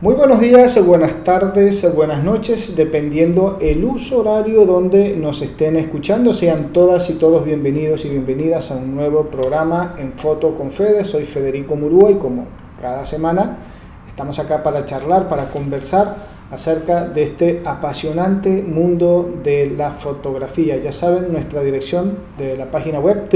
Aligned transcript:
Muy 0.00 0.14
buenos 0.14 0.38
días, 0.38 0.80
buenas 0.86 1.24
tardes, 1.24 1.92
buenas 1.92 2.22
noches, 2.22 2.76
dependiendo 2.76 3.58
el 3.60 3.84
uso 3.84 4.20
horario 4.20 4.64
donde 4.64 5.16
nos 5.16 5.42
estén 5.42 5.74
escuchando. 5.74 6.32
Sean 6.32 6.72
todas 6.72 7.10
y 7.10 7.14
todos 7.14 7.44
bienvenidos 7.44 8.04
y 8.04 8.10
bienvenidas 8.10 8.70
a 8.70 8.76
un 8.76 8.94
nuevo 8.94 9.24
programa 9.24 9.96
en 9.98 10.12
Foto 10.12 10.54
con 10.54 10.70
Fede. 10.70 11.02
Soy 11.02 11.24
Federico 11.24 11.74
Murúa 11.74 12.12
y 12.12 12.14
como 12.14 12.44
cada 12.80 13.04
semana 13.04 13.56
estamos 14.08 14.38
acá 14.38 14.62
para 14.62 14.86
charlar, 14.86 15.28
para 15.28 15.50
conversar 15.50 16.14
acerca 16.52 17.04
de 17.04 17.24
este 17.24 17.62
apasionante 17.64 18.62
mundo 18.62 19.28
de 19.42 19.66
la 19.76 19.90
fotografía. 19.90 20.76
Ya 20.76 20.92
saben, 20.92 21.32
nuestra 21.32 21.64
dirección 21.64 22.18
de 22.38 22.56
la 22.56 22.66
página 22.66 23.00
web 23.00 23.28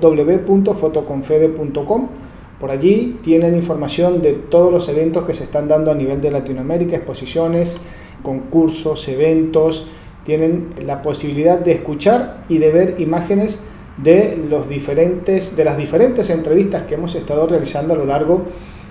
www.fotoconfede.com 0.00 2.23
por 2.64 2.70
allí 2.70 3.18
tienen 3.22 3.54
información 3.54 4.22
de 4.22 4.32
todos 4.32 4.72
los 4.72 4.88
eventos 4.88 5.26
que 5.26 5.34
se 5.34 5.44
están 5.44 5.68
dando 5.68 5.90
a 5.90 5.94
nivel 5.94 6.22
de 6.22 6.30
Latinoamérica, 6.30 6.96
exposiciones, 6.96 7.76
concursos, 8.22 9.06
eventos. 9.08 9.88
Tienen 10.24 10.68
la 10.82 11.02
posibilidad 11.02 11.58
de 11.58 11.72
escuchar 11.72 12.38
y 12.48 12.56
de 12.56 12.70
ver 12.70 12.94
imágenes 13.00 13.58
de, 13.98 14.42
los 14.48 14.66
diferentes, 14.66 15.56
de 15.56 15.64
las 15.66 15.76
diferentes 15.76 16.30
entrevistas 16.30 16.84
que 16.84 16.94
hemos 16.94 17.14
estado 17.14 17.46
realizando 17.46 17.92
a 17.92 17.98
lo 17.98 18.06
largo 18.06 18.44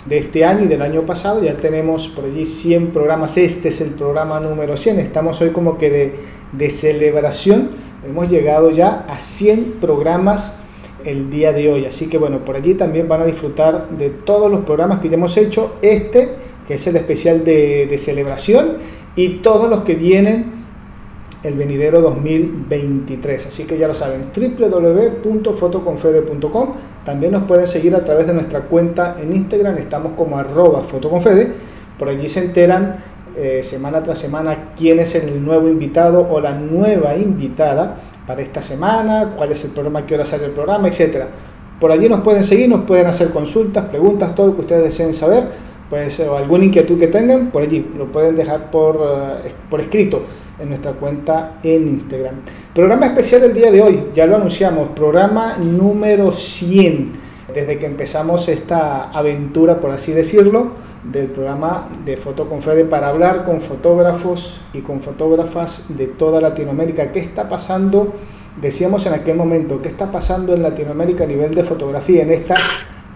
de 0.05 0.19
este 0.19 0.45
año 0.45 0.65
y 0.65 0.67
del 0.67 0.83
año 0.83 1.01
pasado. 1.01 1.43
Ya 1.43 1.55
tenemos 1.55 2.09
por 2.09 2.25
allí 2.25 2.45
100 2.45 2.91
programas. 2.91 3.37
Este 3.37 3.69
es 3.69 3.81
el 3.81 3.89
programa 3.89 4.39
número 4.39 4.77
100. 4.77 4.99
Estamos 4.99 5.41
hoy 5.41 5.49
como 5.49 5.79
que 5.79 5.89
de, 5.89 6.15
de 6.51 6.69
celebración. 6.69 7.71
Hemos 8.07 8.29
llegado 8.29 8.69
ya 8.69 9.07
a 9.09 9.17
100 9.17 9.77
programas 9.81 10.57
el 11.05 11.29
día 11.29 11.53
de 11.53 11.71
hoy. 11.71 11.85
Así 11.85 12.07
que 12.07 12.17
bueno, 12.17 12.39
por 12.39 12.55
allí 12.55 12.73
también 12.73 13.07
van 13.07 13.21
a 13.21 13.25
disfrutar 13.25 13.89
de 13.89 14.09
todos 14.09 14.51
los 14.51 14.65
programas 14.65 14.99
que 14.99 15.09
ya 15.09 15.15
hemos 15.15 15.37
hecho. 15.37 15.75
Este, 15.81 16.29
que 16.67 16.73
es 16.75 16.85
el 16.87 16.95
especial 16.95 17.43
de, 17.45 17.95
celebración, 17.97 18.77
y 19.15 19.37
todos 19.37 19.69
los 19.69 19.83
que 19.83 19.93
vienen 19.95 20.63
el 21.43 21.53
venidero 21.55 22.01
2023. 22.01 23.47
Así 23.47 23.65
que 23.65 23.77
ya 23.77 23.87
lo 23.87 23.93
saben, 23.93 24.27
www.fotoconfede.com. 24.35 26.69
También 27.05 27.33
nos 27.33 27.43
pueden 27.43 27.67
seguir 27.67 27.93
a 27.95 28.05
través 28.05 28.27
de 28.27 28.33
nuestra 28.33 28.61
cuenta 28.61 29.17
en 29.21 29.35
Instagram, 29.35 29.77
estamos 29.77 30.13
como 30.13 30.37
arroba 30.37 30.83
fotoconfede. 30.83 31.51
Por 31.99 32.07
allí 32.07 32.29
se 32.29 32.45
enteran 32.45 32.95
eh, 33.35 33.61
semana 33.63 34.03
tras 34.03 34.19
semana 34.19 34.69
quién 34.77 34.99
es 34.99 35.15
el 35.15 35.43
nuevo 35.43 35.67
invitado 35.67 36.29
o 36.29 36.39
la 36.39 36.53
nueva 36.53 37.17
invitada 37.17 37.97
para 38.27 38.41
esta 38.41 38.61
semana, 38.61 39.33
cuál 39.35 39.51
es 39.51 39.63
el 39.65 39.71
programa, 39.71 40.05
qué 40.05 40.15
hora 40.15 40.25
sale 40.25 40.45
el 40.45 40.51
programa, 40.51 40.87
etcétera. 40.87 41.27
Por 41.79 41.91
allí 41.91 42.07
nos 42.07 42.21
pueden 42.21 42.43
seguir, 42.43 42.69
nos 42.69 42.85
pueden 42.85 43.07
hacer 43.07 43.29
consultas, 43.29 43.85
preguntas, 43.85 44.33
todo 44.33 44.47
lo 44.47 44.55
que 44.55 44.61
ustedes 44.61 44.83
deseen 44.83 45.13
saber, 45.13 45.43
pues, 45.89 46.19
o 46.21 46.37
alguna 46.37 46.65
inquietud 46.65 46.97
que 46.97 47.07
tengan, 47.07 47.47
por 47.47 47.63
allí 47.63 47.85
lo 47.97 48.05
pueden 48.05 48.35
dejar 48.35 48.71
por, 48.71 48.95
eh, 49.45 49.51
por 49.69 49.81
escrito 49.81 50.21
en 50.59 50.69
nuestra 50.69 50.91
cuenta 50.93 51.55
en 51.63 51.87
Instagram. 51.87 52.35
Programa 52.73 53.07
especial 53.07 53.41
del 53.41 53.53
día 53.53 53.71
de 53.71 53.81
hoy, 53.81 54.03
ya 54.15 54.25
lo 54.25 54.37
anunciamos, 54.37 54.89
programa 54.95 55.57
número 55.57 56.31
100, 56.31 57.11
desde 57.53 57.77
que 57.77 57.85
empezamos 57.85 58.47
esta 58.47 59.09
aventura, 59.11 59.79
por 59.79 59.91
así 59.91 60.13
decirlo, 60.13 60.71
del 61.03 61.27
programa 61.27 61.89
de 62.05 62.15
Foto 62.17 62.47
con 62.47 62.61
Fede 62.61 62.85
para 62.85 63.09
hablar 63.09 63.45
con 63.45 63.61
fotógrafos 63.61 64.61
y 64.73 64.79
con 64.79 65.01
fotógrafas 65.01 65.85
de 65.89 66.07
toda 66.07 66.39
Latinoamérica. 66.39 67.11
¿Qué 67.11 67.19
está 67.19 67.49
pasando? 67.49 68.13
Decíamos 68.61 69.05
en 69.05 69.13
aquel 69.13 69.35
momento, 69.35 69.81
¿qué 69.81 69.89
está 69.89 70.11
pasando 70.11 70.53
en 70.53 70.63
Latinoamérica 70.63 71.25
a 71.25 71.27
nivel 71.27 71.53
de 71.53 71.63
fotografía 71.63 72.23
en 72.23 72.31
esta 72.31 72.55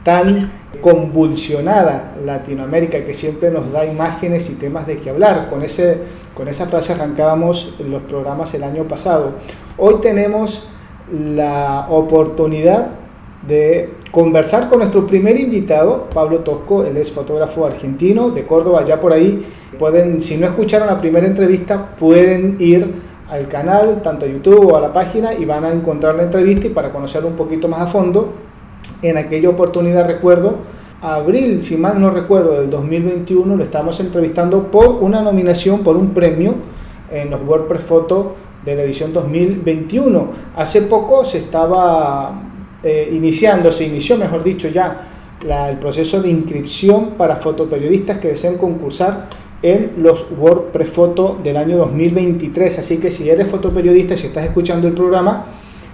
tan 0.03 0.51
convulsionada 0.81 2.13
Latinoamérica 2.25 3.05
que 3.05 3.13
siempre 3.13 3.51
nos 3.51 3.71
da 3.71 3.85
imágenes 3.85 4.49
y 4.49 4.55
temas 4.55 4.87
de 4.87 4.97
qué 4.97 5.09
hablar? 5.09 5.49
Con, 5.49 5.63
ese, 5.63 5.97
con 6.33 6.47
esa 6.47 6.65
frase 6.65 6.93
arrancábamos 6.93 7.75
los 7.79 8.01
programas 8.03 8.53
el 8.53 8.63
año 8.63 8.83
pasado. 8.83 9.33
Hoy 9.77 9.95
tenemos 10.01 10.67
la 11.11 11.87
oportunidad 11.89 12.87
de 13.47 13.93
conversar 14.11 14.69
con 14.69 14.79
nuestro 14.79 15.05
primer 15.05 15.39
invitado, 15.39 16.07
Pablo 16.13 16.39
Tosco, 16.39 16.83
él 16.83 16.97
es 16.97 17.11
fotógrafo 17.11 17.65
argentino 17.65 18.29
de 18.29 18.45
Córdoba, 18.45 18.83
ya 18.85 18.99
por 18.99 19.13
ahí 19.13 19.45
pueden, 19.77 20.21
si 20.21 20.37
no 20.37 20.47
escucharon 20.47 20.87
la 20.87 20.97
primera 20.97 21.27
entrevista, 21.27 21.89
pueden 21.97 22.57
ir 22.59 22.87
al 23.29 23.47
canal, 23.47 24.01
tanto 24.01 24.25
a 24.25 24.29
YouTube 24.29 24.71
o 24.71 24.77
a 24.77 24.81
la 24.81 24.93
página, 24.93 25.33
y 25.33 25.45
van 25.45 25.65
a 25.65 25.71
encontrar 25.71 26.15
la 26.15 26.23
entrevista. 26.23 26.67
Y 26.67 26.69
para 26.69 26.91
conocer 26.91 27.25
un 27.25 27.33
poquito 27.33 27.67
más 27.67 27.81
a 27.81 27.87
fondo, 27.87 28.33
en 29.01 29.17
aquella 29.17 29.49
oportunidad 29.49 30.07
recuerdo, 30.07 30.55
abril, 31.01 31.63
si 31.63 31.77
mal 31.77 32.01
no 32.01 32.09
recuerdo, 32.09 32.59
del 32.59 32.69
2021, 32.69 33.55
lo 33.55 33.63
estamos 33.63 33.99
entrevistando 33.99 34.63
por 34.63 34.87
una 35.01 35.21
nominación, 35.21 35.81
por 35.81 35.97
un 35.97 36.11
premio 36.11 36.55
en 37.11 37.29
los 37.29 37.41
WordPress 37.45 37.83
Photo 37.83 38.35
de 38.65 38.75
la 38.75 38.83
edición 38.83 39.13
2021. 39.13 40.27
Hace 40.55 40.83
poco 40.83 41.23
se 41.23 41.39
estaba 41.39 42.33
eh, 42.83 43.09
iniciando, 43.11 43.71
se 43.71 43.85
inició, 43.85 44.17
mejor 44.17 44.43
dicho, 44.43 44.67
ya 44.67 45.01
el 45.41 45.77
proceso 45.77 46.21
de 46.21 46.29
inscripción 46.29 47.11
para 47.17 47.37
fotoperiodistas 47.37 48.17
que 48.17 48.29
deseen 48.29 48.57
concursar 48.57 49.27
en 49.61 49.93
los 49.97 50.25
WordPress 50.37 50.89
Photo 50.89 51.39
del 51.43 51.57
año 51.57 51.77
2023. 51.77 52.79
Así 52.79 52.97
que 52.97 53.11
si 53.11 53.29
eres 53.29 53.47
fotoperiodista, 53.47 54.17
si 54.17 54.27
estás 54.27 54.45
escuchando 54.45 54.87
el 54.87 54.93
programa 54.93 55.45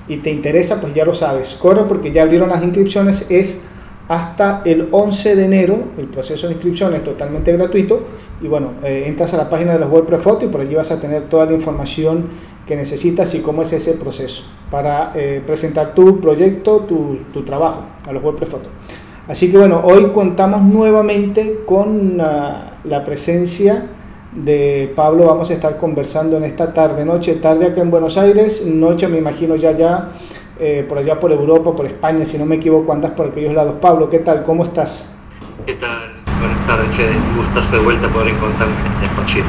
y 0.08 0.18
te 0.18 0.32
interesa, 0.32 0.82
pues 0.82 0.94
ya 0.94 1.06
lo 1.06 1.14
sabes. 1.14 1.56
Corre 1.56 1.84
porque 1.88 2.12
ya 2.12 2.24
abrieron 2.24 2.50
las 2.50 2.64
inscripciones. 2.64 3.30
Es 3.30 3.64
hasta 4.08 4.62
el 4.66 4.88
11 4.92 5.36
de 5.36 5.46
enero. 5.46 5.78
El 5.98 6.06
proceso 6.06 6.48
de 6.48 6.54
inscripción 6.54 6.94
es 6.94 7.04
totalmente 7.04 7.52
gratuito. 7.54 8.02
Y 8.42 8.48
bueno, 8.48 8.72
eh, 8.84 9.06
entras 9.08 9.34
a 9.34 9.38
la 9.38 9.50
página 9.50 9.74
de 9.74 9.80
los 9.80 9.90
WordPress 9.90 10.22
Photo 10.22 10.46
y 10.46 10.50
por 10.50 10.62
allí 10.62 10.76
vas 10.76 10.92
a 10.92 11.00
tener 11.00 11.24
toda 11.24 11.46
la 11.46 11.54
información 11.54 12.28
que 12.68 12.76
necesitas 12.76 13.34
y 13.36 13.40
cómo 13.40 13.62
es 13.62 13.74
ese 13.74 13.94
proceso 13.94 14.44
para 14.72 15.12
eh, 15.16 15.42
presentar 15.46 15.94
tu 15.94 16.20
proyecto, 16.20 16.80
tu, 16.80 17.18
tu, 17.34 17.44
trabajo 17.44 17.82
a 18.06 18.12
los 18.12 18.24
WordPress 18.24 18.50
Photo. 18.50 18.70
Así 19.28 19.52
que 19.52 19.58
bueno, 19.58 19.82
hoy 19.84 20.12
contamos 20.14 20.62
nuevamente 20.62 21.62
con 21.66 22.20
ah, 22.20 22.74
la 22.84 23.06
presencia 23.06 23.86
de 24.36 24.92
Pablo. 24.96 25.26
Vamos 25.26 25.50
a 25.50 25.54
estar 25.54 25.78
conversando 25.78 26.38
en 26.38 26.44
esta 26.44 26.74
tarde, 26.74 27.06
noche, 27.06 27.36
tarde 27.36 27.68
acá 27.68 27.82
en 27.82 27.92
Buenos 27.92 28.18
Aires, 28.18 28.66
noche 28.66 29.08
me 29.08 29.18
imagino 29.18 29.56
ya 29.56 29.72
ya 29.72 30.12
eh, 30.66 30.86
por 30.88 30.98
allá 30.98 31.20
por 31.20 31.30
Europa, 31.30 31.76
por 31.76 31.86
España, 31.86 32.24
si 32.24 32.38
no 32.38 32.46
me 32.46 32.56
equivoco, 32.56 32.94
andas 32.94 33.12
por 33.12 33.28
aquellos 33.28 33.54
lados. 33.54 33.76
Pablo, 33.82 34.10
¿qué 34.10 34.20
tal? 34.20 34.46
¿Cómo 34.46 34.64
estás? 34.64 35.10
¿Qué 35.66 35.74
tal? 35.74 36.14
Buenas 36.40 36.66
tardes, 36.66 36.88
Fede. 36.96 37.12
Un 37.12 37.72
de 37.72 37.84
vuelta 37.84 38.08
poder 38.08 38.30
encontrarme 38.30 38.74
en 39.00 39.10
espacio. 39.10 39.44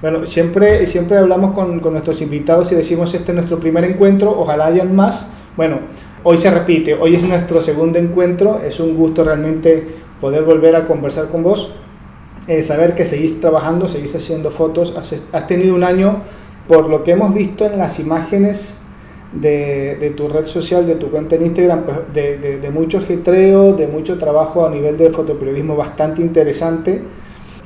Bueno, 0.00 0.26
siempre, 0.26 0.86
siempre 0.86 1.18
hablamos 1.18 1.54
con, 1.54 1.80
con, 1.80 1.92
nuestros 1.92 2.20
invitados 2.22 2.70
y 2.70 2.76
decimos 2.76 3.12
este 3.14 3.32
es 3.32 3.34
nuestro 3.34 3.58
primer 3.58 3.84
encuentro, 3.84 4.30
ojalá 4.30 4.66
hayan 4.66 4.94
más. 4.94 5.28
Bueno, 5.56 5.78
hoy 6.22 6.38
se 6.38 6.52
repite, 6.52 6.94
hoy 6.94 7.16
es 7.16 7.24
nuestro 7.24 7.60
segundo 7.60 7.98
encuentro, 7.98 8.60
es 8.64 8.78
un 8.78 8.96
gusto 8.96 9.24
realmente 9.24 9.88
poder 10.20 10.44
volver 10.44 10.76
a 10.76 10.86
conversar 10.86 11.26
con 11.30 11.42
vos, 11.42 11.72
eh, 12.46 12.62
saber 12.62 12.94
que 12.94 13.06
seguís 13.06 13.40
trabajando, 13.40 13.88
seguís 13.88 14.14
haciendo 14.14 14.52
fotos, 14.52 14.94
has, 14.96 15.20
has, 15.32 15.46
tenido 15.48 15.74
un 15.74 15.82
año, 15.82 16.18
por 16.68 16.88
lo 16.88 17.02
que 17.02 17.10
hemos 17.10 17.34
visto 17.34 17.66
en 17.66 17.76
las 17.76 17.98
imágenes 17.98 18.78
de, 19.32 19.96
de 19.96 20.10
tu 20.10 20.28
red 20.28 20.46
social, 20.46 20.86
de 20.86 20.94
tu 20.94 21.10
cuenta 21.10 21.36
en 21.36 21.46
Instagram, 21.46 21.82
pues 21.84 21.96
de, 22.14 22.38
de, 22.38 22.58
de 22.58 22.70
mucho 22.70 23.00
de 23.00 23.88
mucho 23.92 24.18
trabajo 24.18 24.66
a 24.66 24.70
nivel 24.70 24.96
de 24.96 25.10
fotoperiodismo 25.10 25.76
bastante 25.76 26.22
interesante 26.22 27.02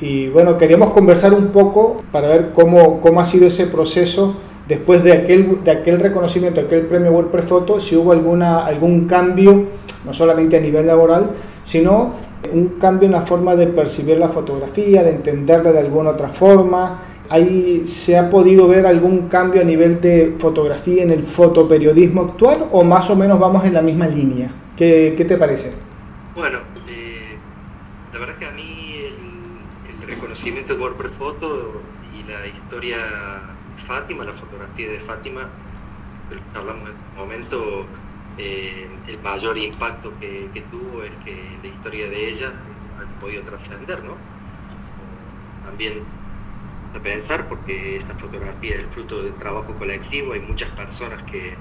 y 0.02 0.26
bueno, 0.28 0.58
queríamos 0.58 0.90
conversar 0.90 1.32
un 1.32 1.48
poco 1.48 2.02
para 2.10 2.26
ver 2.26 2.50
cómo, 2.56 3.00
cómo 3.00 3.20
ha 3.20 3.24
sido 3.24 3.46
ese 3.46 3.66
proceso 3.66 4.34
después 4.66 5.04
de 5.04 5.12
aquel, 5.12 5.62
de 5.62 5.70
aquel 5.70 6.00
reconocimiento, 6.00 6.60
aquel 6.60 6.86
premio 6.86 7.12
WordPress 7.12 7.44
Photo, 7.44 7.78
si 7.78 7.94
hubo 7.94 8.10
alguna, 8.10 8.66
algún 8.66 9.06
cambio, 9.06 9.66
no 10.04 10.12
solamente 10.12 10.56
a 10.56 10.60
nivel 10.60 10.88
laboral, 10.88 11.30
sino 11.62 12.14
un 12.52 12.66
cambio 12.80 13.06
en 13.06 13.12
la 13.12 13.22
forma 13.22 13.54
de 13.54 13.68
percibir 13.68 14.18
la 14.18 14.26
fotografía, 14.26 15.04
de 15.04 15.10
entenderla 15.10 15.70
de 15.70 15.78
alguna 15.78 16.10
otra 16.10 16.30
forma. 16.30 17.02
Ahí 17.28 17.86
se 17.86 18.18
ha 18.18 18.30
podido 18.30 18.68
ver 18.68 18.86
algún 18.86 19.28
cambio 19.28 19.62
a 19.62 19.64
nivel 19.64 20.00
de 20.00 20.34
fotografía 20.38 21.02
en 21.02 21.10
el 21.10 21.22
fotoperiodismo 21.22 22.22
actual 22.22 22.66
o 22.70 22.84
más 22.84 23.08
o 23.10 23.16
menos 23.16 23.38
vamos 23.38 23.64
en 23.64 23.74
la 23.74 23.82
misma 23.82 24.06
línea. 24.06 24.50
¿Qué, 24.76 25.14
qué 25.16 25.24
te 25.24 25.36
parece? 25.36 25.72
Bueno, 26.34 26.58
eh, 26.88 27.36
la 28.12 28.18
verdad 28.18 28.36
que 28.36 28.46
a 28.46 28.50
mí 28.52 28.72
conocimiento 30.32 30.74
de 30.74 30.80
WordPress 30.80 31.12
Photo 31.18 31.82
y 32.16 32.22
la 32.30 32.46
historia 32.46 32.96
de 32.96 33.82
Fátima, 33.86 34.24
la 34.24 34.32
fotografía 34.32 34.90
de 34.90 34.98
Fátima, 35.00 35.42
de 36.30 36.36
que 36.36 36.58
hablamos 36.58 36.88
en 36.88 36.94
este 36.94 37.18
momento, 37.18 37.84
eh, 38.38 38.88
el 39.08 39.18
mayor 39.20 39.58
impacto 39.58 40.10
que, 40.20 40.48
tuvo 40.70 41.02
es 41.02 41.12
que 41.22 41.36
la 41.62 41.68
historia 41.68 42.08
de 42.08 42.30
ella 42.30 42.52
ha 42.98 43.20
podido 43.20 43.42
trascender, 43.42 44.02
¿no? 44.04 44.14
También 45.66 46.00
a 46.94 46.98
pensar 47.00 47.48
porque 47.48 47.96
esta 47.96 48.14
fotografía 48.14 48.74
es 48.74 48.80
el 48.80 48.88
fruto 48.88 49.22
del 49.22 49.34
trabajo 49.34 49.74
colectivo, 49.74 50.32
hay 50.32 50.40
muchas 50.40 50.68
personas 50.70 51.22
que, 51.24 51.54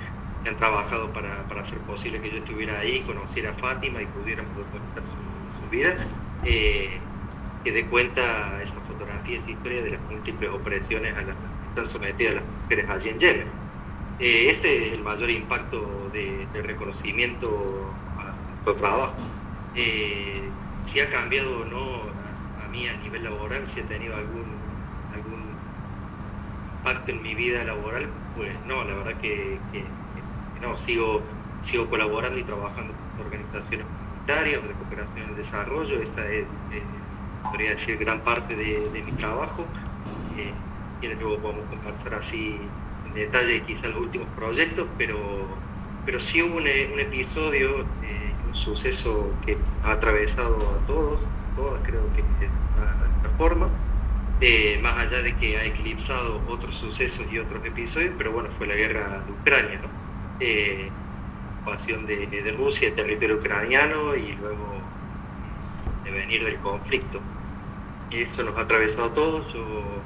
han 0.44 0.58
trabajado 0.58 1.12
para, 1.12 1.46
hacer 1.60 1.78
posible 1.82 2.20
que 2.20 2.32
yo 2.32 2.38
estuviera 2.38 2.80
ahí, 2.80 3.02
conociera 3.02 3.52
a 3.52 3.54
Fátima 3.54 4.02
y 4.02 4.08
pudiéramos 4.08 4.56
documentar 4.58 5.04
su, 5.04 5.70
vida. 5.70 5.96
Eh, 6.44 7.00
que 7.64 7.72
dé 7.72 7.86
cuenta 7.86 8.62
esa 8.62 8.80
fotografía, 8.82 9.38
esa 9.38 9.52
historia 9.52 9.84
de 9.84 9.92
las 9.92 10.02
múltiples 10.10 10.50
opresiones 10.50 11.16
a 11.16 11.22
las 11.22 11.36
que 11.36 11.70
están 11.70 11.86
sometidas 11.86 12.36
las 12.36 12.44
mujeres 12.44 12.90
allí 12.90 13.10
en 13.10 13.20
Yemen. 13.20 13.48
Eh, 14.20 14.50
ese 14.50 14.88
es 14.88 14.94
el 14.94 15.04
mayor 15.04 15.30
impacto 15.30 16.10
de, 16.12 16.48
reconocimiento 16.62 17.94
a 18.18 18.36
nuestro 18.50 18.76
trabajo. 18.76 19.14
Eh, 19.76 20.42
si 20.86 21.00
ha 21.00 21.10
cambiado 21.10 21.62
o 21.62 21.66
no 21.66 22.02
a, 22.64 22.68
mí 22.68 22.88
a 22.88 22.98
nivel 22.98 23.24
laboral, 23.24 23.66
si 23.68 23.80
ha 23.80 23.84
tenido 23.86 24.16
algún 24.16 24.46
impacto 26.82 27.12
en 27.12 27.22
mi 27.22 27.36
vida 27.36 27.64
laboral, 27.64 28.12
pues 28.34 28.66
no, 28.66 28.84
la 28.84 28.96
verdad 28.96 29.18
que, 29.20 29.62
no, 30.60 30.76
sigo, 30.76 31.28
sigo 31.60 31.90
colaborando 31.90 32.40
y 32.40 32.44
trabajando 32.44 32.96
con 33.16 33.26
organizaciones 33.26 33.88
comunitarias 33.88 34.68
de 34.68 34.76
cooperación 34.76 35.32
y 35.32 35.36
desarrollo, 35.36 36.02
esa 36.02 36.28
es, 36.30 36.54
eh, 36.72 37.04
podría 37.44 37.72
decir, 37.72 37.98
gran 37.98 38.24
parte 38.24 38.56
de, 38.56 39.04
mi 39.04 39.12
trabajo, 39.14 39.72
eh, 40.36 40.54
y 41.00 41.08
luego 41.08 41.42
podemos 41.42 41.70
conversar 41.70 42.16
así 42.16 42.72
en 43.04 43.14
detalle 43.14 43.64
quizás 43.64 43.92
los 43.92 44.02
últimos 44.02 44.30
proyectos, 44.30 44.90
pero, 44.98 45.64
pero 46.04 46.20
sí 46.20 46.42
hubo 46.42 46.58
un, 46.58 46.68
episodio, 46.68 47.96
eh, 48.02 48.38
un 48.44 48.54
suceso 48.54 49.40
que 49.42 49.58
ha 49.84 49.92
atravesado 49.94 50.72
a 50.72 50.86
todos, 50.86 51.22
todas 51.56 51.82
creo 51.84 52.12
que 52.12 52.24
de 52.24 52.46
esta 52.46 53.30
forma, 53.38 53.91
más 54.82 54.98
allá 54.98 55.22
de 55.22 55.38
que 55.38 55.58
ha 55.58 55.66
eclipsado 55.66 56.44
otros 56.48 56.76
sucesos 56.76 57.28
y 57.32 57.38
otros 57.38 57.64
episodios, 57.66 58.16
pero 58.18 58.32
bueno, 58.32 58.50
fue 58.50 58.68
la 58.68 58.76
guerra 58.76 59.24
de 59.24 59.32
Ucrania, 59.32 59.80
¿no? 59.82 59.90
Eh, 60.40 60.92
de, 62.08 62.28
de, 62.28 62.52
Rusia, 62.54 62.90
de 62.90 62.96
territorio 62.96 63.38
ucraniano 63.38 64.16
y 64.16 64.34
luego 64.34 64.82
de 66.04 66.12
venir 66.12 66.44
del 66.44 66.60
conflicto. 66.60 67.22
Eso 68.10 68.44
nos 68.44 68.58
ha 68.58 68.62
atravesado 68.62 69.14
todos. 69.14 69.54
Yo 69.54 70.04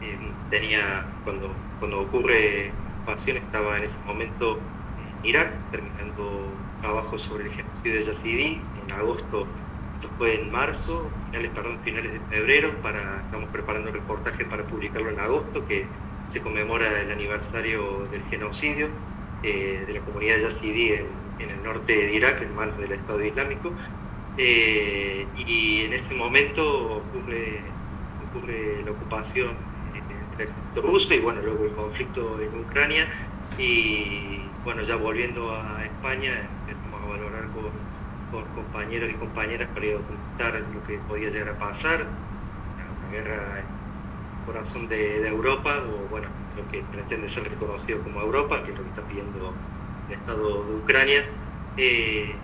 eh, 0.00 0.34
tenía, 0.50 1.20
cuando, 1.24 1.54
cuando 1.78 2.00
ocurre 2.00 2.74
ocupación, 2.96 3.36
estaba 3.36 3.78
en 3.78 3.84
ese 3.84 4.00
momento 4.04 4.58
en 4.96 5.24
Irak, 5.24 5.70
terminando 5.70 6.58
trabajo 6.80 7.18
sobre 7.18 7.46
el 7.46 7.52
genocidio 7.52 7.94
de 7.94 8.02
Yazidi 8.04 8.72
en 8.74 8.90
agosto 8.92 9.65
fue 10.16 10.42
en 10.42 10.50
marzo, 10.50 11.10
finales, 11.26 11.50
perdón, 11.52 11.78
finales 11.82 12.12
de 12.12 12.20
febrero, 12.20 12.80
para, 12.82 13.20
estamos 13.20 13.48
preparando 13.50 13.90
un 13.90 13.94
reportaje 13.94 14.44
para 14.44 14.64
publicarlo 14.64 15.10
en 15.10 15.20
agosto, 15.20 15.66
que 15.66 15.86
se 16.26 16.42
conmemora 16.42 17.00
el 17.02 17.10
aniversario 17.10 18.06
del 18.06 18.22
genocidio 18.24 18.88
eh, 19.42 19.84
de 19.86 19.92
la 19.92 20.00
comunidad 20.00 20.38
yazidí 20.38 20.92
en, 20.92 21.06
en, 21.38 21.50
el 21.50 21.62
norte 21.62 21.94
de 21.94 22.14
Irak, 22.14 22.42
en 22.42 22.54
manos 22.54 22.78
del 22.78 22.92
Estado 22.92 23.24
Islámico. 23.24 23.76
Eh, 24.36 25.26
y 25.34 25.82
en 25.82 25.92
ese 25.92 26.14
momento 26.14 26.96
ocurre, 26.96 27.60
ocurre 28.18 28.82
la 28.84 28.90
ocupación 28.90 29.56
entre 29.94 30.16
el 30.16 30.50
ejército 30.50 30.82
ruso 30.82 31.14
y 31.14 31.20
bueno, 31.20 31.40
luego 31.42 31.64
el 31.64 31.72
conflicto 31.74 32.40
en 32.40 32.58
Ucrania. 32.60 33.06
Y 33.56 34.58
bueno, 34.62 34.82
ya 34.82 34.96
volviendo 34.96 35.54
a 35.54 35.84
España, 35.84 36.50
empezamos 36.66 37.02
a 37.02 37.06
valorar 37.06 37.50
con 37.50 37.70
con 38.30 38.44
compañeros 38.54 39.10
y 39.10 39.14
compañeras 39.14 39.68
para 39.68 39.86
documentar 39.92 40.60
lo 40.72 40.86
que 40.86 40.98
podía 41.08 41.30
llegar 41.30 41.50
a 41.50 41.58
pasar, 41.58 42.00
una, 42.02 43.10
guerra 43.10 43.60
en 43.60 43.66
el 43.66 44.46
corazón 44.46 44.88
de, 44.88 45.28
Europa, 45.28 45.82
o 45.88 46.08
bueno, 46.08 46.28
lo 46.56 46.68
que 46.70 46.82
pretende 46.82 47.28
ser 47.28 47.44
reconocido 47.44 48.02
como 48.02 48.20
Europa, 48.20 48.62
que 48.64 48.72
es 48.72 48.78
lo 48.78 48.84
que 48.84 48.90
está 48.90 49.02
pidiendo 49.02 49.54
el 50.08 50.14
Estado 50.14 50.64
de 50.64 50.74
Ucrania, 50.74 51.24
eh, 51.76 52.34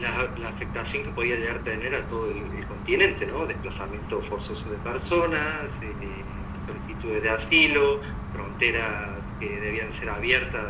la, 0.00 0.48
afectación 0.48 1.04
que 1.04 1.10
podía 1.10 1.36
llegar 1.36 1.56
a 1.56 1.64
tener 1.64 1.94
a 1.94 2.02
todo 2.08 2.30
el, 2.30 2.66
continente, 2.66 3.26
¿no? 3.26 3.46
desplazamiento 3.46 4.20
forzoso 4.22 4.68
de 4.70 4.76
personas, 4.78 5.80
eh, 5.82 6.24
solicitudes 6.66 7.22
de 7.22 7.30
asilo, 7.30 8.00
fronteras 8.32 9.08
que 9.40 9.60
debían 9.60 9.90
ser 9.90 10.10
abiertas 10.10 10.66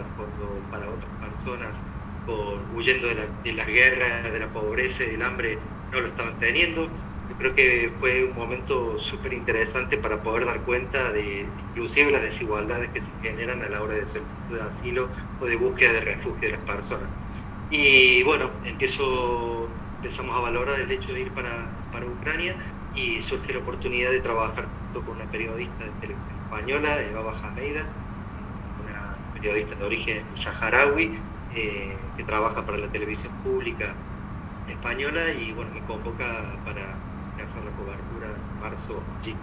para 0.70 0.86
otras 0.88 1.10
personas 1.20 1.82
huyendo 2.26 3.08
de 3.08 3.52
la, 3.52 3.64
guerra, 3.64 4.30
de 4.30 4.38
la 4.38 4.52
pobreza 4.52 5.04
y 5.04 5.10
del 5.10 5.22
hambre, 5.22 5.60
no 5.92 6.00
lo 6.00 6.08
estaban 6.08 6.38
teniendo. 6.38 6.92
Yo 7.28 7.36
creo 7.36 7.54
que 7.54 7.96
fue 7.98 8.24
un 8.24 8.34
momento 8.34 8.98
súper 8.98 9.32
interesante 9.32 9.98
para 9.98 10.22
poder 10.22 10.46
dar 10.46 10.64
cuenta 10.64 11.12
de 11.12 11.54
inclusive 11.58 12.12
las 12.12 12.22
desigualdades 12.22 12.90
que 12.90 13.00
se 13.00 13.12
generan 13.20 13.62
a 13.62 13.68
la 13.68 13.82
hora 13.82 13.94
de 13.94 14.06
solicitud 14.06 14.56
de 14.56 14.62
asilo 14.62 15.12
o 15.38 15.46
de 15.46 15.56
búsqueda 15.56 15.92
de 15.92 16.00
refugio 16.00 16.48
de 16.48 16.56
las 16.56 16.64
personas. 16.64 17.10
Y 17.68 18.22
bueno, 18.22 18.60
empiezo, 18.64 19.82
empezamos 19.96 20.36
a 20.36 20.40
valorar 20.40 20.80
el 20.80 20.90
hecho 20.90 21.12
de 21.12 21.20
ir 21.20 21.34
para, 21.34 21.80
para 21.90 22.06
Ucrania 22.06 22.56
y 22.92 23.22
surge 23.22 23.52
la 23.52 23.60
oportunidad 23.60 24.10
de 24.12 24.20
trabajar 24.20 24.68
junto 24.78 25.04
con 25.04 25.16
una 25.16 25.30
periodista 25.30 25.84
de 25.84 25.92
televisión 25.92 26.38
española, 26.38 27.02
Eva 27.02 27.22
Bajameida, 27.22 27.92
una 28.78 29.18
periodista 29.32 29.74
de 29.74 29.84
origen 29.84 30.34
saharaui, 30.34 31.20
eh, 31.48 32.05
que 32.16 32.24
trabaja 32.24 32.64
para 32.64 32.78
la 32.78 32.88
televisión 32.88 33.32
pública 33.42 33.94
española 34.66 35.32
y 35.32 35.52
bueno, 35.52 35.70
me 35.72 35.82
convoca 35.82 36.58
para 36.64 36.98
hacer 37.44 37.64
la 37.64 37.70
cobertura 37.72 38.28
en 38.28 38.60
marzo 38.60 39.02
allí. 39.20 39.36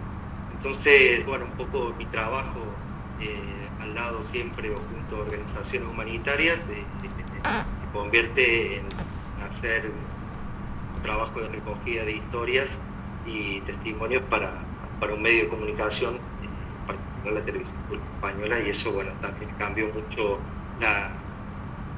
Entonces, 0.52 1.26
bueno, 1.26 1.46
un 1.46 1.56
poco 1.56 1.94
mi 1.98 2.06
trabajo 2.06 2.76
eh, 3.20 3.70
al 3.80 3.94
lado 3.94 4.24
siempre 4.24 4.72
o 4.72 4.78
junto 4.78 5.18
a 5.18 5.20
organizaciones 5.20 5.88
humanitarias 5.88 6.60
se 6.60 7.88
convierte 7.92 8.78
en 8.78 8.88
hacer 9.42 9.92
un 10.96 11.02
trabajo 11.02 11.40
de 11.42 11.50
recogida 11.50 12.06
de 12.06 12.14
historias 12.14 12.80
y 13.26 13.62
testimonios 13.62 14.24
para, 14.24 14.66
para 15.00 15.14
un 15.14 15.22
medio 15.22 15.44
de 15.44 15.50
comunicación, 15.50 16.16
eh, 16.42 16.50
para 16.86 17.00
la 17.36 17.46
televisión 17.46 17.78
española 18.16 18.60
y 18.60 18.70
eso, 18.70 18.92
bueno, 18.92 19.12
también 19.22 19.52
cambió 19.58 19.88
mucho 19.94 20.42
la, 20.80 21.23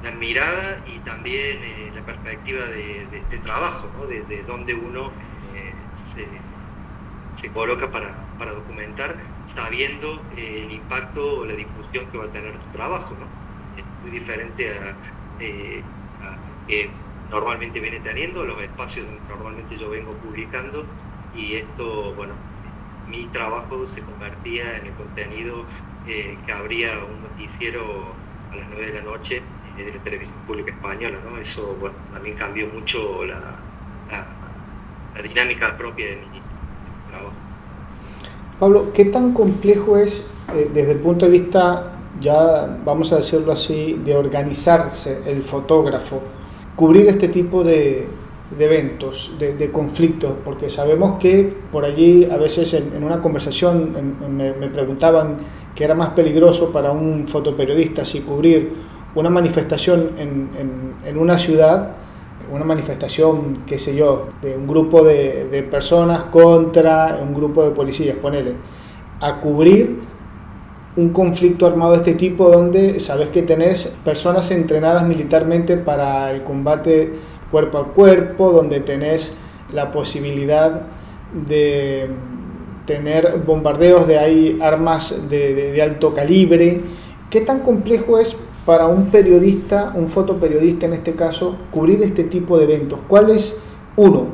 la 0.06 0.12
mirada 0.12 0.82
y 0.86 0.98
también 1.00 1.58
eh, 1.62 1.90
la 1.92 2.02
perspectiva 2.02 2.64
de, 2.66 3.06
trabajo, 3.42 3.88
¿no? 3.98 4.06
de, 4.06 4.22
de, 4.22 4.42
donde 4.44 4.74
uno 4.74 5.10
eh, 5.54 5.72
se, 5.94 7.50
coloca 7.52 7.90
para, 7.90 8.52
documentar, 8.52 9.16
sabiendo 9.44 10.20
eh, 10.36 10.64
el 10.66 10.72
impacto 10.72 11.40
o 11.40 11.44
la 11.44 11.54
difusión 11.54 12.06
que 12.10 12.18
va 12.18 12.24
a 12.24 12.32
tener 12.32 12.52
tu 12.52 12.70
trabajo. 12.70 13.14
¿no? 13.18 13.26
Es 13.76 13.84
muy 14.02 14.10
diferente 14.10 14.70
a, 14.78 14.90
a 16.24 16.36
que 16.66 16.90
normalmente 17.30 17.80
viene 17.80 17.98
teniendo, 18.00 18.44
los 18.44 18.60
espacios 18.62 19.06
donde 19.06 19.20
normalmente 19.28 19.76
yo 19.76 19.90
vengo 19.90 20.12
publicando 20.18 20.84
y 21.34 21.54
esto, 21.54 22.14
bueno, 22.14 22.34
mi 23.08 23.24
trabajo 23.26 23.86
se 23.86 24.02
convertía 24.02 24.78
en 24.78 24.86
el 24.86 24.92
contenido 24.94 25.64
que 26.04 26.52
habría 26.52 26.98
un 27.04 27.22
noticiero 27.22 28.14
a 28.52 28.56
las 28.56 28.68
9 28.68 28.86
de 28.86 28.92
la 28.92 29.02
noche 29.02 29.42
de 29.84 29.92
la 29.92 30.02
televisión 30.02 30.36
pública 30.46 30.72
española, 30.72 31.18
¿no? 31.28 31.38
Eso, 31.38 31.76
bueno, 31.80 31.96
también 32.12 32.36
cambió 32.36 32.66
mucho 32.68 33.24
la, 33.24 33.40
la, 34.10 35.22
dinámica 35.22 35.76
propia 35.76 36.06
de 36.06 36.16
mi 36.16 36.40
trabajo. 37.08 37.32
Pablo, 38.58 38.92
¿qué 38.92 39.06
tan 39.06 39.32
complejo 39.32 39.96
es 39.96 40.28
eh, 40.54 40.70
desde 40.72 40.92
el 40.92 40.98
punto 40.98 41.26
de 41.26 41.32
vista, 41.32 41.92
ya 42.20 42.78
vamos 42.84 43.12
a 43.12 43.16
decirlo 43.16 43.52
así, 43.52 44.00
de 44.04 44.14
organizarse 44.14 45.22
el 45.26 45.42
fotógrafo, 45.42 46.20
cubrir 46.74 47.08
este 47.08 47.28
tipo 47.28 47.64
de, 47.64 48.06
de 48.56 48.64
eventos, 48.64 49.34
de, 49.38 49.56
de, 49.56 49.70
conflictos, 49.70 50.34
porque 50.44 50.70
sabemos 50.70 51.18
que 51.18 51.52
por 51.72 51.84
allí 51.84 52.24
a 52.26 52.36
veces 52.36 52.74
en, 52.74 53.02
una 53.02 53.20
conversación 53.20 53.92
me, 54.30 54.52
me, 54.52 54.68
preguntaban 54.68 55.38
que 55.74 55.84
era 55.84 55.94
más 55.94 56.10
peligroso 56.10 56.72
para 56.72 56.92
un 56.92 57.26
fotoperiodista 57.26 58.04
si 58.04 58.20
cubrir 58.20 58.85
una 59.16 59.30
manifestación 59.30 60.10
en, 60.18 60.48
en, 61.04 61.18
una 61.18 61.38
ciudad, 61.38 61.88
una 62.52 62.64
manifestación, 62.64 63.58
qué 63.66 63.78
sé 63.78 63.96
yo, 63.96 64.28
de 64.42 64.54
un 64.56 64.66
grupo 64.66 65.02
de, 65.02 65.66
personas 65.70 66.24
contra 66.24 67.18
un 67.20 67.34
grupo 67.34 67.64
de 67.64 67.70
policías, 67.70 68.16
ponele, 68.16 68.52
a 69.20 69.40
cubrir 69.40 70.00
un 70.96 71.10
conflicto 71.10 71.66
armado 71.66 71.92
de 71.92 71.98
este 71.98 72.14
tipo 72.14 72.50
donde 72.50 73.00
sabes 73.00 73.28
que 73.28 73.42
tenés 73.42 73.96
personas 74.04 74.50
entrenadas 74.50 75.04
militarmente 75.04 75.76
para 75.76 76.30
el 76.30 76.42
combate 76.42 77.14
cuerpo 77.50 77.78
a 77.78 77.84
cuerpo, 77.86 78.50
donde 78.50 78.80
tenés 78.80 79.34
la 79.72 79.92
posibilidad 79.92 80.82
de 81.48 82.08
tener 82.84 83.42
bombardeos 83.46 84.06
de 84.06 84.18
ahí 84.18 84.58
armas 84.60 85.28
de, 85.30 85.54
de, 85.54 85.72
de 85.72 85.82
alto 85.82 86.14
calibre. 86.14 86.80
¿Qué 87.30 87.40
tan 87.40 87.60
complejo 87.60 88.18
es 88.18 88.36
para 88.66 88.86
un 88.88 89.06
periodista, 89.06 89.92
un 89.94 90.08
fotoperiodista 90.08 90.86
en 90.86 90.94
este 90.94 91.12
caso, 91.12 91.56
cubrir 91.70 92.02
este 92.02 92.24
tipo 92.24 92.58
de 92.58 92.64
eventos? 92.64 92.98
¿Cuál 93.08 93.30
es 93.30 93.56
uno? 93.96 94.26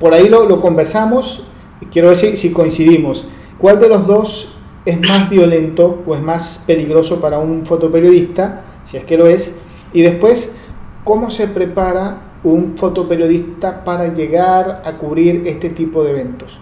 Por 0.00 0.12
ahí 0.12 0.28
lo, 0.28 0.46
lo 0.46 0.60
conversamos, 0.60 1.46
quiero 1.90 2.10
decir 2.10 2.36
si 2.36 2.52
coincidimos. 2.52 3.28
¿Cuál 3.58 3.80
de 3.80 3.88
los 3.88 4.06
dos 4.06 4.58
es 4.84 5.00
más 5.00 5.30
violento 5.30 6.02
o 6.06 6.14
es 6.14 6.20
más 6.20 6.62
peligroso 6.66 7.20
para 7.20 7.38
un 7.38 7.64
fotoperiodista, 7.64 8.62
si 8.90 8.98
es 8.98 9.04
que 9.04 9.16
lo 9.16 9.26
es? 9.26 9.58
Y 9.92 10.02
después, 10.02 10.58
¿cómo 11.04 11.30
se 11.30 11.48
prepara 11.48 12.18
un 12.44 12.76
fotoperiodista 12.76 13.84
para 13.84 14.12
llegar 14.12 14.82
a 14.84 14.92
cubrir 14.92 15.46
este 15.46 15.70
tipo 15.70 16.02
de 16.04 16.10
eventos? 16.10 16.58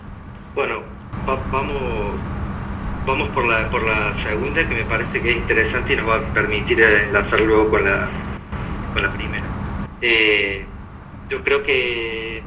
vamos, 1.50 1.74
vamos 3.06 3.28
por 3.30 3.46
la, 3.46 3.68
por 3.70 3.82
la 3.82 4.14
segunda 4.16 4.66
que 4.66 4.74
me 4.74 4.84
parece 4.84 5.20
que 5.20 5.30
es 5.30 5.36
interesante 5.36 5.92
y 5.92 5.96
nos 5.96 6.08
va 6.08 6.16
a 6.16 6.20
permitir 6.32 6.80
enlazar 6.80 7.40
luego 7.40 7.70
con 7.70 7.84
la, 7.84 8.08
con 8.92 9.02
la 9.02 9.12
primera. 9.12 9.44
Eh, 10.00 10.64
yo 11.28 11.42
creo 11.42 11.62
que 11.62 12.42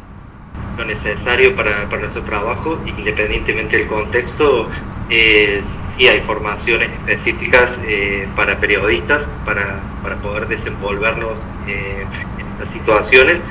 lo 0.78 0.86
necesario 0.86 1.56
para, 1.56 1.86
nuestro 1.86 2.24
trabajo, 2.24 2.80
independientemente 2.86 3.78
del 3.78 3.88
contexto, 3.88 4.70
es 5.10 5.64
sí 5.96 6.08
hay 6.08 6.22
formaciones 6.22 6.90
específicas 6.90 7.80
eh, 7.88 8.28
para 8.36 8.58
periodistas, 8.58 9.26
para, 9.46 9.80
poder 10.22 10.48
desenvolvernos 10.48 11.34
eh, 11.68 12.06
en 12.40 12.48
estas 12.48 12.70
situaciones, 12.70 13.42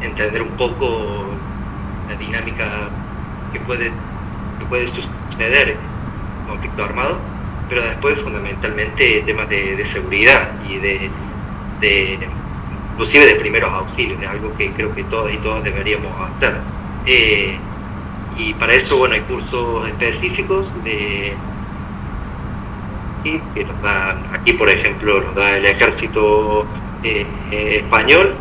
entender 0.00 0.42
un 0.42 0.50
poco 0.56 1.26
la 2.08 2.16
dinámica 2.16 2.88
que 3.52 3.60
puede, 3.60 3.90
que 4.58 4.64
puede 4.68 4.84
suceder 5.36 5.76
conflicto 6.48 6.84
armado, 6.84 7.18
pero 7.68 7.82
después 7.82 8.20
fundamentalmente 8.20 9.22
temas 9.26 9.48
de, 9.48 9.84
seguridad 9.84 10.50
y 10.68 10.78
de, 10.78 11.10
inclusive 12.92 13.26
de 13.26 13.34
primeros 13.34 13.72
auxilios, 13.72 14.20
es 14.22 14.28
algo 14.28 14.56
que 14.56 14.70
creo 14.70 14.94
que 14.94 15.04
todos 15.04 15.32
y 15.32 15.36
todas 15.38 15.64
deberíamos 15.64 16.12
hacer. 16.20 16.56
Eh, 17.06 17.56
y 18.38 18.54
para 18.54 18.74
eso, 18.74 18.98
bueno, 18.98 19.14
hay 19.14 19.22
cursos 19.22 19.88
específicos 19.88 20.72
de 20.84 21.34
que 23.54 23.64
nos 23.64 23.82
dan, 23.82 24.22
aquí 24.32 24.52
por 24.52 24.68
ejemplo, 24.68 25.20
nos 25.20 25.34
da 25.34 25.56
el 25.56 25.66
ejército 25.66 26.64
eh, 27.02 27.26
español, 27.50 28.34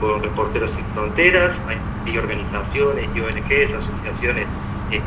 con 0.00 0.22
Reporteros 0.22 0.70
Sin 0.70 0.84
Fronteras, 0.94 1.60
hay 1.66 1.76
y 2.06 2.16
organizaciones 2.16 3.06
ONGs, 3.14 3.72
asociaciones 3.72 4.46
eh, 4.90 5.00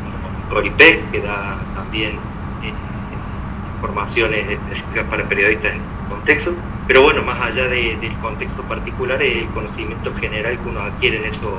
como 0.48 0.54
Coripec, 0.54 1.10
que 1.10 1.20
da 1.20 1.58
también 1.74 2.12
eh, 2.62 2.72
informaciones 3.76 4.50
específicas 4.50 5.04
para 5.04 5.24
periodistas 5.24 5.72
en 5.72 5.80
contexto. 6.08 6.54
Pero 6.86 7.02
bueno, 7.02 7.22
más 7.22 7.40
allá 7.40 7.66
del 7.66 8.12
contexto 8.20 8.62
particular, 8.64 9.22
el 9.22 9.46
conocimiento 9.48 10.12
general 10.14 10.58
que 10.58 10.68
uno 10.68 10.80
adquiere 10.80 11.18
en 11.18 11.24
eso, 11.24 11.58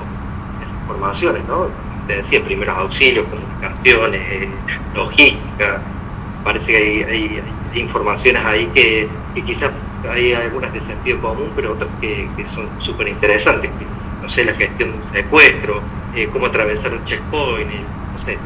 esas 0.61 0.75
formaciones, 0.87 1.43
¿no? 1.47 1.67
Te 2.07 2.17
decía, 2.17 2.43
primeros 2.43 2.77
auxilios, 2.77 3.25
comunicaciones, 3.27 4.49
logística. 4.93 5.81
Parece 6.43 6.71
que 6.71 7.05
hay, 7.05 7.43
informaciones 7.73 8.45
ahí 8.45 8.67
que, 8.73 9.09
quizás 9.45 9.71
hay 10.09 10.33
algunas 10.33 10.71
de 10.71 10.79
sentido 10.79 11.19
común, 11.19 11.51
pero 11.55 11.73
otras 11.73 11.89
que, 11.99 12.29
son 12.45 12.69
súper 12.77 13.07
interesantes 13.07 13.71
no 14.21 14.29
sé, 14.29 14.43
la 14.43 14.53
gestión 14.53 14.91
de 14.91 14.97
un 14.97 15.13
secuestro, 15.13 15.81
eh, 16.15 16.27
cómo 16.31 16.47
atravesar 16.47 16.93
un 16.93 17.03
checkpoint, 17.03 17.69
no 18.11 18.17
sé, 18.17 18.39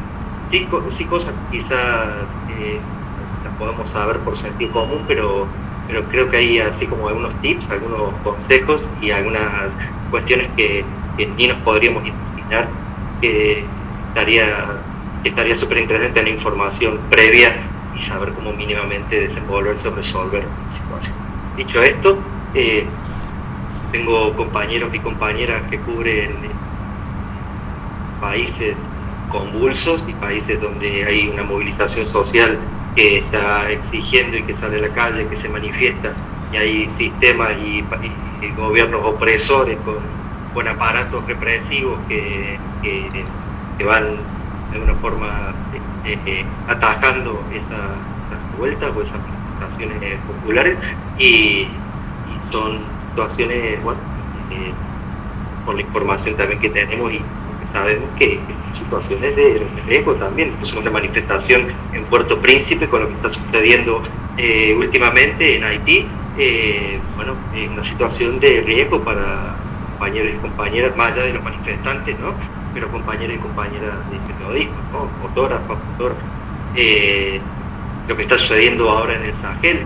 sí, 0.50 1.04
cosas 1.06 1.34
quizás 1.50 2.26
eh, 2.58 2.80
las 3.44 3.54
podemos 3.58 3.88
saber 3.88 4.18
por 4.20 4.36
sentido 4.36 4.72
común, 4.72 5.04
pero, 5.06 5.46
pero 5.86 6.04
creo 6.08 6.30
que 6.30 6.36
hay 6.38 6.58
así 6.58 6.86
como 6.86 7.08
algunos 7.08 7.34
tips, 7.40 7.70
algunos 7.70 8.12
consejos 8.22 8.82
y 9.00 9.10
algunas 9.10 9.76
cuestiones 10.10 10.48
que, 10.56 10.84
ni 11.36 11.46
nos 11.46 11.58
podríamos 11.58 12.02
imaginar 12.06 12.68
que 13.20 13.64
estaría 14.08 14.46
estaría 15.24 15.54
súper 15.54 15.78
interesante 15.78 16.22
la 16.22 16.30
información 16.30 16.98
previa 17.10 17.54
y 17.94 18.00
saber 18.00 18.32
cómo 18.32 18.52
mínimamente 18.52 19.20
desenvolverse 19.20 19.88
o 19.88 19.94
resolver 19.94 20.44
la 20.44 20.72
situación. 20.72 21.14
Dicho 21.56 21.82
esto, 21.82 22.18
eh, 22.54 22.86
tengo 23.92 24.34
compañeros 24.34 24.94
y 24.94 24.98
compañeras 25.00 25.62
que 25.68 25.78
cubren 25.80 26.36
países 28.20 28.76
convulsos 29.30 30.04
y 30.06 30.12
países 30.14 30.60
donde 30.60 31.04
hay 31.04 31.28
una 31.28 31.44
movilización 31.44 32.06
social 32.06 32.58
que 32.94 33.18
está 33.18 33.70
exigiendo 33.70 34.36
y 34.36 34.42
que 34.42 34.54
sale 34.54 34.78
a 34.78 34.88
la 34.88 34.94
calle, 34.94 35.26
que 35.26 35.36
se 35.36 35.48
manifiesta, 35.48 36.12
y 36.52 36.56
hay 36.56 36.88
sistemas 36.90 37.50
y, 37.58 37.84
gobiernos 38.56 39.02
opresores 39.04 39.78
con, 39.84 40.68
aparatos 40.68 41.24
represivos 41.26 41.98
que, 42.08 42.58
van 43.84 44.16
de 44.70 44.76
alguna 44.76 44.94
forma 44.96 45.54
eh, 46.04 46.18
eh, 46.26 46.44
atajando 46.68 47.42
esas 47.54 47.96
vueltas 48.58 48.90
o 48.94 49.00
esas 49.00 49.20
manifestaciones 49.20 50.18
populares 50.26 50.76
y 51.18 51.66
son 52.50 52.78
situaciones, 53.08 53.82
bueno, 53.82 54.00
eh, 54.50 54.72
con 55.64 55.76
la 55.76 55.82
información 55.82 56.36
también 56.36 56.60
que 56.60 56.68
tenemos 56.68 57.12
y 57.12 57.22
sabemos 57.72 58.08
que 58.18 58.38
situaciones 58.72 59.36
de 59.36 59.66
riesgo 59.86 60.14
también, 60.14 60.54
es 60.60 60.72
una 60.72 60.90
manifestación 60.90 61.66
en 61.92 62.04
Puerto 62.04 62.38
Príncipe 62.38 62.88
con 62.88 63.02
lo 63.02 63.08
que 63.08 63.14
está 63.14 63.30
sucediendo 63.30 64.02
eh, 64.36 64.74
últimamente 64.78 65.56
en 65.56 65.64
Haití, 65.64 66.06
eh, 66.38 66.98
bueno, 67.16 67.34
es 67.54 67.68
una 67.68 67.84
situación 67.84 68.40
de 68.40 68.60
riesgo 68.62 69.02
para 69.02 69.56
compañeros 69.92 70.32
y 70.34 70.36
compañeras, 70.38 70.96
más 70.96 71.12
allá 71.12 71.24
de 71.24 71.34
los 71.34 71.42
manifestantes, 71.42 72.18
¿no? 72.18 72.32
Pero 72.72 72.88
compañeros 72.90 73.36
y 73.36 73.38
compañeras 73.38 73.94
de 74.10 74.32
periodismo, 74.32 74.76
¿no? 74.92 75.10
Fotógrafos, 75.28 75.78
fotógrafos. 75.92 76.24
lo 78.08 78.16
que 78.16 78.22
está 78.22 78.38
sucediendo 78.38 78.88
ahora 78.88 79.14
en 79.14 79.24
el 79.24 79.34
Sahel, 79.34 79.84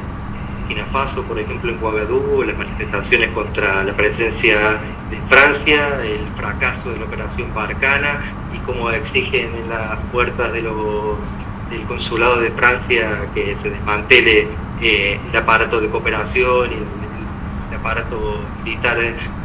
Burkina 0.64 0.86
Faso, 0.86 1.22
por 1.24 1.38
ejemplo, 1.38 1.72
en 1.72 1.78
Ouagadougou, 1.78 2.42
las 2.42 2.56
manifestaciones 2.56 3.30
contra 3.32 3.84
la 3.84 3.92
presencia 3.92 4.80
de 5.10 5.18
Francia, 5.28 6.02
el 6.02 6.26
fracaso 6.38 6.90
de 6.90 7.00
la 7.00 7.04
operación 7.04 7.52
Barcana 7.52 8.22
y 8.54 8.58
cómo 8.60 8.88
exigen 8.90 9.54
en 9.54 9.68
las 9.68 9.98
puertas 10.10 10.54
de 10.54 10.62
del 10.62 11.82
consulado 11.86 12.40
de 12.40 12.50
Francia 12.50 13.26
que 13.34 13.54
se 13.54 13.68
desmantele 13.70 14.48
eh, 14.80 15.20
el 15.30 15.36
aparato 15.36 15.82
de 15.82 15.90
cooperación 15.90 16.70
y 16.70 16.74
el, 16.74 17.76
aparato 17.78 18.40
militar 18.64 18.96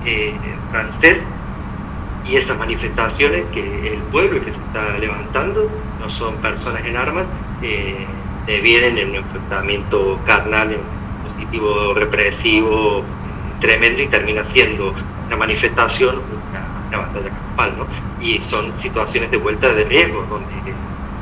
eh, 0.06 0.34
francés. 0.72 1.26
Y 2.26 2.38
esas 2.38 2.58
manifestaciones 2.58 3.44
que 3.54 3.94
el 3.94 4.00
pueblo 4.04 4.40
que 4.40 4.54
se 4.54 4.60
está 4.60 4.98
levantando 5.00 5.70
no 6.00 6.10
son 6.10 6.36
personas 6.36 6.86
en 6.86 6.96
armas, 6.96 7.26
eh, 7.62 8.06
vienen 8.64 8.98
en 8.98 9.10
un 9.10 9.16
enfrentamiento 9.16 10.18
carnal 10.26 10.78
represivo 11.96 13.04
tremendo 13.60 14.02
y 14.02 14.08
termina 14.08 14.44
siendo 14.44 14.94
una 15.28 15.38
manifestación, 15.38 16.22
una, 16.90 16.98
batalla 16.98 17.30
campal, 17.30 17.74
¿no? 17.78 17.88
Y 18.24 18.42
son 18.42 18.76
situaciones 18.78 19.32
de 19.32 19.38
vuelta 19.38 19.74
de 19.74 19.84
riesgo, 19.84 20.26
donde 20.30 20.50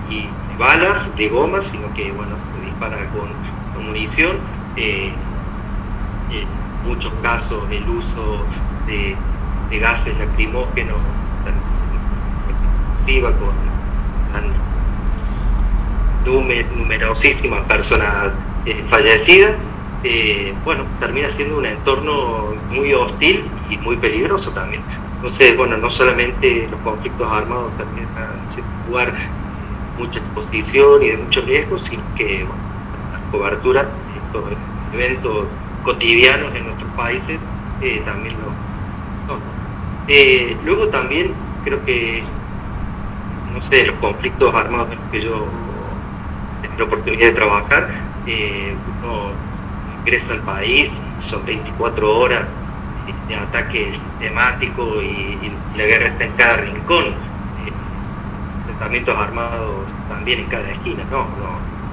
y 0.10 0.28
balas 0.58 1.16
de 1.16 1.28
goma, 1.30 1.62
sino 1.62 1.94
que 1.94 2.12
bueno, 2.12 2.36
se 2.56 2.66
dispara 2.66 2.98
con, 3.12 3.86
munición. 3.86 4.38
Eh, 4.76 5.12
en 6.32 6.48
muchos 6.88 7.14
casos 7.22 7.64
el 7.72 7.88
uso 7.88 8.44
de, 8.86 9.16
gases 9.80 10.18
lacrimógenos 10.18 10.98
con 16.26 16.48
numerosísimas 16.76 17.62
personas 17.64 18.34
eh, 18.66 18.84
fallecidas 18.90 19.54
eh, 20.10 20.54
bueno, 20.64 20.86
termina 21.02 21.30
siendo 21.30 21.58
un 21.58 21.66
entorno 21.66 22.54
muy 22.72 22.94
hostil 22.94 23.44
y 23.70 23.78
muy 23.78 23.98
peligroso 23.98 24.52
también. 24.52 24.82
Entonces, 25.16 25.58
bueno, 25.58 25.76
no 25.78 25.90
solamente 25.90 26.68
los 26.72 26.80
conflictos 26.82 27.30
armados 27.30 27.76
también 27.78 28.08
un 28.08 28.92
lugar 28.92 29.14
mucha 29.98 30.20
exposición 30.20 31.04
y 31.04 31.10
de 31.10 31.18
mucho 31.18 31.42
riesgo, 31.42 31.78
sino 31.78 32.04
que 32.16 32.46
la 33.12 33.32
cobertura 33.32 33.84
de 33.84 33.90
estos 34.26 34.44
eventos 34.94 35.46
cotidianos 35.84 36.56
en 36.56 36.66
nuestros 36.68 36.90
países 36.92 37.40
eh, 37.82 38.02
también 38.06 38.36
lo 38.36 39.34
son. 39.34 39.42
Eh, 40.08 40.56
luego 40.64 40.88
también 40.88 41.34
creo 41.66 41.84
que, 41.84 42.24
no 43.54 43.62
sé, 43.62 43.88
los 43.88 43.96
conflictos 43.96 44.56
armados 44.56 44.90
en 44.92 45.00
los 45.00 45.12
que 45.12 45.22
yo 45.22 45.46
tengo 46.62 46.78
la 46.78 46.84
oportunidad 46.86 47.28
de 47.28 47.34
trabajar, 47.34 47.90
ingresa 50.08 50.34
al 50.36 50.42
país, 50.44 51.02
son 51.20 51.46
24 51.46 52.18
horas 52.18 52.46
de 53.28 53.36
ataque 53.36 53.94
sistemático 53.94 55.02
y, 55.02 55.52
la 55.76 55.86
guerra 55.86 56.08
está 56.08 56.24
en 56.24 56.32
cada 56.32 56.58
rincón. 56.58 57.04
Eh, 57.06 57.72
enfrentamientos 58.62 59.16
armados 59.16 59.86
también 60.10 60.40
en 60.40 60.46
cada 60.46 60.72
esquina, 60.72 61.04
¿no? 61.12 61.28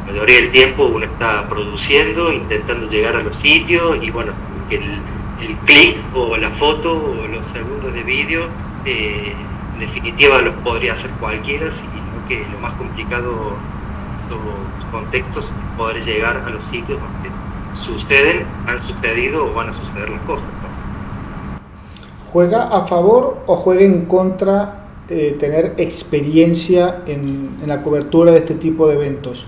La 0.07 0.13
mayoría 0.13 0.37
del 0.37 0.51
tiempo 0.53 0.85
uno 0.85 1.05
está 1.05 1.47
produciendo, 1.49 2.33
intentando 2.33 2.87
llegar 2.87 3.17
a 3.17 3.23
los 3.23 3.37
sitios 3.37 3.99
y 4.01 4.11
bueno, 4.11 4.33
el, 4.71 4.83
el 5.43 5.57
clic 5.67 5.99
o 6.15 6.37
la 6.37 6.51
foto 6.51 6.95
o 6.95 7.27
los 7.27 7.45
segundos 7.47 7.93
de 7.93 8.03
vídeo, 8.05 8.47
eh, 8.87 9.35
en 9.75 9.81
definitiva 9.81 10.39
los 10.39 10.55
podría 10.63 10.93
hacer 10.93 11.11
cualquiera, 11.21 11.71
sino 11.71 11.93
que 12.29 12.47
lo 12.53 12.59
más 12.61 12.73
complicado 12.75 13.57
en 14.09 14.25
esos 14.25 14.91
contextos 14.91 15.53
poder 15.77 16.03
llegar 16.03 16.37
a 16.47 16.51
los 16.51 16.65
sitios 16.65 16.99
donde 17.01 17.44
suceden, 17.75 18.47
han 18.67 18.79
sucedido 18.79 19.47
o 19.47 19.55
van 19.55 19.69
a 19.69 19.73
suceder 19.73 20.09
las 20.11 20.21
cosas. 20.23 20.47
¿Juega 22.33 22.65
a 22.65 22.87
favor 22.87 23.45
o 23.47 23.57
juega 23.57 23.83
en 23.83 24.07
contra 24.07 24.87
eh, 25.09 25.37
tener 25.39 25.75
experiencia 25.79 27.03
en, 27.07 27.59
la 27.67 27.83
cobertura 27.83 28.33
de 28.33 28.39
este 28.39 28.55
tipo 28.55 28.89
de 28.89 28.95
eventos? 28.95 29.47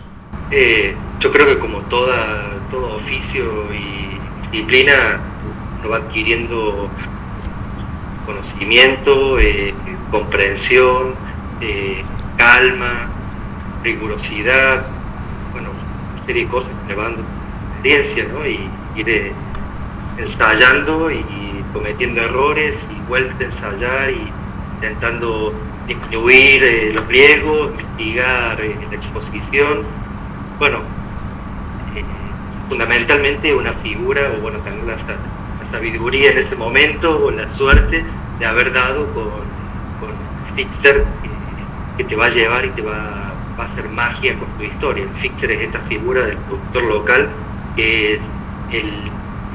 Eh, 0.50 0.95
yo 1.18 1.33
creo 1.33 1.47
que 1.47 1.59
como 1.59 1.78
toda, 1.80 2.61
todo 2.71 2.97
oficio 2.97 3.45
y 3.73 4.40
disciplina, 4.40 5.21
uno 5.80 5.90
va 5.90 5.97
adquiriendo 5.97 6.88
conocimiento, 8.25 9.38
eh, 9.38 9.75
comprensión, 10.11 11.14
calma, 12.37 13.09
rigurosidad, 13.83 14.87
bueno, 15.52 15.71
una 16.12 16.25
serie 16.25 16.45
de 16.45 16.49
cosas 16.49 16.73
que 16.83 16.88
le 16.88 16.95
van 16.95 17.16
dando 17.16 17.36
experiencia, 17.76 18.26
¿no? 18.33 18.47
Y 18.47 18.68
ir 18.97 19.33
ensayando 20.18 21.11
y 21.11 21.25
cometiendo 21.73 22.23
errores 22.23 22.88
y 22.90 23.09
vuelve 23.09 23.33
a 23.38 23.45
ensayar 23.45 24.11
y 24.11 24.33
intentando 24.76 25.52
incluir 25.88 26.62
eh, 26.64 26.92
los 26.92 27.06
riesgos, 27.06 27.71
investigar 27.73 28.61
eh, 28.61 28.76
la 28.90 28.97
exposición. 28.97 29.83
Bueno, 30.59 30.78
eh, 31.95 32.04
fundamentalmente 32.68 33.54
una 33.54 33.73
figura, 33.75 34.23
o 34.37 34.40
bueno, 34.40 34.59
también 34.61 34.87
la, 34.87 34.97
sabiduría 35.64 36.30
en 36.30 36.38
ese 36.38 36.56
momento, 36.56 37.25
o 37.25 37.30
la 37.30 37.50
suerte 37.50 38.04
de 38.38 38.47
haber 38.47 38.73
dado 38.73 39.12
con, 39.12 39.25
con 40.00 40.11
Fixer 40.54 41.04
que 41.97 42.04
te 42.04 42.14
va 42.14 42.26
a 42.26 42.30
llevar 42.30 42.64
y 42.64 42.68
te 42.71 42.83
va, 42.83 43.33
a 43.59 43.62
hacer 43.62 43.88
magia 43.88 44.38
con 44.38 44.49
tu 44.59 44.64
historia. 44.64 45.04
El 45.04 45.11
Fixer 45.11 45.50
es 45.50 45.62
esta 45.62 45.80
figura 45.80 46.25
del 46.26 46.37
productor 46.37 46.85
local 46.85 47.28
que 47.76 48.14
es 48.14 48.23
el 48.73 48.90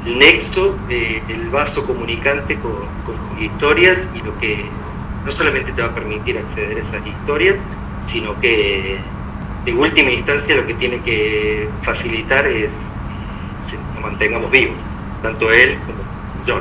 el 0.06 0.18
nexo, 0.18 0.76
el 0.90 1.50
vaso 1.50 1.86
comunicante 1.86 2.56
con, 2.56 2.74
con, 3.06 3.44
historias 3.44 4.08
y 4.16 4.24
lo 4.24 4.38
que 4.40 4.58
no 5.26 5.32
solamente 5.32 5.72
te 5.72 5.82
va 5.82 5.88
a 5.90 5.96
permitir 5.96 6.38
acceder 6.38 6.78
a 6.78 6.82
esas 6.82 7.06
historias, 7.06 7.56
sino 8.02 8.40
que 8.40 8.98
de 9.66 9.74
última 9.74 10.12
instancia 10.12 10.56
lo 10.56 10.66
que 10.66 10.74
tiene 10.76 11.00
que 11.02 11.68
facilitar 11.82 12.46
es 12.46 12.72
que 13.70 13.78
nos 13.96 14.02
mantengamos 14.04 14.52
vivos, 14.52 14.76
tanto 15.22 15.52
él 15.52 15.78
como 15.86 16.00
yo. 16.46 16.60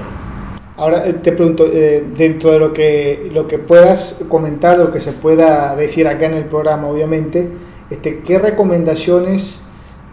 Ahora 0.77 1.07
eh, 1.07 1.15
te 1.15 1.33
pregunto, 1.33 1.67
eh, 1.71 2.05
dentro 2.17 2.53
de 2.53 2.59
lo 2.59 2.73
que, 2.73 3.31
lo 3.33 3.47
que 3.47 3.59
puedas 3.59 4.21
comentar, 4.29 4.79
lo 4.79 4.93
que 4.93 5.01
se 5.01 5.13
pueda 5.13 5.77
decir 5.77 6.09
acá 6.09 6.27
en 6.27 6.35
el 6.35 6.45
programa, 6.45 6.89
obviamente, 6.89 7.49
este, 7.91 8.21
¿qué 8.21 8.39
recomendaciones 8.39 9.61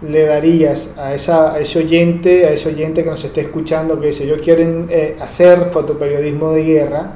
le 0.01 0.25
darías 0.25 0.91
a, 0.97 1.13
ese 1.13 1.79
oyente, 1.79 2.45
a 2.45 2.51
ese 2.51 2.69
oyente 2.69 3.03
que 3.03 3.09
nos 3.09 3.23
esté 3.23 3.41
escuchando, 3.41 3.99
que 3.99 4.07
dice, 4.07 4.27
yo 4.27 4.39
quiero 4.39 4.61
eh, 4.89 5.17
hacer 5.19 5.69
fotoperiodismo 5.71 6.51
de 6.51 6.63
guerra? 6.63 7.11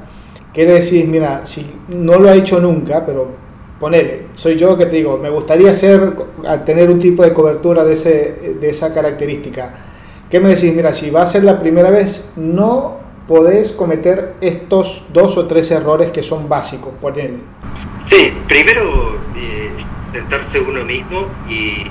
¿Qué 0.52 0.64
le 0.66 0.74
decís? 0.74 1.06
Mira, 1.06 1.46
si 1.46 1.66
no 1.88 2.18
lo 2.18 2.28
ha 2.28 2.34
hecho 2.34 2.60
nunca, 2.60 3.04
pero 3.06 3.28
ponele, 3.80 4.22
soy 4.34 4.56
yo 4.56 4.76
que 4.76 4.86
te 4.86 4.96
digo, 4.96 5.18
me 5.18 5.30
gustaría 5.30 5.70
hacer, 5.70 6.12
tener 6.66 6.90
un 6.90 6.98
tipo 6.98 7.22
de 7.22 7.32
cobertura 7.32 7.84
de, 7.84 7.94
ese, 7.94 8.56
de 8.60 8.68
esa 8.68 8.92
característica. 8.92 9.74
¿Qué 10.30 10.40
me 10.40 10.50
decís? 10.50 10.74
Mira, 10.74 10.92
si 10.92 11.10
va 11.10 11.22
a 11.22 11.26
ser 11.26 11.44
la 11.44 11.60
primera 11.60 11.90
vez, 11.90 12.32
no 12.36 12.98
podés 13.26 13.72
cometer 13.72 14.34
estos 14.40 15.06
dos 15.12 15.36
o 15.36 15.46
tres 15.46 15.70
errores 15.70 16.10
que 16.10 16.22
son 16.22 16.48
básicos, 16.48 16.92
ponele. 17.00 17.38
Sí, 18.06 18.32
primero 18.46 19.16
eh, 19.36 19.70
sentarse 20.12 20.60
uno 20.60 20.84
mismo 20.84 21.26
y 21.48 21.86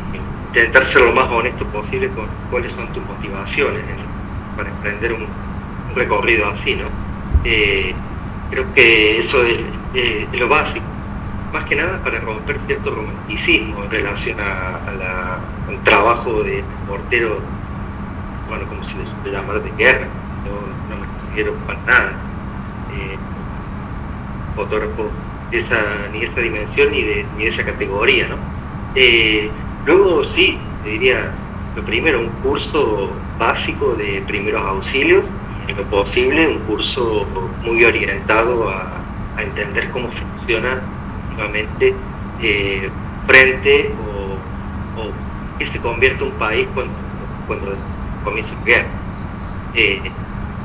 intentar 0.54 0.84
ser 0.84 1.04
lo 1.04 1.14
más 1.14 1.30
honesto 1.30 1.66
posible 1.68 2.10
con 2.10 2.28
cuáles 2.50 2.74
son 2.74 2.86
tus 2.92 3.04
motivaciones 3.06 3.82
para 4.58 4.70
emprender 4.70 5.14
un, 5.14 5.26
recorrido 5.96 6.50
así, 6.50 6.76
¿no? 6.76 6.86
Eh, 7.44 7.94
creo 8.50 8.74
que 8.74 9.20
eso 9.20 9.44
es, 9.44 9.60
lo 10.34 10.48
básico, 10.48 10.86
más 11.52 11.66
que 11.66 11.76
nada 11.76 12.02
para 12.02 12.20
romper 12.20 12.58
cierto 12.60 12.92
romanticismo 12.92 13.84
en 13.84 13.92
relación 13.92 14.40
a, 14.40 14.78
al 14.78 15.84
trabajo 15.84 16.44
de 16.44 16.64
portero, 16.88 17.40
bueno, 18.48 18.68
como 18.68 18.84
se 18.86 18.98
le 18.98 19.06
suele 19.06 19.32
llamar 19.32 19.62
de 19.62 19.72
guerra, 19.72 20.08
no, 20.46 20.98
me 20.98 21.06
considero 21.06 21.54
para 21.68 21.80
nada 21.82 22.12
eh, 22.94 23.18
fotógrafo 24.56 25.10
de 25.50 25.58
esa, 25.58 26.08
ni 26.14 26.20
de 26.20 26.26
esa 26.26 26.40
dimensión 26.40 26.92
ni 26.92 27.04
de, 27.04 27.26
ni 27.38 27.46
esa 27.46 27.66
categoría, 27.66 28.28
¿no? 28.30 28.36
Eh, 28.96 29.50
Luego 29.86 30.24
sí, 30.24 30.58
diría, 30.86 31.32
lo 31.76 31.84
primero, 31.84 32.20
un 32.20 32.30
curso 32.44 33.10
básico 33.40 33.96
de 33.96 34.22
primeros 34.28 34.62
auxilios 34.62 35.26
en 35.68 35.78
lo 35.78 35.84
posible 35.86 36.48
un 36.48 36.60
curso 36.60 37.26
muy 37.64 37.84
orientado 37.84 38.70
a, 38.70 38.98
entender 39.40 39.90
cómo 39.90 40.08
funciona 40.12 40.80
nuevamente 41.36 41.96
eh, 42.44 42.90
frente 43.26 43.90
o, 44.06 45.02
o 45.02 45.12
que 45.58 45.66
se 45.66 45.80
convierte 45.80 46.24
un 46.24 46.32
país 46.34 46.68
cuando, 46.76 46.94
cuando 47.48 47.76
comienza 48.24 48.52
una 48.54 48.66
guerra. 48.66 48.88
Eh, 49.74 50.12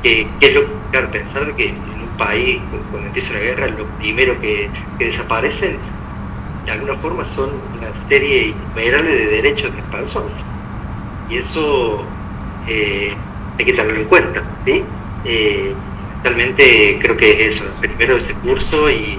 es 0.03 0.53
lo 0.53 0.61
que 0.91 0.99
pensar 1.11 1.45
de 1.45 1.55
que 1.55 1.69
en 1.69 1.75
un 1.75 2.17
país 2.17 2.59
cuando 2.91 3.07
empieza 3.07 3.31
una 3.31 3.39
guerra 3.39 3.67
lo 3.67 3.85
primero 3.97 4.39
que, 4.39 4.69
que 4.99 5.05
desaparecen 5.05 5.77
de 6.67 6.73
alguna 6.73 6.95
forma 6.95 7.23
son 7.23 7.49
una 7.77 7.87
serie 8.09 8.47
innumerable 8.47 9.09
de 9.09 9.25
derechos 9.27 9.73
de 9.73 9.81
personas. 9.83 10.33
Y 11.29 11.37
eso 11.37 12.03
eh, 12.67 13.13
hay 13.57 13.65
que 13.65 13.71
tenerlo 13.71 14.01
en 14.01 14.07
cuenta. 14.07 14.43
¿sí? 14.65 14.83
Eh, 15.23 15.73
realmente 16.23 16.99
creo 17.01 17.15
que 17.15 17.47
es 17.47 17.55
eso, 17.55 17.63
primero 17.79 18.17
ese 18.17 18.33
curso 18.33 18.89
y, 18.91 19.17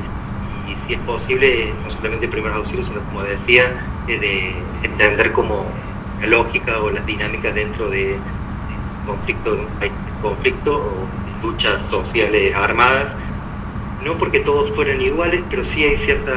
si 0.87 0.93
es 0.93 1.01
posible, 1.01 1.73
no 1.83 1.91
solamente 1.91 2.29
primeros 2.29 2.59
auxilios, 2.59 2.87
sino 2.87 3.01
como 3.05 3.23
decía, 3.23 3.65
eh, 4.07 4.19
de 4.19 4.53
entender 4.83 5.33
como 5.33 5.67
la 6.21 6.27
lógica 6.27 6.79
o 6.81 6.91
las 6.91 7.05
dinámicas 7.07 7.55
dentro 7.55 7.89
de, 7.89 8.19
conflicto, 9.07 9.57
de 9.81 9.91
conflicto 10.21 10.77
o 10.77 11.47
luchas 11.47 11.81
sociales 11.91 12.55
armadas 12.55 13.17
no 14.05 14.17
porque 14.17 14.41
todos 14.41 14.71
fueran 14.75 15.01
iguales, 15.01 15.43
pero 15.51 15.65
sí 15.65 15.85
hay 15.85 15.97
ciertos 15.97 16.35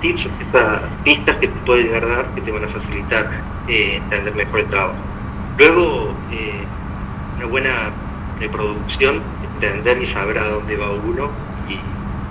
tips 0.00 0.26
o 0.26 0.30
ciertas 0.30 0.82
pistas 1.04 1.36
que 1.36 1.48
te 1.48 1.60
pueden 1.60 1.86
llegar 1.86 2.04
a 2.04 2.08
dar 2.08 2.34
que 2.34 2.40
te 2.40 2.50
van 2.50 2.64
a 2.64 2.68
facilitar 2.68 3.30
eh, 3.68 3.96
entender 3.96 4.34
mejor 4.34 4.60
el 4.60 4.66
trabajo. 4.66 4.94
Luego, 5.58 6.14
eh, 6.32 6.64
una 7.36 7.46
buena 7.46 7.70
reproducción, 8.40 9.22
entender 9.54 10.02
y 10.02 10.06
saber 10.06 10.38
a 10.38 10.48
dónde 10.48 10.76
va 10.76 10.90
uno 10.90 11.30
y 11.68 11.78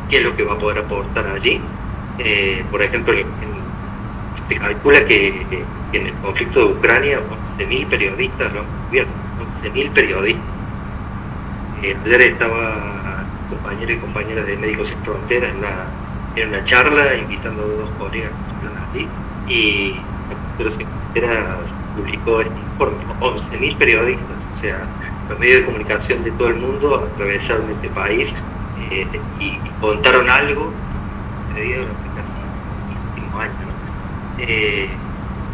qué 0.10 0.18
es 0.18 0.24
lo 0.24 0.36
que 0.36 0.44
va 0.44 0.54
a 0.54 0.58
poder 0.58 0.80
aportar 0.80 1.28
allí. 1.28 1.62
Eh, 2.18 2.64
por 2.70 2.82
ejemplo, 2.82 3.14
se 4.48 4.56
calcula 4.58 5.06
que, 5.06 5.46
en 5.94 6.06
el 6.06 6.14
conflicto 6.16 6.60
de 6.60 6.74
Ucrania 6.74 7.20
11.000 7.58 7.88
periodistas 7.88 8.54
lo 8.54 8.60
han 8.62 8.66
cubierto, 8.88 9.12
11.000 9.64 9.92
periodistas. 9.92 10.44
ayer 11.82 12.22
estaba 12.22 12.99
compañeros 13.50 13.98
y 13.98 14.00
compañeras 14.00 14.46
de 14.46 14.58
Médicos 14.58 14.90
Sin 14.90 15.00
Fronteras 15.00 15.52
en 15.52 15.58
una, 15.58 15.88
en 16.36 16.50
una 16.50 16.64
charla, 16.64 17.16
invitando 17.16 17.64
a 17.64 17.68
dos 17.68 17.90
colegas 17.98 18.32
que 18.94 19.08
y 19.54 19.96
Médicos 20.58 20.78
Sin 20.78 20.88
Fronteras 20.88 21.74
publicó 21.96 22.42
este 22.42 22.60
informe, 22.60 22.98
11.000 23.20 23.78
periodistas, 23.78 24.50
o 24.52 24.56
sea, 24.56 24.80
los 25.28 25.40
medios 25.40 25.62
de 25.62 25.66
comunicación 25.66 26.24
de 26.24 26.32
todo 26.32 26.50
el 26.50 26.56
mundo 26.56 27.08
atravesaron 27.14 27.70
este 27.70 27.90
país 27.90 28.34
eh, 28.92 29.06
y, 29.40 29.58
contaron 29.82 30.30
algo 30.30 30.72
en 31.56 31.86
casi 32.16 32.34
el 33.16 33.24
último. 33.24 33.42
Eh, 34.40 34.90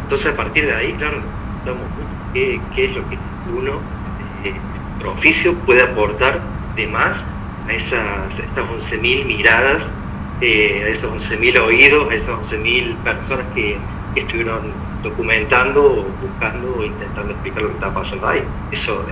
entonces 0.02 0.32
a 0.32 0.36
partir 0.36 0.66
de 0.66 0.74
ahí, 0.74 0.92
claro, 0.94 1.18
estamos 1.58 1.82
qué, 2.32 2.60
qué 2.74 2.86
es 2.86 2.94
lo 2.94 3.08
que 3.08 3.18
uno, 3.56 3.72
eh, 4.44 4.54
oficio, 5.06 5.54
puede 5.58 5.82
aportar 5.82 6.40
de 6.74 6.86
más 6.88 7.28
a 7.68 7.72
esas, 7.72 8.38
estas 8.38 8.64
11.000 8.64 9.26
miradas, 9.26 9.90
eh, 10.40 10.84
a 10.84 10.88
esos 10.88 11.12
11.000 11.12 11.58
oídos, 11.60 12.10
a 12.10 12.14
esas 12.14 12.52
11.000 12.52 12.96
personas 12.98 13.46
que, 13.54 13.76
estuvieron 14.16 14.72
documentando, 15.02 16.06
buscando 16.22 16.74
o 16.78 16.82
intentando 16.82 17.32
explicar 17.32 17.64
lo 17.64 17.68
que 17.68 17.74
estaba 17.74 17.92
pasando 17.92 18.28
ahí. 18.28 18.42
Eso 18.72 19.04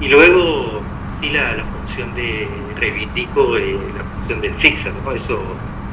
Y 0.00 0.08
luego, 0.08 0.80
sí, 1.20 1.28
la, 1.28 1.62
función 1.76 2.14
de 2.14 2.48
reivindico, 2.80 3.58
eh, 3.58 3.78
la 3.98 4.02
función 4.02 4.40
del 4.40 4.54
fixer, 4.54 4.94
¿no? 5.04 5.12
Eso 5.12 5.42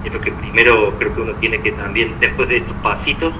es 0.05 0.13
lo 0.13 0.21
que 0.21 0.31
primero 0.31 0.93
creo 0.97 1.13
que 1.13 1.21
uno 1.23 1.33
tiene 1.41 1.59
que 1.59 1.73
también, 1.73 2.15
después 2.21 2.47
de 2.47 2.57
estos 2.57 2.75
pasitos, 2.77 3.33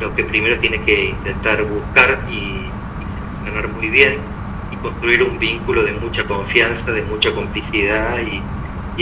lo 0.00 0.12
que 0.16 0.24
primero 0.24 0.58
tiene 0.58 0.82
que 0.82 1.10
intentar 1.10 1.62
buscar 1.62 2.18
y, 2.28 2.34
y 2.34 3.04
seleccionar 3.06 3.68
muy 3.68 3.88
bien 3.88 4.33
construir 4.84 5.22
un 5.22 5.38
vínculo 5.38 5.82
de 5.82 5.92
mucha 5.92 6.24
confianza, 6.24 6.92
de 6.92 7.02
mucha 7.02 7.34
complicidad 7.34 8.18
y, 8.20 8.42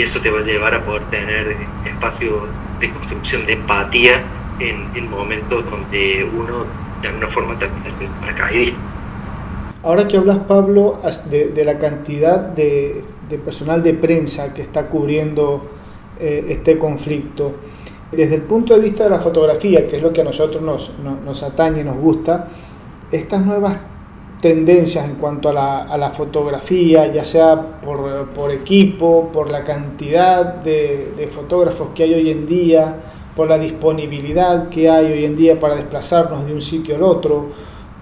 eso 0.01 0.21
te 0.21 0.31
va 0.31 0.39
a 0.39 0.43
llevar 0.43 0.73
a 0.73 0.83
poder 0.83 1.03
tener 1.11 1.55
espacio 1.85 2.49
de 2.81 2.91
construcción 2.91 3.45
de 3.45 3.53
empatía 3.53 4.23
en, 4.59 5.11
momentos 5.11 5.71
donde 5.71 6.27
uno 6.33 6.65
de 7.03 7.09
alguna 7.09 7.27
forma 7.27 7.59
termina 7.59 7.91
siendo 7.91 8.17
paracaidista. 8.21 8.79
Ahora 9.83 10.09
que 10.09 10.17
hablas, 10.17 10.39
Pablo, 10.49 10.99
de, 11.29 11.63
la 11.63 11.79
cantidad 11.79 12.39
de, 12.39 13.05
personal 13.45 13.83
de 13.83 13.93
prensa 13.93 14.55
que 14.55 14.63
está 14.63 14.87
cubriendo 14.87 15.71
eh, 16.19 16.47
este 16.49 16.79
conflicto. 16.79 17.53
Desde 18.11 18.37
el 18.37 18.43
punto 18.43 18.75
de 18.75 18.81
vista 18.81 19.05
de 19.05 19.11
la 19.11 19.19
fotografía, 19.19 19.87
que 19.89 19.99
es 19.99 20.03
lo 20.03 20.11
que 20.11 20.23
a 20.23 20.25
nosotros 20.25 20.63
nos, 20.63 20.95
nos, 21.23 21.43
atañe 21.43 21.83
y 21.83 21.85
nos 21.85 21.99
gusta, 21.99 22.49
estas 23.11 23.45
nuevas 23.45 23.77
tendencias 24.43 25.09
en 25.09 25.15
cuanto 25.15 25.49
a 25.51 25.97
la, 25.97 26.11
fotografía, 26.11 27.07
ya 27.07 27.25
sea 27.25 27.55
por, 27.81 28.51
equipo, 28.51 29.31
por 29.33 29.49
la 29.49 29.63
cantidad 29.63 30.57
de, 30.57 31.31
fotógrafos 31.33 31.91
que 31.95 32.03
hay 32.03 32.15
hoy 32.15 32.31
en 32.33 32.49
día, 32.49 32.97
por 33.37 33.49
la 33.49 33.57
disponibilidad 33.57 34.69
que 34.69 34.91
hay 34.91 35.13
hoy 35.13 35.25
en 35.25 35.37
día 35.37 35.61
para 35.61 35.77
desplazarnos 35.77 36.45
de 36.45 36.53
un 36.53 36.61
sitio 36.61 36.97
al 36.97 37.05
otro, 37.05 37.47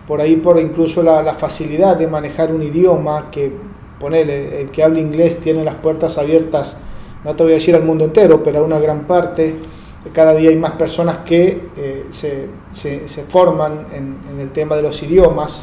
por 0.08 0.22
ahí 0.22 0.36
por 0.36 0.58
incluso 0.58 1.02
la, 1.02 1.34
facilidad 1.34 1.96
de 1.96 2.06
manejar 2.06 2.54
un 2.54 2.62
idioma 2.62 3.30
que 3.30 3.52
ponele, 4.00 4.62
el 4.62 4.70
que 4.70 4.82
habla 4.82 4.98
inglés 4.98 5.40
tiene 5.40 5.62
las 5.62 5.74
puertas 5.74 6.16
abiertas, 6.16 6.78
no 7.22 7.34
te 7.34 7.42
voy 7.42 7.52
a 7.52 7.56
decir 7.56 7.74
al 7.74 7.84
mundo 7.84 8.04
entero, 8.06 8.42
pero 8.42 8.60
a 8.60 8.62
una 8.62 8.78
gran 8.78 9.02
parte. 9.02 9.56
Cada 10.14 10.32
día 10.32 10.48
hay 10.48 10.56
más 10.56 10.72
personas 10.72 11.18
que 11.18 11.68
eh, 11.76 12.06
se, 12.10 13.24
forman 13.28 13.88
en, 13.92 14.40
el 14.40 14.48
tema 14.52 14.74
de 14.74 14.80
los 14.80 15.02
idiomas 15.02 15.60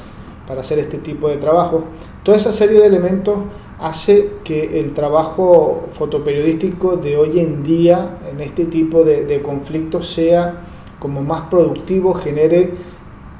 para 0.47 0.61
hacer 0.61 0.79
este 0.79 0.97
tipo 0.97 1.27
de 1.27 1.37
trabajo. 1.37 1.83
Toda 2.23 2.37
esa 2.37 2.53
serie 2.53 2.79
de 2.79 2.87
elementos 2.87 3.37
hace 3.79 4.29
que 4.43 4.79
el 4.79 4.93
trabajo 4.93 5.89
fotoperiodístico 5.93 6.97
de 6.97 7.17
hoy 7.17 7.39
en 7.39 7.63
día 7.63 8.17
en 8.31 8.41
este 8.41 8.65
tipo 8.65 9.03
de, 9.03 9.25
de 9.25 9.41
conflictos 9.41 10.09
sea 10.09 10.61
como 10.99 11.21
más 11.21 11.49
productivo, 11.49 12.13
genere 12.13 12.71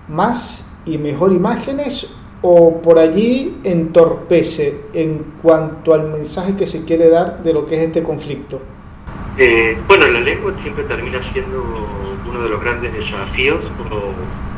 más 0.07 0.69
y 0.85 0.97
mejor 0.97 1.31
imágenes 1.31 2.11
o 2.41 2.81
por 2.81 2.99
allí 2.99 3.57
entorpece 3.63 4.81
en 4.93 5.23
cuanto 5.41 5.93
al 5.93 6.09
mensaje 6.11 6.55
que 6.55 6.67
se 6.67 6.85
quiere 6.85 7.09
dar 7.09 7.43
de 7.43 7.53
lo 7.53 7.65
que 7.65 7.75
es 7.75 7.87
este 7.87 8.03
conflicto? 8.03 8.61
Eh, 9.37 9.77
bueno, 9.87 10.07
la 10.07 10.19
lengua 10.19 10.53
siempre 10.57 10.83
termina 10.83 11.21
siendo 11.21 11.63
uno 12.29 12.41
de 12.41 12.49
los 12.49 12.61
grandes 12.61 12.93
desafíos, 12.93 13.69
por, 13.77 13.91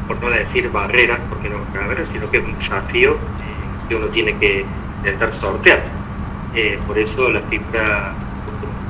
por 0.10 0.19
no 0.24 0.32
decir 0.32 0.72
barreras, 0.72 1.19
porque 1.30 1.50
no 1.50 1.60
barreras, 1.72 2.08
sino 2.10 2.32
que 2.32 2.39
es 2.39 2.43
un 2.43 2.56
desafío 2.56 3.13
eh, 3.13 3.86
que 3.88 3.95
uno 3.95 4.08
tiene 4.08 4.36
que 4.39 4.65
intentar 4.98 5.32
sortear. 5.32 5.84
Eh, 6.56 6.80
por 6.88 6.98
eso 6.98 7.30
la 7.30 7.41
fibra, 7.41 8.15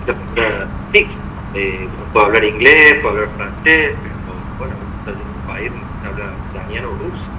la 0.08 0.68
mixta. 0.94 1.20
Eh, 1.54 1.90
puedo 2.14 2.28
hablar 2.28 2.46
inglés, 2.46 3.00
puedo 3.02 3.16
hablar 3.16 3.30
francés, 3.36 3.96
pero 4.02 4.16
bueno, 4.58 4.76
en 5.08 5.14
un 5.14 5.48
país 5.48 5.70
donde 5.70 5.88
se 6.02 6.08
habla 6.08 6.34
ucraniano 6.48 6.90
o 6.90 6.96
ruso 6.96 7.30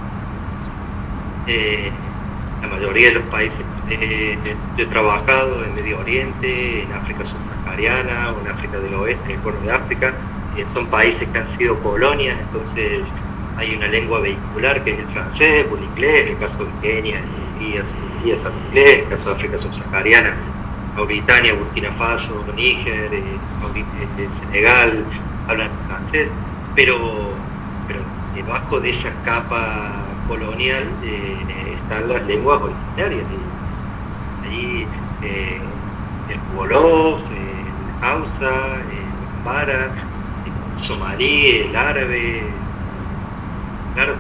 eh, 1.47 1.91
la 2.61 2.69
mayoría 2.69 3.09
de 3.09 3.15
los 3.15 3.23
países 3.25 3.65
eh, 3.89 4.37
yo 4.77 4.85
he 4.85 4.87
trabajado 4.87 5.65
en 5.65 5.75
Medio 5.75 5.99
Oriente, 5.99 6.83
en 6.83 6.93
África 6.93 7.25
subsahariana 7.25 8.35
en 8.41 8.49
África 8.51 8.79
del 8.79 8.95
Oeste, 8.95 9.25
en 9.27 9.31
el 9.33 9.39
Cuerno 9.39 9.61
de 9.63 9.73
África, 9.73 10.15
son 10.75 10.87
países 10.89 11.27
que 11.29 11.39
han 11.39 11.47
sido 11.47 11.81
colonias, 11.81 12.39
entonces 12.39 13.09
hay 13.57 13.75
una 13.75 13.89
lengua 13.89 14.21
vehicular 14.21 14.83
que 14.85 14.93
es 14.93 14.99
el 15.01 15.07
francés 15.09 15.67
o 15.71 15.77
el 15.77 15.85
inglés, 15.85 16.23
en 16.23 16.29
el 16.29 16.39
caso 16.39 16.65
de 16.65 16.71
Kenia 16.83 17.21
y 17.61 17.75
el 17.75 17.85
inglés, 18.69 18.95
en 18.95 19.05
el 19.05 19.09
caso 19.09 19.25
de 19.27 19.35
África 19.37 19.59
subsahariana, 19.59 20.35
Mauritania, 20.97 21.55
Burkina 21.55 21.93
Faso, 21.93 22.45
Níger, 22.55 23.13
eh, 23.13 23.23
eh, 23.75 24.29
Senegal, 24.33 25.05
hablan 25.49 25.71
francés, 25.87 26.31
pero, 26.75 27.33
pero 27.87 28.01
debajo 28.35 28.81
de 28.81 28.91
esa 28.91 29.13
capa 29.25 30.05
colonial 30.29 30.85
eh, 31.03 31.37
están 31.75 32.09
las 32.09 32.23
lenguas 32.27 32.61
originarias. 32.63 33.25
Eh, 35.23 35.61
el 36.29 36.57
Wolof, 36.57 37.21
el 37.31 38.05
Hausa, 38.05 38.77
el 38.77 39.45
Mara, 39.45 39.91
el 40.47 40.79
somalí, 40.79 41.57
el 41.57 41.77
árabe. 41.77 42.43
Claro, 44.01 44.17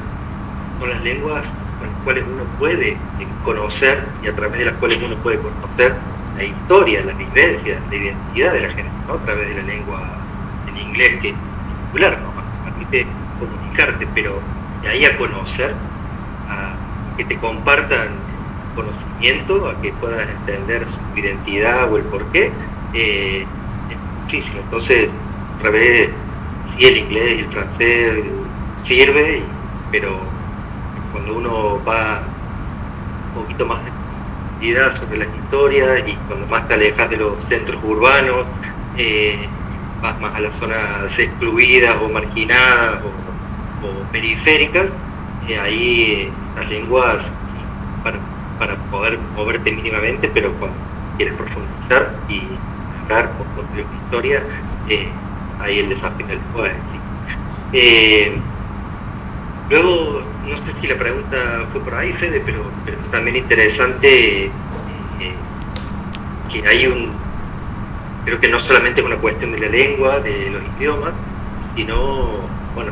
son 0.79 0.91
las 0.91 1.03
lenguas 1.03 1.55
con 1.79 1.89
las 1.89 2.03
cuales 2.05 2.25
uno 2.31 2.45
puede 2.59 2.99
conocer 3.47 4.07
y 4.23 4.29
a 4.29 4.37
través 4.37 4.59
de 4.59 4.67
las 4.67 4.75
cuales 4.75 4.99
uno 5.03 5.17
puede 5.23 5.39
conocer 5.39 5.95
la 6.37 6.45
historia, 6.45 7.03
la 7.03 7.15
vivencia, 7.15 7.81
la 7.89 7.97
identidad 7.97 8.53
de 8.53 8.61
la 8.61 8.69
gente, 8.69 8.91
¿no? 9.09 9.15
a 9.15 9.21
través 9.23 9.49
de 9.49 9.55
la 9.55 9.63
lengua 9.63 10.03
en 10.69 10.77
inglés 10.77 11.19
que 11.23 11.29
es 11.31 11.35
particular, 11.35 12.19
¿no? 12.21 12.31
permite 12.63 13.07
comunicarte, 13.39 14.07
pero 14.15 14.39
de 14.83 14.89
ahí 14.91 15.07
a 15.07 15.17
conocer 15.17 15.75
a 16.51 16.75
que 17.17 17.25
te 17.25 17.39
compartan 17.39 18.09
conocimiento, 18.75 19.67
a 19.67 19.81
que 19.81 19.95
puedas 19.95 20.29
entender 20.29 20.87
su 20.87 21.19
identidad 21.19 21.91
o 21.91 21.97
el 21.97 22.03
porqué, 22.03 22.53
eh, 22.93 23.47
es 23.89 24.27
difícil. 24.27 24.61
Entonces, 24.61 25.11
otra 25.57 25.71
vez, 25.71 26.11
sí, 26.67 26.85
el 26.85 26.99
inglés 26.99 27.39
y 27.39 27.41
el 27.41 27.47
francés 27.47 28.25
sirve, 28.81 29.43
pero 29.91 30.19
cuando 31.13 31.35
uno 31.37 31.85
va 31.85 32.23
un 33.35 33.43
poquito 33.43 33.67
más 33.67 33.85
de 33.85 33.91
sobre 34.93 35.19
las 35.19 35.29
historias 35.29 36.07
y 36.07 36.13
cuando 36.29 36.47
más 36.47 36.69
te 36.69 36.75
alejas 36.75 37.09
de 37.09 37.17
los 37.17 37.43
centros 37.45 37.83
urbanos, 37.83 38.45
eh, 38.99 39.39
vas 40.03 40.21
más 40.21 40.35
a 40.35 40.41
las 40.41 40.55
zonas 40.55 41.19
excluidas 41.19 41.97
o 42.03 42.09
marginadas 42.11 43.01
o, 43.03 44.13
periféricas, 44.13 44.93
eh, 45.49 45.59
ahí 45.59 46.33
las 46.57 46.69
lenguas 46.69 47.33
para, 48.05 48.19
para, 48.59 48.77
poder 48.91 49.19
moverte 49.35 49.73
mínimamente, 49.73 50.31
pero 50.35 50.53
cuando 50.55 50.77
quieres 51.17 51.35
profundizar 51.35 52.15
y 52.29 52.43
hablar 53.03 53.31
por 53.33 53.47
propia 53.47 53.85
historia, 54.05 54.43
eh, 54.89 55.09
ahí 55.61 55.79
el 55.79 55.89
desafío 55.89 56.27
del 56.27 56.39
lenguaje. 56.39 56.77
Sí. 57.73 58.43
Luego, 59.71 60.21
no 60.49 60.57
sé 60.57 60.73
si 60.73 60.89
la 60.89 60.97
pregunta 60.97 61.69
fue 61.71 61.81
por 61.81 61.95
ahí, 61.95 62.13
Fede, 62.13 62.43
pero, 62.45 62.59
pero 62.85 62.99
también 63.13 63.37
interesante 63.37 64.47
eh, 64.47 64.51
que 66.53 66.67
hay 66.67 66.89
un, 66.89 67.13
creo 68.25 68.41
que 68.41 68.49
no 68.49 68.59
solamente 68.59 69.01
una 69.01 69.15
cuestión 69.15 69.53
de 69.53 69.61
la 69.61 69.69
lengua, 69.69 70.19
de 70.19 70.51
los 70.51 70.63
idiomas, 70.77 71.15
sino, 71.77 72.41
bueno, 72.75 72.91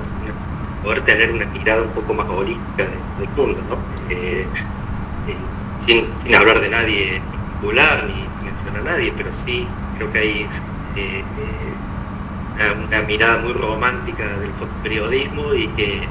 poder 0.85 1.01
tener 1.01 1.33
una 1.33 1.47
mirada 1.47 1.83
un 1.83 1.91
poco 1.91 2.15
más 2.15 2.29
holística 2.29 2.85
del 2.85 3.29
mundo, 3.37 3.61
¿no? 3.69 3.77
Eh, 4.15 4.47
eh, 5.27 6.07
sin, 6.23 6.35
hablar 6.37 6.61
de 6.61 6.69
nadie 6.69 7.17
en 7.17 7.23
particular 7.23 8.05
ni 8.07 8.47
mencionar 8.47 8.83
a 8.83 8.85
nadie, 8.93 9.13
pero 9.17 9.31
sí 9.45 9.67
creo 9.97 10.13
que 10.13 10.19
hay 10.21 10.47
una, 12.57 12.87
una, 12.87 13.03
mirada 13.03 13.39
muy 13.39 13.53
romántica 13.53 14.25
del 14.39 14.53
fotoperiodismo 14.53 15.55
y 15.55 15.67
que 15.69 16.03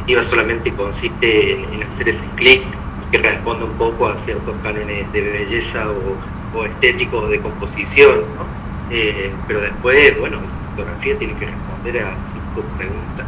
definitiva 0.00 0.22
solamente 0.22 0.72
consiste 0.72 1.52
en, 1.52 1.82
hacer 1.82 2.08
ese 2.08 2.24
clic 2.36 2.62
que 3.10 3.18
responde 3.18 3.64
un 3.64 3.72
poco 3.72 4.08
a 4.08 4.16
ciertos 4.16 4.54
cánones 4.62 5.12
de 5.12 5.20
belleza 5.20 5.88
o, 5.90 6.58
o 6.58 6.64
estéticos 6.64 7.28
de 7.28 7.40
composición, 7.40 8.20
¿no? 8.36 8.60
pero 9.46 9.60
después, 9.60 10.18
bueno, 10.18 10.38
esa 10.44 10.54
fotografía 10.70 11.16
tiene 11.16 11.34
que 11.34 11.46
responder 11.46 12.02
a 12.02 12.16
preguntas 12.76 13.26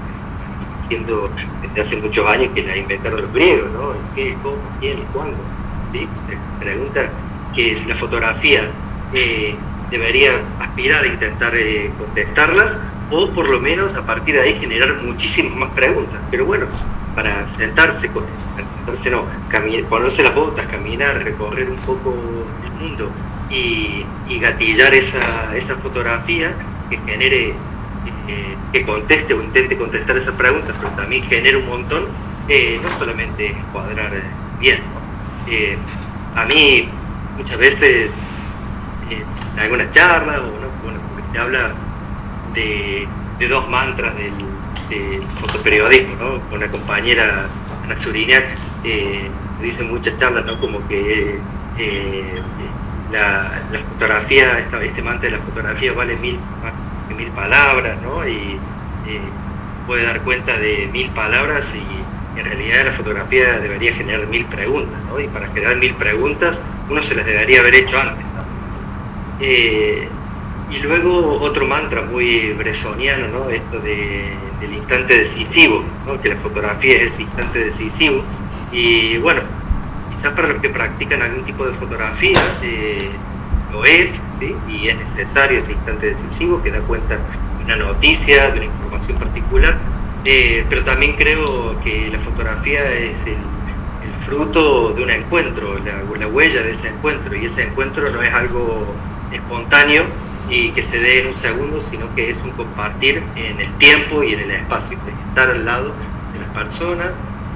siendo 0.89 1.31
desde 1.63 1.81
hace 1.81 2.03
muchos 2.03 2.27
años 2.29 2.51
que 2.55 2.65
la 2.65 2.77
inventaron 2.77 3.23
los 3.23 3.33
griegos, 3.33 3.71
¿no? 3.73 3.93
¿Qué, 4.15 4.37
cómo, 4.43 4.57
quién 4.81 4.99
cuándo? 5.13 5.39
¿Sí? 5.93 6.09
Pregunta 6.59 7.11
que 7.55 7.77
si 7.77 7.89
la 7.89 7.95
fotografía 7.95 8.69
eh, 9.15 9.55
debería 9.91 10.33
aspirar 10.59 11.05
a 11.05 11.07
intentar 11.07 11.55
eh, 11.55 11.91
contestarlas 11.97 12.77
o 13.13 13.31
por 13.31 13.49
lo 13.49 13.61
menos 13.61 13.95
a 13.95 14.05
partir 14.05 14.35
de 14.35 14.41
ahí 14.41 14.59
generar 14.59 14.95
muchísimas 15.03 15.55
más 15.57 15.71
preguntas. 15.71 16.19
Pero 16.31 16.47
bueno, 16.47 16.67
para 17.15 17.47
sentarse, 17.47 18.11
para 18.11 18.27
sentarse 18.77 19.11
no, 19.11 19.25
caminar, 19.49 19.85
ponerse 19.85 20.23
las 20.23 20.35
botas, 20.35 20.67
caminar, 20.67 21.23
recorrer 21.23 21.69
un 21.71 21.77
poco 21.77 22.15
el 22.65 22.73
mundo 22.73 23.11
y, 23.51 24.05
y 24.29 24.39
gatillar 24.41 24.95
esa, 24.95 25.55
esa 25.55 25.77
fotografía 25.77 26.55
que 26.89 26.99
genere 26.99 27.55
eh, 28.29 28.57
que 28.73 28.85
conteste 28.85 29.35
o 29.35 29.43
intente 29.43 29.77
contestar 29.77 30.17
esas 30.17 30.35
preguntas, 30.35 30.75
pero 30.79 30.91
también 30.93 31.23
genera 31.25 31.59
un 31.59 31.67
montón, 31.67 32.07
eh, 32.49 32.81
no 32.83 32.91
solamente 32.99 33.49
encuadrar 33.49 34.15
eh, 34.15 34.23
bien. 34.59 34.81
Eh, 35.47 35.77
a 36.35 36.47
mí 36.47 36.89
muchas 37.37 37.59
veces 37.59 38.11
en 39.11 39.61
algunas 39.61 39.91
charlas, 39.91 40.39
o 40.39 40.45
no, 40.45 40.69
bueno, 40.83 40.99
porque 41.11 41.29
se 41.31 41.39
habla 41.39 41.75
de, 42.55 43.09
dos 43.49 43.69
mantras 43.69 44.15
del, 44.17 44.33
fotoperiodismo, 45.41 46.17
¿no? 46.17 46.41
Con 46.51 46.59
una 46.59 46.71
compañera, 46.71 47.49
Ana 47.83 47.97
Surinac, 47.97 48.45
dice 49.61 49.85
muchas 49.85 50.17
charlas, 50.19 50.45
¿no? 50.45 50.61
Como 50.61 50.87
que 50.87 51.39
la, 53.11 53.63
la, 53.73 53.79
fotografía, 53.79 54.59
este 54.83 55.03
mantra 55.03 55.31
de 55.31 55.37
la 55.37 55.43
fotografía 55.43 55.93
vale 55.93 56.17
mil 56.17 56.39
mil 57.17 57.29
palabras, 57.29 57.97
¿no? 58.03 58.27
Y 58.27 58.59
eh, 59.07 59.21
puede 59.87 60.05
dar 60.05 60.21
cuenta 60.23 60.57
de 60.59 60.89
mil 60.93 61.09
palabras 61.11 61.73
y 61.75 62.39
en 62.39 62.47
realidad 62.47 62.85
la 62.87 62.93
fotografía 62.93 63.59
debería 63.59 63.93
generar 63.93 64.27
mil 64.27 64.45
preguntas, 64.47 64.99
¿no? 65.09 65.21
Y 65.21 65.29
para 65.29 65.49
generar 65.49 65.77
mil 65.77 65.95
preguntas 65.95 66.61
uno 66.89 67.03
se 67.03 67.15
las 67.15 67.25
debería 67.27 67.61
haber 67.61 67.75
hecho 67.75 67.99
antes, 67.99 68.25
¿no? 68.35 68.43
Y 70.73 70.79
luego 70.79 71.39
otro 71.41 71.67
mantra 71.67 72.03
muy 72.03 72.53
bresoniano, 72.55 73.29
¿no? 73.29 73.51
Esto 73.51 73.79
de, 73.81 74.35
del 74.63 74.75
instante 74.75 75.19
decisivo, 75.19 75.85
¿no? 76.07 76.21
que 76.21 76.31
la 76.31 76.37
fotografía 76.37 77.03
es 77.03 77.19
instante 77.19 77.59
decisivo. 77.59 78.23
Y 78.73 79.19
bueno, 79.19 79.43
quizás 80.15 80.33
para 80.33 80.49
los 80.49 80.63
que 80.63 80.71
practican 80.71 81.21
algún 81.21 81.45
tipo 81.45 81.67
de 81.67 81.73
fotografía 81.75 82.41
eh, 82.63 83.11
lo 83.71 83.85
es, 83.85 84.23
¿sí? 84.41 84.55
y 84.69 84.89
es 84.89 84.97
necesario 84.97 85.59
ese 85.59 85.73
instante 85.73 86.07
decisivo 86.07 86.63
que 86.63 86.71
da 86.71 86.81
cuenta 86.81 87.17
de 87.17 87.65
una 87.65 87.77
noticia, 87.77 88.51
de 88.51 88.59
una 88.59 88.67
información 88.67 89.19
particular, 89.19 89.77
eh, 90.25 90.65
pero 90.69 90.85
también 90.85 91.17
creo 91.17 91.79
que 91.83 92.09
la 92.11 92.19
fotografía 92.21 92.81
es 92.93 93.17
el, 93.27 93.37
fruto 94.19 94.93
de 94.93 95.03
un 95.03 95.11
encuentro, 95.11 95.81
la 95.81 96.27
huella 96.29 96.63
de 96.63 96.71
ese 96.71 96.89
encuentro, 96.89 97.35
y 97.35 97.47
ese 97.47 97.65
encuentro 97.65 98.09
no 98.13 98.23
es 98.23 98.33
algo 98.33 98.87
espontáneo, 99.33 100.05
y 100.49 100.71
que 100.71 100.83
se 100.83 100.99
dé 100.99 101.21
en 101.21 101.29
un 101.29 101.35
segundo, 101.35 101.81
sino 101.81 102.13
que 102.15 102.31
es 102.31 102.39
un 102.43 102.51
compartir 102.51 103.23
en 103.37 103.61
el 103.61 103.73
tiempo 103.79 104.23
y 104.23 104.35
en 104.35 104.41
el 104.41 104.51
espacio, 104.51 104.99
estar 105.29 105.51
al 105.51 105.65
lado 105.65 105.93
de 106.33 106.41
las 106.41 106.49
personas, 106.51 107.11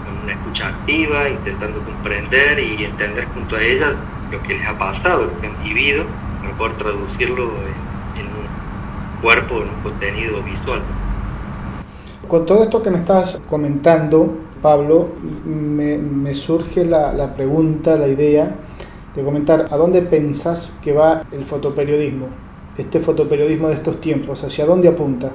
con 0.05 0.23
una 0.25 0.33
escucha 0.33 0.69
activa, 0.69 1.29
intentando 1.29 1.81
comprender 1.81 2.59
y 2.59 2.85
entender 2.85 3.27
junto 3.35 3.57
a 3.57 3.63
ellas 3.63 3.99
lo 4.31 4.43
que 4.43 4.55
les 4.55 4.67
ha 4.67 4.79
pasado, 4.79 5.25
lo 5.25 5.41
que 5.41 5.47
han 5.47 5.63
vivido, 5.63 6.05
para 6.41 6.55
poder 6.57 6.73
traducirlo 6.75 7.45
en, 8.17 8.27
un 8.27 9.21
cuerpo, 9.23 9.63
en 9.63 9.69
un 9.69 9.83
contenido 9.83 10.43
visual. 10.43 10.81
Con 12.29 12.47
todo 12.47 12.65
esto 12.65 12.83
que 12.83 12.91
me 12.91 12.99
estás 12.99 13.41
comentando, 13.49 14.39
Pablo, 14.63 15.11
me, 15.45 16.35
surge 16.35 16.85
la, 16.85 17.13
la 17.13 17.35
pregunta, 17.35 17.97
la 17.97 18.09
idea 18.09 18.53
de 19.15 19.23
comentar 19.23 19.67
a 19.71 19.77
dónde 19.77 20.03
pensás 20.03 20.79
que 20.83 20.93
va 20.93 21.23
el 21.31 21.45
fotoperiodismo 21.45 22.46
este 22.79 23.01
fotoperiodismo 23.01 23.69
de 23.69 23.75
estos 23.75 24.01
tiempos? 24.01 24.43
¿Hacia 24.45 24.67
dónde 24.67 24.89
apunta? 24.89 25.33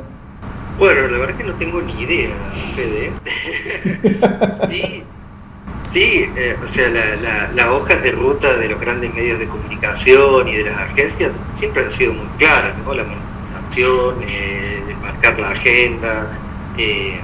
Bueno, 0.78 1.08
la 1.08 1.18
verdad 1.18 1.36
que 1.36 1.44
no 1.44 1.54
tengo 1.54 1.82
ni 1.82 1.94
idea, 2.02 2.30
Fede. 2.76 3.12
sí, 4.70 5.04
sí 5.92 6.30
eh, 6.36 6.56
o 6.64 6.68
sea, 6.68 6.90
las 6.90 7.54
la, 7.54 7.72
hojas 7.72 8.02
de 8.02 8.12
ruta 8.12 8.56
de 8.58 8.70
los 8.70 8.80
grandes 8.80 9.14
medios 9.14 9.40
de 9.40 9.48
comunicación 9.48 10.48
y 10.48 10.56
de 10.56 10.66
las 10.66 10.80
agencias 10.80 11.42
siempre 11.54 11.84
han 11.84 11.92
sido 11.92 12.14
muy 12.14 12.28
claras, 12.38 12.76
¿no? 12.80 12.94
La 12.94 13.04
monetización, 13.04 14.16
eh, 14.28 14.96
marcar 15.02 15.40
la 15.40 15.52
agenda 15.52 16.28
eh, 16.78 17.20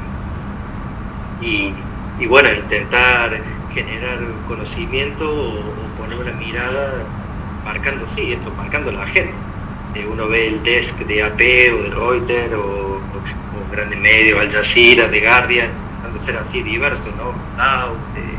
y, 1.41 1.73
y, 2.19 2.27
bueno, 2.27 2.53
intentar 2.53 3.39
generar 3.73 4.19
conocimiento 4.47 5.29
o, 5.29 5.59
o 5.59 5.97
poner 5.99 6.19
una 6.19 6.33
mirada 6.33 7.05
marcando, 7.63 8.05
sí, 8.15 8.33
esto, 8.33 8.51
marcando 8.55 8.91
la 8.91 9.03
agenda 9.03 9.33
uno 10.05 10.27
ve 10.27 10.47
el 10.47 10.63
desk 10.63 10.99
de 10.99 11.23
AP 11.23 11.39
o 11.73 11.83
de 11.83 11.89
Reuters 11.89 12.53
o, 12.53 12.99
grandes 13.71 13.99
medios, 13.99 14.39
Al 14.39 14.49
Jazeera, 14.49 15.09
The 15.09 15.19
Guardian, 15.19 15.69
de 16.13 16.19
ser 16.19 16.37
así 16.37 16.63
diverso, 16.63 17.05
¿no? 17.17 17.33
Dow, 17.57 17.95
eh, 18.15 18.37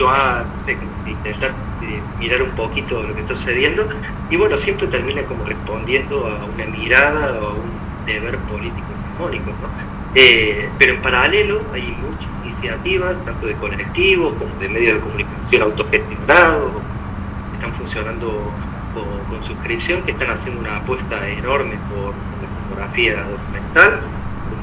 no 0.00 0.64
sé, 0.66 0.76
intentar 1.06 1.50
eh, 1.82 2.00
mirar 2.18 2.42
un 2.42 2.50
poquito 2.50 3.02
lo 3.02 3.14
que 3.14 3.20
está 3.20 3.34
sucediendo 3.36 3.86
y 4.28 4.36
bueno, 4.36 4.56
siempre 4.56 4.86
termina 4.88 5.22
como 5.22 5.44
respondiendo 5.44 6.26
a 6.26 6.44
una 6.44 6.66
mirada 6.66 7.38
o 7.40 7.46
a 7.46 7.52
un 7.52 7.70
deber 8.06 8.36
político 8.38 8.86
hegemónico, 9.14 9.50
¿no? 9.62 9.68
Eh, 10.14 10.68
pero 10.78 10.94
en 10.94 11.00
paralelo 11.00 11.62
hay 11.72 11.96
muchas 12.02 12.28
iniciativas, 12.42 13.16
tanto 13.24 13.46
de 13.46 13.54
colectivos 13.54 14.34
como 14.38 14.54
de 14.58 14.68
medios 14.68 14.94
de 14.96 15.00
comunicación 15.00 15.62
autogestionados, 15.62 16.72
están 17.54 17.74
funcionando 17.74 18.50
con, 19.30 19.42
suscripción 19.42 20.02
que 20.02 20.12
están 20.12 20.30
haciendo 20.30 20.60
una 20.60 20.76
apuesta 20.76 21.26
enorme 21.28 21.76
por, 21.88 22.14
la 22.14 22.48
fotografía 22.62 23.22
documental, 23.24 24.00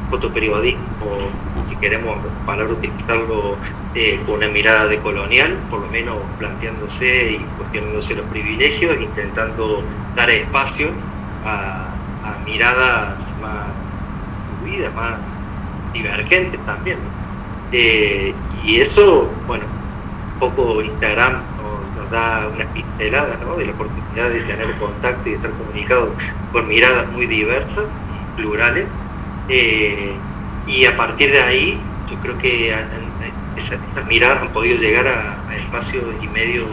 un 0.03 0.09
fotoperiodismo, 0.09 1.29
si 1.63 1.75
queremos 1.77 2.17
para 2.45 2.63
utilizarlo 2.65 3.57
eh, 3.95 4.19
con 4.25 4.35
una 4.35 4.47
mirada 4.47 4.87
de 4.87 4.99
colonial, 4.99 5.57
por 5.69 5.81
lo 5.81 5.87
menos 5.87 6.17
planteándose 6.37 7.31
y 7.33 7.37
cuestionándose 7.57 8.15
los 8.15 8.25
privilegios, 8.27 8.95
intentando 9.01 9.83
dar 10.15 10.29
espacio 10.29 10.89
a, 11.45 11.93
miradas 12.45 13.33
más 13.41 13.67
fluidas, 14.61 14.93
más 14.93 15.15
divergentes 15.93 16.59
también. 16.65 16.97
Eh, 17.71 18.33
y 18.63 18.79
eso, 18.79 19.29
bueno, 19.47 19.65
un 20.33 20.39
poco 20.39 20.81
Instagram 20.81 21.41
da 22.11 22.47
una 22.53 22.65
pincelada 22.73 23.37
de 23.37 23.65
la 23.65 23.71
oportunidad 23.71 24.29
de 24.29 24.41
tener 24.41 24.71
contacto 24.77 25.29
y 25.29 25.33
estar 25.33 25.51
comunicado 25.51 26.11
con 26.51 26.67
miradas 26.67 27.07
muy 27.11 27.27
diversas 27.27 27.85
plurales. 28.35 28.87
Eh, 29.49 30.13
y 30.65 30.85
a 30.85 30.97
partir 30.97 31.31
de 31.31 31.41
ahí, 31.41 31.79
yo 32.09 32.17
creo 32.17 32.37
que 32.37 32.75
esas, 33.55 33.79
miradas 34.07 34.41
han 34.41 34.49
podido 34.49 34.77
llegar 34.77 35.07
a, 35.07 35.37
espacios 35.55 36.03
y 36.21 36.27
medios, 36.27 36.67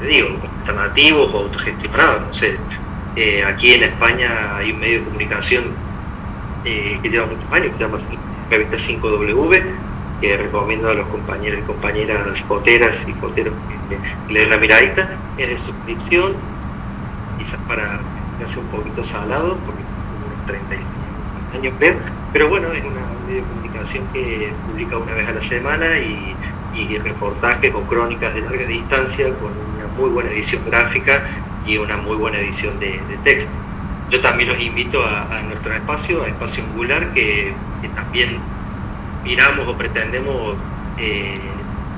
digo, 0.00 0.28
alternativos 0.58 1.30
o 1.32 1.38
autogestionados. 1.38 2.22
No 2.26 2.34
sé, 2.34 2.58
eh, 3.16 3.44
aquí 3.44 3.72
en 3.72 3.84
España 3.84 4.56
hay 4.56 4.72
un 4.72 4.80
medio 4.80 5.00
de 5.00 5.04
comunicación 5.04 5.64
eh, 6.64 6.98
que 7.02 7.10
lleva 7.10 7.26
muchos 7.26 7.52
años, 7.52 7.68
que 7.68 7.74
se 7.74 7.80
llama 7.84 7.98
Revista 8.50 8.76
5W, 8.76 9.62
que 10.24 10.38
recomiendo 10.38 10.88
a 10.88 10.94
los 10.94 11.06
compañeros 11.08 11.60
y 11.60 11.62
compañeras 11.64 12.40
foteras 12.48 13.06
y 13.06 13.12
foteros 13.12 13.52
que, 13.88 14.32
le 14.32 14.40
den 14.40 14.50
la 14.50 14.56
miradita, 14.56 15.10
es 15.36 15.48
de 15.50 15.58
suscripción, 15.58 16.32
quizás 17.36 17.60
para 17.68 18.00
que 18.38 18.58
un 18.58 18.66
poquito 18.68 19.04
salado, 19.04 19.58
porque 19.66 19.82
unos 20.26 20.46
35 20.46 20.88
años 21.54 21.74
creo, 21.78 21.96
pero 22.32 22.48
bueno, 22.48 22.72
es 22.72 22.82
una 22.84 23.02
medio 23.26 23.42
de 23.42 23.48
comunicación 23.48 24.04
que 24.14 24.50
publica 24.66 24.96
una 24.96 25.12
vez 25.12 25.28
a 25.28 25.32
la 25.32 25.42
semana 25.42 25.98
y, 25.98 26.34
y 26.74 26.96
reportajes 26.98 27.74
o 27.74 27.82
crónicas 27.82 28.34
de 28.34 28.40
larga 28.40 28.66
distancia 28.66 29.26
con 29.26 29.52
una 29.76 29.86
muy 29.98 30.08
buena 30.08 30.30
edición 30.30 30.62
gráfica 30.64 31.22
y 31.66 31.76
una 31.76 31.98
muy 31.98 32.16
buena 32.16 32.38
edición 32.38 32.80
de, 32.80 32.98
texto. 33.24 33.52
Yo 34.10 34.20
también 34.22 34.48
los 34.48 34.60
invito 34.60 35.04
a, 35.04 35.42
nuestro 35.42 35.74
espacio, 35.74 36.22
a 36.22 36.28
Espacio 36.28 36.64
Angular, 36.64 37.12
que, 37.12 37.52
que 37.82 37.88
también 37.88 38.38
miramos 39.24 39.66
o 39.66 39.76
pretendemos 39.76 40.56
eh, 40.98 41.40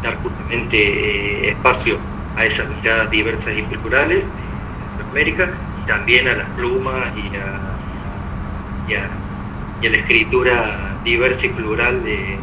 dar 0.02 0.16
justamente 0.22 0.76
eh, 0.76 1.50
espacio 1.50 1.98
a 2.36 2.44
esas 2.44 2.68
miradas 2.68 3.10
diversas 3.10 3.54
y 3.56 3.62
culturales 3.62 4.24
de 4.24 5.04
América 5.10 5.50
y 5.82 5.86
también 5.86 6.28
a 6.28 6.34
las 6.34 6.48
plumas 6.50 7.08
y 7.16 7.36
a, 8.94 9.10
la 9.82 9.96
escritura 9.96 10.96
diversa 11.04 11.46
y 11.46 11.48
plural 11.50 12.02
de, 12.02 12.38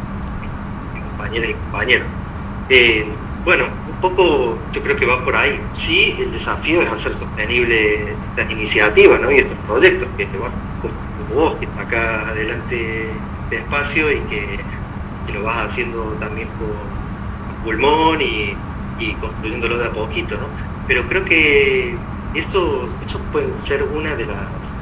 compañeras 1.08 1.50
y 1.50 1.54
compañeros. 1.54 2.06
Eh, 2.68 3.06
bueno, 3.44 3.64
un 3.88 4.00
poco 4.00 4.58
yo 4.72 4.82
creo 4.82 4.96
que 4.96 5.06
va 5.06 5.22
por 5.24 5.36
ahí. 5.36 5.60
Sí, 5.74 6.14
el 6.18 6.32
desafío 6.32 6.82
es 6.82 6.90
hacer 6.90 7.14
sostenible 7.14 8.12
estas 8.30 8.50
iniciativas 8.50 9.20
¿no? 9.20 9.30
y 9.30 9.38
estos 9.38 9.58
proyectos 9.66 10.08
que, 10.16 10.24
van 10.38 10.52
como, 10.80 10.94
vos, 11.34 11.56
que 11.58 11.66
sacás 11.66 12.28
adelante 12.28 13.10
este 13.44 13.56
espacio 13.56 14.10
y 14.10 14.18
que 14.30 14.58
y 15.28 15.32
lo 15.32 15.42
vas 15.42 15.66
haciendo 15.66 16.02
también 16.20 16.48
con 16.58 17.64
pulmón 17.64 18.20
y, 18.20 18.56
construyéndolo 19.20 19.78
de 19.78 19.86
a 19.86 19.92
poquito, 19.92 20.36
¿no? 20.36 20.46
Pero 20.86 21.06
creo 21.08 21.24
que 21.24 21.96
eso, 22.34 22.86
eso 23.04 23.18
puede 23.32 23.54
ser 23.56 23.82
una 23.82 24.14
de 24.14 24.26
las, 24.26 24.74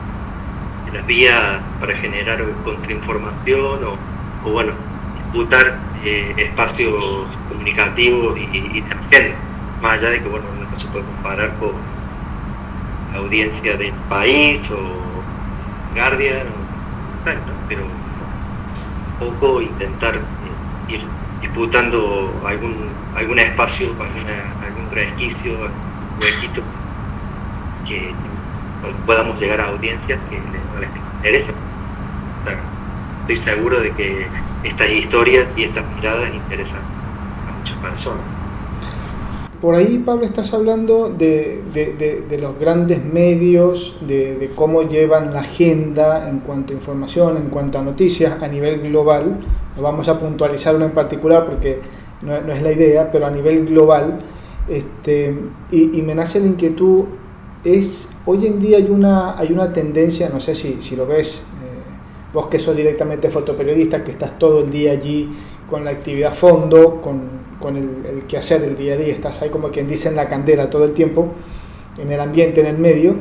las 0.92 1.06
vías 1.06 1.60
para 1.80 1.96
generar 1.96 2.44
contrainformación 2.64 3.84
o, 3.84 4.48
o 4.48 4.52
bueno, 4.52 4.72
disputar 5.16 5.78
eh, 6.04 6.34
espacios 6.36 7.26
comunicativos 7.48 8.38
y, 8.38 8.42
y 8.56 8.84
más 9.80 9.98
allá 9.98 10.10
de 10.10 10.22
que 10.22 10.28
bueno, 10.28 10.46
no 10.70 10.78
se 10.78 10.86
puede 10.88 11.04
comparar 11.04 11.54
con 11.58 11.72
la 13.12 13.18
audiencia 13.18 13.76
del 13.76 13.92
país 14.08 14.70
o 14.70 14.78
Guardian, 15.94 16.46
pero 17.68 17.82
intentar 19.60 20.18
ir 20.88 21.00
disputando 21.40 22.32
algún, 22.46 22.88
algún 23.16 23.38
espacio, 23.38 23.88
algún 24.62 24.90
resquicio, 24.90 25.52
huequito 26.20 26.62
que 27.86 28.14
podamos 29.06 29.40
llegar 29.40 29.60
a 29.60 29.66
audiencias 29.66 30.18
que 30.30 30.36
les 30.80 30.90
interesa. 31.16 31.52
Estoy 33.22 33.36
seguro 33.36 33.80
de 33.80 33.92
que 33.92 34.26
estas 34.64 34.90
historias 34.90 35.52
y 35.56 35.64
estas 35.64 35.84
miradas 35.94 36.34
interesan 36.34 36.80
a 37.48 37.52
muchas 37.56 37.76
personas. 37.76 38.41
Por 39.62 39.76
ahí, 39.76 40.02
Pablo, 40.04 40.24
estás 40.24 40.52
hablando 40.54 41.08
de, 41.08 41.62
los 42.40 42.58
grandes 42.58 43.04
medios, 43.04 43.96
de, 44.00 44.50
cómo 44.56 44.82
llevan 44.82 45.32
la 45.32 45.42
agenda 45.42 46.28
en 46.28 46.40
cuanto 46.40 46.72
a 46.72 46.76
información, 46.76 47.36
en 47.36 47.44
cuanto 47.44 47.78
a 47.78 47.82
noticias 47.82 48.42
a 48.42 48.48
nivel 48.48 48.80
global. 48.80 49.36
No 49.76 49.82
vamos 49.82 50.08
a 50.08 50.18
puntualizar 50.18 50.74
uno 50.74 50.86
en 50.86 50.90
particular 50.90 51.46
porque 51.46 51.78
no, 52.22 52.34
es 52.34 52.60
la 52.60 52.72
idea, 52.72 53.08
pero 53.12 53.26
a 53.26 53.30
nivel 53.30 53.64
global. 53.66 54.18
Este, 54.68 55.32
y, 55.70 56.02
me 56.02 56.16
nace 56.16 56.40
la 56.40 56.46
inquietud, 56.46 57.04
es, 57.62 58.16
hoy 58.26 58.48
en 58.48 58.60
día 58.60 58.78
hay 58.78 58.90
una, 58.90 59.38
hay 59.38 59.52
una 59.52 59.72
tendencia, 59.72 60.28
no 60.28 60.40
sé 60.40 60.56
si, 60.56 60.82
si 60.82 60.96
lo 60.96 61.06
ves, 61.06 61.36
eh, 61.36 62.34
vos 62.34 62.48
que 62.48 62.58
sos 62.58 62.74
directamente 62.74 63.30
fotoperiodista, 63.30 64.02
que 64.02 64.10
estás 64.10 64.36
todo 64.40 64.64
el 64.64 64.72
día 64.72 64.90
allí 64.90 65.28
con 65.70 65.84
la 65.84 65.92
actividad 65.92 66.34
fondo, 66.34 67.00
con, 67.00 67.41
con 67.62 67.76
el, 67.76 67.88
el 68.04 68.22
quehacer 68.24 68.60
del 68.60 68.76
día 68.76 68.94
a 68.94 68.96
día, 68.98 69.14
estás 69.14 69.40
ahí 69.40 69.48
como 69.48 69.70
quien 69.70 69.88
dice 69.88 70.10
en 70.10 70.16
la 70.16 70.28
candela 70.28 70.68
todo 70.68 70.84
el 70.84 70.92
tiempo, 70.92 71.28
en 71.98 72.12
el 72.12 72.20
ambiente, 72.20 72.60
en 72.60 72.66
el 72.66 72.78
medio, 72.78 73.14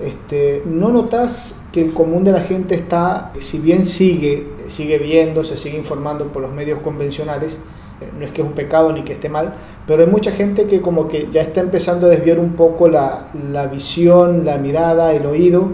este, 0.00 0.62
¿no 0.64 0.88
notas 0.88 1.68
que 1.72 1.82
el 1.82 1.92
común 1.92 2.24
de 2.24 2.32
la 2.32 2.40
gente 2.40 2.74
está, 2.74 3.32
si 3.40 3.58
bien 3.58 3.86
sigue, 3.86 4.46
sigue 4.68 4.98
viendo, 4.98 5.44
se 5.44 5.58
sigue 5.58 5.76
informando 5.76 6.28
por 6.28 6.40
los 6.40 6.52
medios 6.52 6.80
convencionales, 6.80 7.58
eh, 8.00 8.08
no 8.18 8.24
es 8.24 8.32
que 8.32 8.40
es 8.40 8.48
un 8.48 8.54
pecado 8.54 8.92
ni 8.92 9.02
que 9.02 9.12
esté 9.12 9.28
mal, 9.28 9.54
pero 9.86 10.02
hay 10.02 10.08
mucha 10.08 10.32
gente 10.32 10.64
que 10.64 10.80
como 10.80 11.06
que 11.06 11.28
ya 11.30 11.42
está 11.42 11.60
empezando 11.60 12.06
a 12.06 12.10
desviar 12.10 12.38
un 12.38 12.54
poco 12.54 12.88
la, 12.88 13.28
la 13.50 13.66
visión, 13.66 14.46
la 14.46 14.56
mirada, 14.56 15.12
el 15.12 15.26
oído 15.26 15.68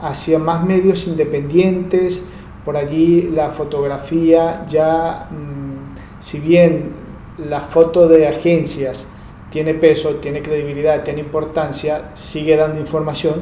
hacia 0.00 0.38
más 0.38 0.64
medios 0.64 1.08
independientes, 1.08 2.22
por 2.64 2.76
allí 2.76 3.30
la 3.34 3.50
fotografía 3.50 4.64
ya, 4.68 5.28
mm, 5.30 6.22
si 6.22 6.38
bien 6.38 7.01
la 7.48 7.60
foto 7.60 8.08
de 8.08 8.26
agencias 8.26 9.06
tiene 9.50 9.74
peso, 9.74 10.16
tiene 10.16 10.42
credibilidad, 10.42 11.04
tiene 11.04 11.20
importancia, 11.20 12.10
sigue 12.14 12.56
dando 12.56 12.80
información, 12.80 13.34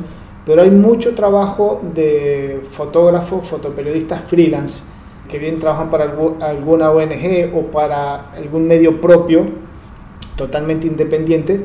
pero 0.44 0.62
hay 0.62 0.70
mucho 0.70 1.14
trabajo 1.14 1.80
de 1.94 2.60
fotógrafos, 2.72 3.46
fotoperiodistas 3.46 4.22
freelance, 4.22 4.82
que 5.28 5.38
bien 5.38 5.60
trabajan 5.60 5.90
para 5.90 6.12
alguna 6.40 6.90
ONG 6.90 7.54
o 7.54 7.62
para 7.66 8.32
algún 8.32 8.66
medio 8.66 9.00
propio, 9.00 9.44
totalmente 10.36 10.88
independiente, 10.88 11.60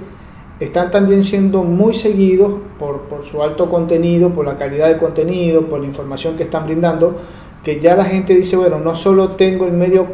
están 0.60 0.92
también 0.92 1.24
siendo 1.24 1.64
muy 1.64 1.94
seguidos 1.94 2.54
por, 2.78 3.02
por, 3.02 3.24
su 3.24 3.42
alto 3.42 3.70
contenido, 3.70 4.30
por 4.30 4.46
la 4.46 4.58
calidad 4.58 4.90
de 4.90 4.98
contenido, 4.98 5.64
por 5.64 5.80
la 5.80 5.88
información 5.88 6.38
que 6.38 6.44
están 6.44 6.66
brindando, 6.66 7.16
que 7.64 7.80
ya 7.80 7.96
la 7.96 8.06
gente 8.06 8.36
dice, 8.36 8.56
bueno, 8.56 8.80
no 8.80 8.96
solo 8.96 9.30
tengo 9.30 9.66
el 9.66 9.74
medio 9.74 10.06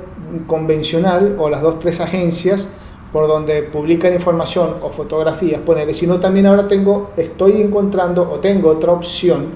convencional 0.47 1.35
o 1.39 1.49
las 1.49 1.61
dos, 1.61 1.79
tres 1.79 1.99
agencias, 2.01 2.69
por 3.11 3.27
donde 3.27 3.63
publican 3.63 4.13
información 4.13 4.75
o 4.81 4.89
fotografías, 4.89 5.61
ponerle, 5.61 5.93
sino 5.93 6.19
también 6.19 6.45
ahora 6.45 6.67
tengo, 6.67 7.11
estoy 7.17 7.61
encontrando 7.61 8.29
o 8.31 8.39
tengo 8.39 8.69
otra 8.69 8.93
opción 8.93 9.47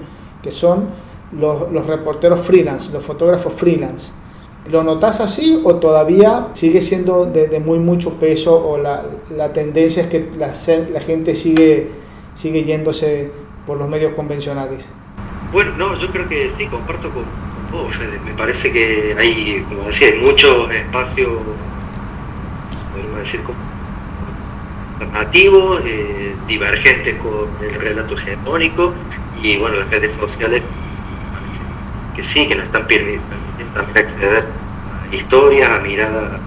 que 0.42 0.50
son 0.50 0.88
los, 1.32 1.72
los 1.72 1.86
reporteros 1.86 2.40
freelance, 2.40 2.92
los 2.92 3.02
fotógrafos 3.02 3.52
freelance. 3.54 4.12
¿Lo 4.70 4.82
notas 4.82 5.20
así 5.20 5.60
o 5.64 5.76
todavía 5.76 6.48
sigue 6.52 6.82
siendo 6.82 7.24
de, 7.24 7.60
muy 7.60 7.78
mucho 7.78 8.14
peso 8.14 8.68
o 8.68 8.78
la, 8.78 9.04
la 9.30 9.52
tendencia 9.52 10.02
es 10.02 10.08
que 10.08 10.28
la, 10.36 10.52
la, 10.92 11.00
gente 11.00 11.36
sigue, 11.36 11.88
sigue 12.34 12.64
yéndose 12.64 13.30
por 13.64 13.78
los 13.78 13.88
medios 13.88 14.14
convencionales? 14.14 14.84
Bueno, 15.52 15.70
no, 15.78 15.96
yo 15.96 16.08
creo 16.08 16.28
que 16.28 16.50
sí, 16.50 16.66
comparto 16.66 17.10
con, 17.10 17.22
vos, 17.70 17.94
Fede. 17.94 18.18
Me 18.24 18.32
parece 18.32 18.72
que 18.72 19.14
hay, 19.18 19.64
como 19.68 19.84
decía, 19.84 20.08
hay 20.08 20.20
mucho 20.20 20.70
espacio 20.70 21.40
podemos 22.96 23.18
decir, 23.18 23.42
como 23.42 23.58
alternativos, 24.94 25.82
eh, 25.84 26.34
divergentes 26.46 27.16
con 27.16 27.48
el 27.62 27.74
relato 27.74 28.14
hegemónico, 28.14 28.94
y 29.42 29.56
bueno, 29.58 29.76
las 29.76 29.90
redes 29.90 30.12
sociales 30.16 30.62
que 32.14 32.22
sí, 32.22 32.48
que 32.48 32.54
nos 32.54 32.64
están 32.64 32.86
permitiendo 32.86 33.74
también 33.74 33.98
acceder 33.98 34.46
a 35.10 35.14
historias, 35.14 35.70
a 35.70 35.78
miradas 35.80 36.40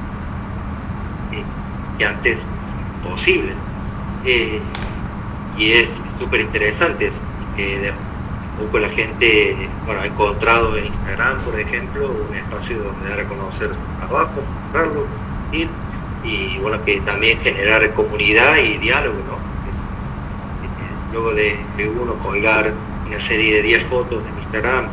eh, 1.31 1.43
que 1.97 2.05
antes 2.05 2.39
era 2.39 3.07
imposible. 3.07 3.53
Eh, 4.25 4.59
y 5.57 5.71
es 5.71 5.89
súper 6.19 6.41
interesante 6.41 7.07
eso, 7.07 7.19
poco 8.59 8.79
la 8.79 8.89
gente 8.89 9.55
bueno, 9.85 10.01
ha 10.01 10.05
encontrado 10.05 10.77
en 10.77 10.85
Instagram, 10.85 11.39
por 11.39 11.59
ejemplo, 11.59 12.11
un 12.29 12.35
espacio 12.35 12.83
donde 12.83 13.09
dar 13.09 13.21
a 13.21 13.25
conocer 13.25 13.73
su 13.73 13.79
trabajo, 13.97 14.41
mostrarlo, 14.63 15.05
compartir 15.05 15.69
y 16.23 16.57
bueno, 16.59 16.83
que 16.83 16.99
también 17.01 17.39
generar 17.39 17.93
comunidad 17.93 18.57
y 18.57 18.77
diálogo, 18.77 19.17
¿no? 19.27 19.35
Eh, 19.35 21.11
luego 21.13 21.33
de, 21.33 21.57
uno 21.99 22.13
colgar 22.15 22.73
una 23.07 23.19
serie 23.19 23.55
de 23.55 23.61
10 23.61 23.85
fotos 23.85 24.21
en 24.27 24.37
Instagram, 24.37 24.87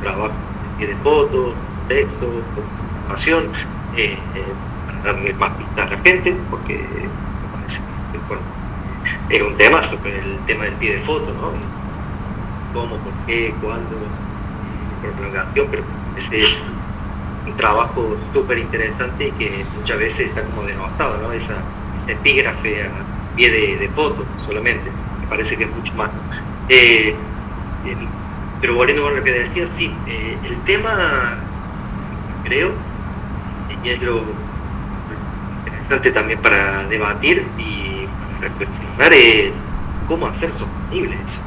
trabajo 0.00 0.30
de 0.78 0.96
fotos, 1.02 1.54
texto, 1.88 2.26
información, 2.98 3.50
eh, 3.96 4.16
eh, 4.34 4.44
darle 5.04 5.34
más 5.34 5.50
pistas 5.52 5.86
a 5.86 5.90
la 5.90 5.98
gente, 5.98 6.36
porque 6.50 6.80
bueno, 8.28 8.42
es 9.28 9.42
un 9.42 9.56
tema 9.56 9.82
sobre 9.82 10.18
el 10.18 10.38
tema 10.46 10.64
del 10.64 10.74
pie 10.74 10.94
de 10.94 11.00
foto, 11.00 11.32
¿no? 11.32 11.73
Cómo, 12.74 12.96
por 12.98 13.12
qué, 13.26 13.54
cuándo, 13.62 13.96
prolongación, 15.00 15.68
pero 15.70 15.84
ese 16.16 16.44
un 17.46 17.56
trabajo 17.56 18.16
súper 18.32 18.58
interesante 18.58 19.28
y 19.28 19.30
que 19.32 19.64
muchas 19.76 19.98
veces 19.98 20.28
está 20.28 20.42
como 20.42 20.64
denostado, 20.64 21.18
¿no? 21.18 21.32
Esa, 21.32 21.56
epígrafe 22.06 22.82
a 22.82 22.90
pie 23.34 23.50
de, 23.50 23.88
foto 23.88 24.26
solamente, 24.36 24.90
me 25.20 25.26
parece 25.26 25.56
que 25.56 25.64
es 25.64 25.70
mucho 25.70 25.92
más. 25.94 26.10
Eh, 26.68 27.14
pero 28.60 28.74
volviendo 28.74 29.02
con 29.04 29.16
lo 29.16 29.24
que 29.24 29.32
decía, 29.32 29.66
sí, 29.66 29.90
eh, 30.06 30.36
el 30.44 30.56
tema, 30.62 31.38
creo, 32.44 32.72
y 33.82 33.88
es 33.88 34.02
lo 34.02 34.22
interesante 35.66 36.10
también 36.10 36.40
para 36.40 36.84
debatir 36.88 37.46
y 37.58 38.06
reflexionar, 38.40 39.12
es 39.12 39.52
cómo 40.08 40.26
hacer 40.26 40.50
sostenible 40.50 41.16
eso. 41.24 41.40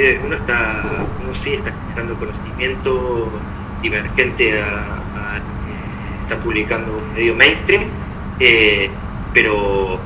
Eh, 0.00 0.20
uno 0.24 0.36
está, 0.36 0.84
uno 1.24 1.34
sí 1.34 1.54
está 1.54 1.72
generando 1.88 2.16
conocimiento 2.20 3.32
divergente 3.82 4.62
a, 4.62 5.40
está 6.22 6.38
publicando 6.38 6.98
un 6.98 7.14
medio 7.14 7.34
mainstream, 7.34 7.82
eh, 8.38 8.90
pero 9.34 9.98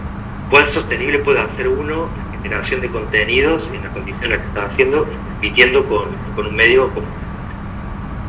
cuán 0.48 0.64
sostenible 0.64 1.18
puede 1.18 1.40
hacer 1.40 1.68
uno 1.68 2.08
la 2.32 2.40
generación 2.40 2.80
de 2.80 2.88
contenidos 2.88 3.68
en 3.70 3.82
la 3.82 3.90
condición 3.90 4.24
en 4.24 4.30
la 4.30 4.36
que 4.38 4.46
está 4.46 4.64
haciendo, 4.64 5.04
compitiendo 5.04 5.86
con, 5.86 6.06
con 6.36 6.46
un 6.46 6.56
medio 6.56 6.88
como 6.94 7.06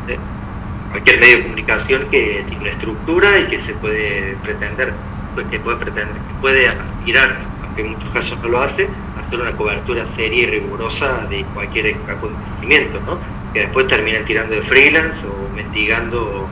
¿eh? 0.08 0.18
cualquier 0.90 1.18
medio 1.18 1.36
de 1.38 1.42
comunicación 1.44 2.10
que 2.10 2.44
tiene 2.46 2.60
una 2.60 2.72
estructura 2.72 3.38
y 3.38 3.46
que 3.46 3.58
se 3.58 3.72
puede 3.76 4.36
pretender, 4.42 4.92
pues, 5.34 5.46
que 5.46 5.60
puede 5.60 5.78
pretender, 5.78 6.14
que 6.14 6.40
puede 6.42 6.68
aspirar, 6.68 7.38
aunque 7.64 7.80
en 7.80 7.92
muchos 7.92 8.10
casos 8.10 8.38
no 8.42 8.48
lo 8.50 8.60
hace, 8.60 8.86
hacer 9.18 9.40
una 9.40 9.52
cobertura 9.52 10.06
seria 10.06 10.42
y 10.42 10.46
rigurosa 10.46 11.26
de 11.26 11.44
cualquier 11.54 11.96
acontecimiento, 12.08 13.00
¿no? 13.06 13.18
que 13.52 13.60
después 13.60 13.86
terminan 13.86 14.24
tirando 14.24 14.54
de 14.54 14.62
freelance 14.62 15.26
o 15.26 15.54
mendigando 15.54 16.48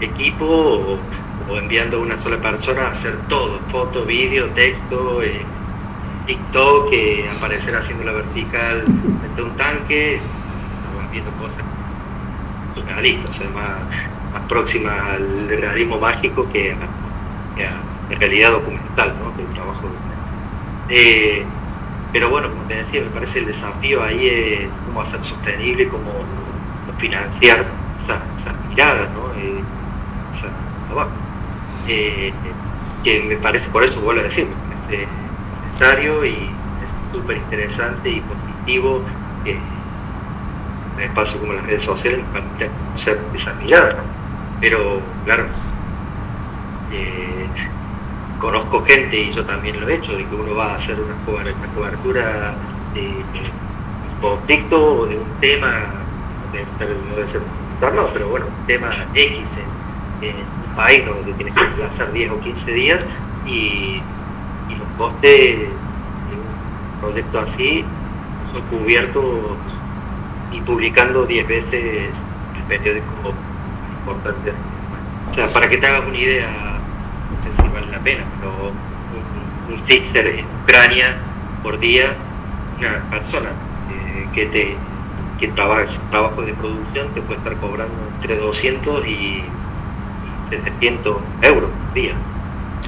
equipo 0.00 0.44
o, 0.46 1.56
enviando 1.56 1.96
a 1.96 2.00
una 2.00 2.16
sola 2.16 2.36
persona 2.38 2.82
a 2.82 2.90
hacer 2.90 3.16
todo, 3.28 3.58
foto, 3.70 4.04
vídeo, 4.04 4.48
texto, 4.50 5.22
eh, 5.22 5.40
TikTok, 6.26 6.92
aparecer 7.36 7.74
haciendo 7.74 8.04
la 8.04 8.12
vertical 8.12 8.84
de 9.34 9.42
un 9.42 9.56
tanque, 9.56 10.20
cosas 11.40 11.62
surrealistas, 12.74 13.40
o 13.40 13.50
más, 13.50 13.82
más 14.32 14.42
próximas 14.48 14.94
al 15.10 15.48
realismo 15.48 15.98
mágico 15.98 16.48
que 16.52 16.72
a, 16.72 18.14
realidad 18.18 18.52
documental, 18.52 19.14
¿no? 19.22 19.30
del 19.36 19.46
trabajo. 19.54 19.88
Eh, 20.88 21.44
pero 22.12 22.30
bueno, 22.30 22.48
como 22.50 22.62
te 22.62 22.76
decía, 22.76 23.02
me 23.02 23.10
parece 23.10 23.40
el 23.40 23.46
desafío 23.46 24.02
ahí 24.02 24.28
es 24.28 24.70
cómo 24.86 25.02
hacer 25.02 25.22
sostenible, 25.22 25.88
cómo 25.88 26.10
financiar 26.98 27.66
esas 27.98 28.20
esa 28.38 28.54
miradas, 28.68 29.08
¿no? 29.12 29.32
Eh, 29.36 29.62
eh, 31.88 32.32
que 33.02 33.22
me 33.22 33.36
parece, 33.36 33.70
por 33.70 33.82
eso 33.82 34.00
vuelvo 34.00 34.20
a 34.20 34.24
decir, 34.24 34.46
me 34.46 34.74
parece 34.74 35.06
necesario 35.66 36.24
y 36.24 36.50
súper 37.12 37.36
interesante 37.38 38.10
y 38.10 38.20
positivo 38.20 39.02
que 39.44 39.58
un 40.96 41.02
espacio 41.02 41.40
como 41.40 41.52
las 41.54 41.64
redes 41.64 41.82
sociales 41.82 42.20
nos 42.20 42.28
permita 42.28 42.66
conocer 42.84 43.20
esa 43.32 43.54
mirada, 43.54 43.94
¿no? 43.94 44.02
Pero, 44.60 45.00
claro, 45.24 45.46
eh, 46.92 47.37
conozco 48.38 48.84
gente, 48.84 49.18
y 49.18 49.30
yo 49.30 49.44
también 49.44 49.80
lo 49.80 49.88
he 49.88 49.94
hecho, 49.94 50.12
de 50.12 50.24
que 50.24 50.34
uno 50.34 50.54
va 50.54 50.72
a 50.72 50.74
hacer 50.76 50.96
una, 51.00 51.14
cobertura 51.74 52.54
de, 52.94 53.00
un 53.00 54.20
conflicto 54.20 55.06
de 55.06 55.18
un 55.18 55.40
tema, 55.40 55.86
no 56.52 57.14
debe 57.14 57.26
ser, 57.26 57.40
no 57.80 58.06
pero 58.12 58.28
bueno, 58.28 58.46
un 58.46 58.66
tema 58.66 58.90
X 59.14 59.58
en, 60.22 60.34
un 60.34 60.74
país 60.76 61.04
donde 61.06 61.32
tiene 61.34 61.52
que 61.52 61.82
pasar 61.82 62.12
10 62.12 62.32
o 62.32 62.40
15 62.40 62.72
días 62.72 63.06
y, 63.46 64.00
y 64.68 64.74
los 64.78 64.88
costes 64.96 65.58
de 65.58 65.66
un 65.66 67.00
proyecto 67.00 67.40
así 67.40 67.84
son 68.52 68.62
cubiertos 68.62 69.24
y 70.52 70.60
publicando 70.60 71.26
10 71.26 71.46
veces 71.46 72.24
el 72.56 72.62
periódico 72.68 73.32
importante. 74.00 74.52
O 75.30 75.32
sea, 75.32 75.48
para 75.48 75.68
que 75.68 75.76
te 75.76 75.86
hagas 75.86 76.06
una 76.06 76.16
idea, 76.16 76.77
sé 77.42 77.62
si 77.62 77.68
vale 77.68 77.86
la 77.88 77.98
pena, 77.98 78.24
pero 78.40 78.72
un 79.68 79.78
fixer 79.86 80.26
en 80.26 80.44
Ucrania 80.62 81.16
por 81.62 81.78
día, 81.78 82.14
una 82.78 83.02
persona 83.10 83.50
eh, 83.90 84.28
que 84.34 84.46
te 84.46 84.76
que 85.38 85.48
trabaja 85.48 85.84
trabajo 86.10 86.42
de 86.42 86.52
producción 86.54 87.14
te 87.14 87.22
puede 87.22 87.38
estar 87.38 87.56
cobrando 87.58 87.94
entre 88.16 88.36
200 88.36 89.06
y 89.06 89.44
700 90.50 91.16
euros 91.42 91.70
por 91.70 91.94
día. 91.94 92.14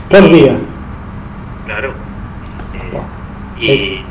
Por 0.09 0.33
día. 0.33 0.59
Claro. 1.67 1.93
y, 3.61 4.03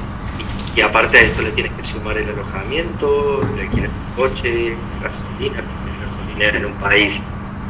y, 0.75 0.81
aparte 0.81 1.17
de 1.17 1.25
esto 1.25 1.41
le 1.41 1.51
tienes 1.51 1.73
que 1.73 1.83
sumar 1.83 2.17
el 2.17 2.29
alojamiento, 2.29 3.41
le 3.57 3.67
quieres 3.67 3.91
el 3.91 4.15
coche, 4.15 4.77
gasolina, 5.01 5.61
gasolina 6.01 6.57
en 6.57 6.65
un 6.67 6.73
país 6.73 7.21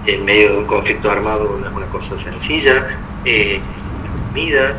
en 0.06 0.26
medio 0.26 0.54
de 0.54 0.58
un 0.60 0.66
conflicto 0.66 1.12
armado 1.12 1.58
no 1.60 1.68
es 1.68 1.74
una 1.74 1.86
cosa 1.88 2.18
sencilla, 2.18 2.88
eh, 3.26 3.60
comida, 4.28 4.76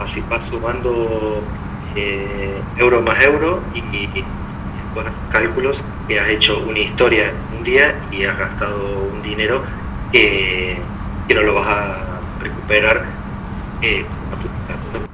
así 0.00 0.22
vas 0.28 0.44
sumando 0.44 1.42
eh, 1.96 2.54
euro 2.78 3.02
más 3.02 3.22
euro 3.22 3.60
y, 3.74 3.80
después 3.80 5.06
haces 5.06 5.20
cálculos 5.30 5.82
que 6.08 6.18
has 6.18 6.28
hecho 6.28 6.64
una 6.68 6.78
historia 6.78 7.32
un 7.56 7.62
día 7.62 7.94
y 8.10 8.24
has 8.24 8.38
gastado 8.38 9.08
un 9.12 9.22
dinero 9.22 9.62
que, 10.12 10.78
no 11.34 11.42
lo 11.42 11.54
vas 11.54 11.66
a 11.66 12.20
recuperar. 12.42 13.04
Eh, 13.82 14.04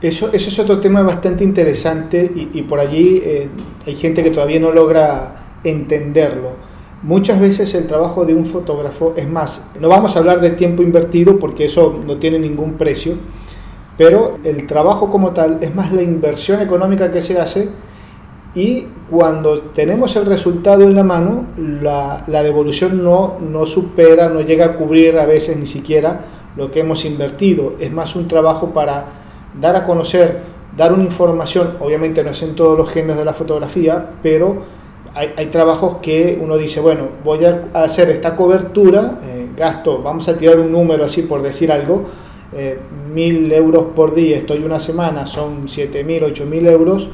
eso, 0.00 0.32
eso 0.32 0.48
es 0.48 0.58
otro 0.58 0.80
tema 0.80 1.02
bastante 1.02 1.44
interesante 1.44 2.30
y, 2.34 2.62
por 2.62 2.80
allí 2.80 3.20
eh, 3.24 3.48
hay 3.86 3.96
gente 3.96 4.22
que 4.22 4.30
todavía 4.30 4.60
no 4.60 4.70
logra 4.70 5.44
entenderlo. 5.64 6.65
Muchas 7.06 7.38
veces 7.38 7.72
el 7.76 7.86
trabajo 7.86 8.24
de 8.24 8.34
un 8.34 8.46
fotógrafo, 8.46 9.14
es 9.16 9.28
más, 9.28 9.70
no 9.78 9.88
vamos 9.88 10.16
a 10.16 10.18
hablar 10.18 10.40
de 10.40 10.50
tiempo 10.50 10.82
invertido 10.82 11.38
porque 11.38 11.66
eso 11.66 12.00
no 12.04 12.16
tiene 12.16 12.36
ningún 12.36 12.72
precio, 12.72 13.14
pero 13.96 14.38
el 14.42 14.66
trabajo 14.66 15.08
como 15.08 15.30
tal 15.30 15.58
es 15.60 15.72
más 15.72 15.92
la 15.92 16.02
inversión 16.02 16.60
económica 16.60 17.12
que 17.12 17.20
se 17.22 17.38
hace 17.38 17.68
y 18.56 18.86
cuando 19.08 19.60
tenemos 19.60 20.16
el 20.16 20.26
resultado 20.26 20.82
en 20.82 20.96
la 20.96 21.04
mano, 21.04 21.44
la, 21.56 22.24
la 22.26 22.42
devolución 22.42 23.04
no, 23.04 23.36
no 23.38 23.66
supera, 23.66 24.28
no 24.28 24.40
llega 24.40 24.64
a 24.64 24.72
cubrir 24.72 25.16
a 25.16 25.26
veces 25.26 25.56
ni 25.56 25.68
siquiera 25.68 26.22
lo 26.56 26.72
que 26.72 26.80
hemos 26.80 27.04
invertido. 27.04 27.74
Es 27.78 27.92
más 27.92 28.16
un 28.16 28.26
trabajo 28.26 28.70
para 28.70 29.04
dar 29.60 29.76
a 29.76 29.86
conocer, 29.86 30.40
dar 30.76 30.92
una 30.92 31.04
información, 31.04 31.74
obviamente 31.78 32.24
no 32.24 32.30
es 32.30 32.42
en 32.42 32.56
todos 32.56 32.76
los 32.76 32.90
géneros 32.90 33.18
de 33.18 33.24
la 33.24 33.32
fotografía, 33.32 34.06
pero 34.24 34.74
hay, 35.16 35.46
trabajos 35.46 35.96
que 36.02 36.38
uno 36.38 36.58
dice, 36.58 36.80
bueno, 36.80 37.04
voy 37.24 37.42
a 37.46 37.62
hacer 37.72 38.10
esta 38.10 38.36
cobertura, 38.36 39.18
eh, 39.24 39.46
gasto, 39.56 40.02
vamos 40.02 40.28
a 40.28 40.36
tirar 40.36 40.60
un 40.60 40.70
número 40.70 41.06
así 41.06 41.22
por 41.22 41.40
decir 41.40 41.72
algo, 41.72 42.04
eh, 42.54 42.78
mil 43.14 43.50
euros 43.50 43.86
por 43.96 44.14
día, 44.14 44.36
estoy 44.36 44.58
una 44.58 44.78
semana, 44.78 45.26
son 45.26 45.70
siete 45.70 46.04
mil, 46.04 46.22
ocho 46.22 46.44
mil 46.44 46.66
euros, 46.66 47.08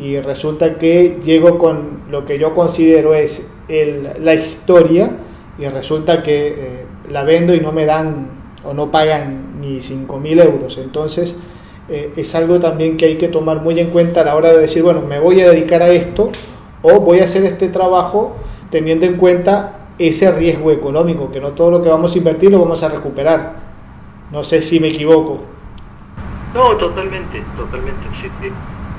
y 0.00 0.18
resulta 0.18 0.74
que 0.74 1.18
llego 1.24 1.56
con 1.56 2.00
lo 2.10 2.26
que 2.26 2.36
yo 2.36 2.52
considero 2.52 3.14
es 3.14 3.48
la 3.68 4.34
historia, 4.34 5.10
y 5.56 5.66
resulta 5.66 6.24
que 6.24 6.48
eh, 6.48 6.86
la 7.10 7.22
vendo 7.22 7.54
y 7.54 7.60
no 7.60 7.70
me 7.70 7.86
dan 7.86 8.26
o 8.64 8.74
no 8.74 8.90
pagan 8.90 9.60
ni 9.60 9.80
cinco 9.82 10.18
mil 10.18 10.40
euros. 10.40 10.78
Entonces, 10.78 11.36
es 11.88 12.34
algo 12.34 12.58
también 12.58 12.96
que 12.96 13.06
hay 13.06 13.14
que 13.14 13.28
tomar 13.28 13.62
muy 13.62 13.78
en 13.78 13.90
cuenta 13.90 14.22
a 14.22 14.24
la 14.24 14.34
hora 14.34 14.52
de 14.52 14.58
decir, 14.58 14.82
bueno, 14.82 15.02
me 15.02 15.20
voy 15.20 15.40
a 15.40 15.48
dedicar 15.48 15.82
a 15.82 15.88
esto 15.90 16.32
o 16.86 17.00
voy 17.00 17.18
a 17.20 17.24
hacer 17.24 17.44
este 17.44 17.68
trabajo 17.68 18.36
teniendo 18.70 19.06
en 19.06 19.16
cuenta 19.16 19.72
ese 19.98 20.30
riesgo 20.30 20.70
económico, 20.70 21.32
que 21.32 21.40
no 21.40 21.48
todo 21.50 21.70
lo 21.70 21.82
que 21.82 21.88
vamos 21.88 22.14
a 22.14 22.18
invertir 22.18 22.50
lo 22.50 22.60
vamos 22.60 22.82
a 22.82 22.88
recuperar. 22.88 23.56
No 24.30 24.44
sé 24.44 24.62
si 24.62 24.78
me 24.78 24.88
equivoco. 24.88 25.40
No, 26.54 26.76
totalmente, 26.76 27.42
totalmente. 27.56 28.06
Sí, 28.12 28.28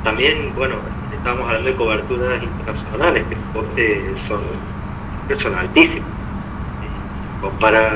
También, 0.04 0.54
bueno, 0.56 0.76
estamos 1.14 1.46
hablando 1.48 1.70
de 1.70 1.76
coberturas 1.76 2.44
internacionales, 2.44 3.24
que 3.30 3.36
los 3.36 3.66
costes 3.66 4.20
son, 4.20 4.42
son 5.34 5.56
altísimos. 5.56 6.10
Si 7.14 7.42
compara 7.42 7.90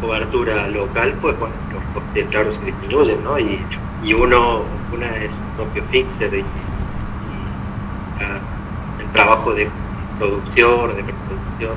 cobertura 0.00 0.68
local, 0.68 1.14
pues 1.20 1.38
bueno, 1.38 1.54
los 1.72 2.02
costes 2.02 2.26
claro 2.30 2.50
se 2.52 2.60
disminuyen, 2.60 3.22
¿no? 3.24 3.38
Y, 3.38 3.60
y 4.02 4.14
uno, 4.14 4.62
una 4.94 5.06
es 5.16 5.30
su 5.30 5.56
propio 5.56 5.82
fixer 5.90 6.32
y, 6.34 6.44
trabajo 9.12 9.54
de 9.54 9.68
producción, 10.18 10.96
de 10.96 11.04
preproducción, 11.04 11.76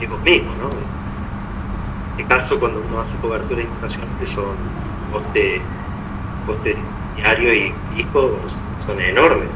es 0.00 0.10
mismo, 0.24 0.54
¿no? 0.56 0.68
En 0.68 2.20
este 2.20 2.24
caso, 2.24 2.58
cuando 2.58 2.80
uno 2.80 3.00
hace 3.00 3.16
cobertura 3.18 3.62
internacional, 3.62 4.08
que 4.18 4.26
son 4.26 4.54
costes, 5.12 5.60
coste 6.46 6.76
diarios 7.16 7.54
y 7.56 7.96
fijos, 7.96 8.30
son 8.86 9.00
enormes. 9.00 9.50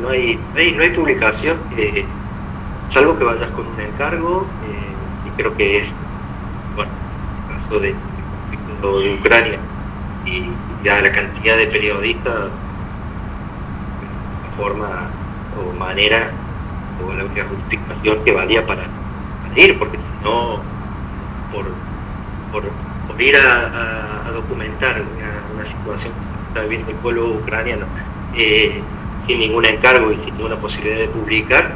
No, 0.00 0.10
hay, 0.10 0.38
no, 0.54 0.82
hay, 0.82 0.90
publicación, 0.90 1.58
salvo 2.86 3.18
que 3.18 3.24
vayas 3.24 3.50
con 3.50 3.66
un 3.66 3.80
encargo, 3.80 4.46
eh, 4.64 5.28
y 5.28 5.30
creo 5.36 5.56
que 5.56 5.78
es, 5.78 5.94
bueno, 6.76 6.92
el 7.48 7.54
caso 7.54 7.80
del 7.80 7.94
conflicto 7.94 9.00
de 9.00 9.14
Ucrania 9.14 9.58
y 10.24 10.50
ya 10.84 11.00
la 11.00 11.10
cantidad 11.10 11.56
de 11.56 11.66
periodistas, 11.66 12.44
de 14.44 14.56
forma 14.56 15.10
o 15.58 15.72
manera 15.78 16.30
o 17.04 17.12
la 17.12 17.24
única 17.24 17.44
justificación 17.44 18.24
que 18.24 18.32
valía 18.32 18.66
para, 18.66 18.82
ir, 19.56 19.78
porque 19.78 19.96
si 19.96 20.24
no, 20.24 20.60
por, 21.52 21.66
por, 22.52 23.22
ir 23.22 23.36
a, 23.36 24.30
documentar 24.32 25.02
una, 25.54 25.64
situación 25.64 26.12
que 26.12 26.48
está 26.48 26.62
viviendo 26.62 26.92
el 26.92 26.96
pueblo 26.98 27.30
ucraniano 27.30 27.86
eh, 28.36 28.80
sin 29.26 29.40
ningún 29.40 29.64
encargo 29.64 30.12
y 30.12 30.16
sin 30.16 30.36
ninguna 30.36 30.56
posibilidad 30.56 30.98
de 30.98 31.08
publicar, 31.08 31.72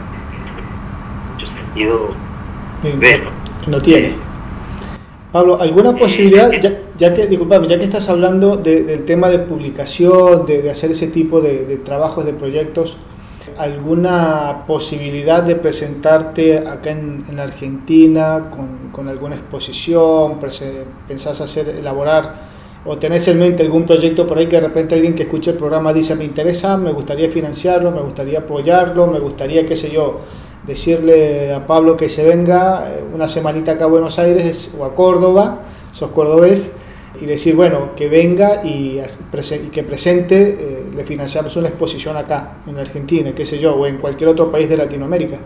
mucho 1.32 1.46
sentido 1.46 2.14
no, 3.66 3.80
tiene. 3.80 4.14
Pablo, 5.32 5.60
¿alguna 5.60 5.90
eh, 5.90 5.96
posibilidad, 5.98 6.52
eh, 6.52 6.82
ya, 6.98 7.14
que, 7.14 7.26
disculpame, 7.26 7.66
ya 7.66 7.78
que 7.78 7.84
estás 7.84 8.08
hablando 8.08 8.56
del 8.56 9.04
tema 9.04 9.28
de 9.28 9.40
publicación, 9.40 10.46
de, 10.46 10.70
hacer 10.70 10.92
ese 10.92 11.08
tipo 11.08 11.40
de, 11.40 11.64
de 11.64 11.76
trabajos, 11.76 12.24
de 12.24 12.32
proyectos, 12.32 12.96
alguna 13.58 14.64
posibilidad 14.66 15.42
de 15.42 15.56
presentarte 15.56 16.58
acá 16.58 16.90
en, 16.90 17.24
en 17.30 17.40
Argentina 17.40 18.50
con, 18.92 19.08
alguna 19.08 19.36
exposición? 19.36 20.38
¿Pensás 21.08 21.40
hacer, 21.40 21.68
elaborar 21.68 22.52
o 22.84 22.98
tenés 22.98 23.28
en 23.28 23.38
mente 23.38 23.62
algún 23.62 23.84
proyecto 23.84 24.26
por 24.26 24.38
ahí 24.38 24.46
que 24.46 24.56
de 24.56 24.66
repente 24.66 24.94
alguien 24.94 25.14
que 25.14 25.22
escuche 25.22 25.52
el 25.52 25.56
programa 25.56 25.92
dice 25.92 26.16
me 26.16 26.24
interesa, 26.24 26.76
me 26.76 26.90
gustaría 26.92 27.30
financiarlo, 27.30 27.90
me 27.92 28.00
gustaría 28.00 28.40
apoyarlo, 28.40 29.06
me 29.06 29.20
gustaría, 29.20 29.66
qué 29.66 29.76
sé 29.76 29.90
yo, 29.90 30.20
decirle 30.66 31.52
a 31.52 31.66
Pablo 31.66 31.96
que 31.96 32.08
se 32.08 32.24
venga 32.24 32.88
eh, 32.88 33.04
una 33.14 33.28
semanita 33.28 33.72
acá 33.72 33.84
a 33.84 33.88
Buenos 33.88 34.18
Aires 34.18 34.74
o 34.78 34.84
a 34.84 34.94
Córdoba, 34.94 35.58
sos 35.92 36.10
cordobés, 36.10 36.74
y 37.22 37.26
decir, 37.26 37.54
bueno, 37.54 37.94
que 37.94 38.08
venga 38.08 38.64
y, 38.64 39.00
que 39.72 39.84
presente, 39.84 40.56
eh, 40.58 40.90
le 40.92 41.04
financiamos 41.04 41.54
una 41.54 41.68
exposición 41.68 42.16
acá, 42.16 42.54
en 42.66 42.76
Argentina, 42.76 43.30
qué 43.32 43.46
sé 43.46 43.60
yo, 43.60 43.76
o 43.76 43.86
en 43.86 43.98
cualquier 43.98 44.30
otro 44.30 44.50
país 44.50 44.68
de 44.68 44.76
Latinoamérica. 44.76 45.36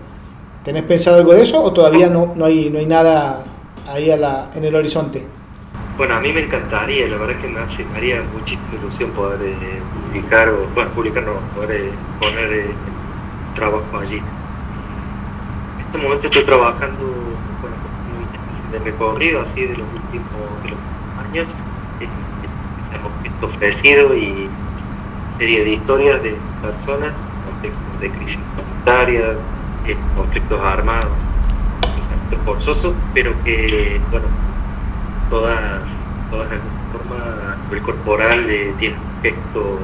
¿Tenés 0.65 0.85
pensado 0.85 1.19
algo 1.19 1.35
de 1.35 1.43
eso 1.43 1.63
o 1.63 1.71
todavía 1.75 2.09
no, 2.09 2.33
no, 2.35 2.47
hay, 2.47 2.71
no 2.71 2.79
hay 2.79 2.87
nada 2.87 3.45
ahí 3.87 4.11
a 4.11 4.17
la, 4.17 4.51
en 4.55 4.65
el 4.65 4.75
horizonte? 4.75 5.23
Bueno, 5.99 6.15
a 6.15 6.21
mí 6.21 6.33
me 6.33 6.41
encantaría, 6.41 7.09
la 7.09 7.19
verdad 7.19 7.37
que 7.43 7.49
me, 7.49 7.61
hace, 7.61 7.85
haría 7.95 8.23
muchísima 8.33 8.69
ilusión 8.81 9.11
poder 9.11 9.39
eh, 9.43 9.55
publicar, 10.07 10.49
o, 10.49 10.67
bueno, 10.75 10.91
publicar 10.93 11.25
no, 11.25 11.35
poder 11.55 11.79
eh, 11.79 11.91
poner 12.19 12.71
trabajo 13.55 13.99
allí. 14.01 14.17
En 14.17 15.85
este 15.85 15.99
momento 15.99 16.27
estoy 16.27 16.43
trabajando 16.43 17.05
bueno, 17.61 17.77
de 18.73 18.79
recorrido 18.79 19.43
así 19.43 19.61
de 19.61 19.77
los 19.77 19.87
últimos, 19.93 20.27
años 21.23 21.49
ofrecido 23.43 24.17
y 24.17 24.49
serie 25.39 25.65
de 25.65 25.73
historias 25.73 26.23
de 26.23 26.37
personas 26.63 27.13
en 27.13 27.53
contextos 27.53 28.01
de 28.01 28.11
crisis 28.11 28.41
humanitaria, 28.55 29.37
conflictos 30.17 30.61
armados, 30.65 31.19
conflictos 31.81 32.45
forzosos, 32.45 32.95
pero 33.15 33.33
que, 33.45 34.01
bueno, 34.11 34.27
todas, 35.31 36.05
todas 36.31 36.51
de 36.51 36.57
alguna 36.57 36.77
forma 36.93 37.53
a 37.53 37.57
nivel 37.65 37.83
corporal 37.83 38.47
eh, 38.49 38.73
tienen 38.79 38.99
un 38.99 39.23
gesto 39.23 39.79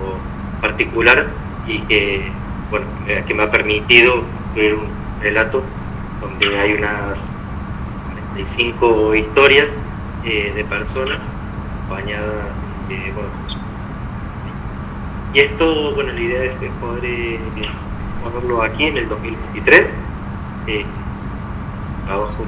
particular 0.60 1.26
y 1.66 1.78
que, 1.80 2.30
bueno, 2.70 2.86
que 3.26 3.34
me 3.34 3.42
ha 3.42 3.50
permitido 3.50 4.24
escribir 4.48 4.74
un 4.74 4.88
relato 5.20 5.62
donde 6.20 6.58
hay 6.58 6.72
unas 6.74 7.30
45 8.34 9.14
historias 9.14 9.68
eh, 10.24 10.52
de 10.54 10.64
personas 10.64 11.18
acompañadas 11.84 12.61
bueno, 12.88 13.30
y 15.34 15.38
esto, 15.38 15.94
bueno, 15.94 16.12
la 16.12 16.20
idea 16.20 16.44
es 16.44 16.52
poder 16.80 17.04
eh, 17.04 17.40
exponerlo 17.56 18.62
aquí 18.62 18.84
en 18.84 18.98
el 18.98 19.08
2023. 19.08 19.94
Eh, 20.66 20.84
trabajo, 22.06 22.44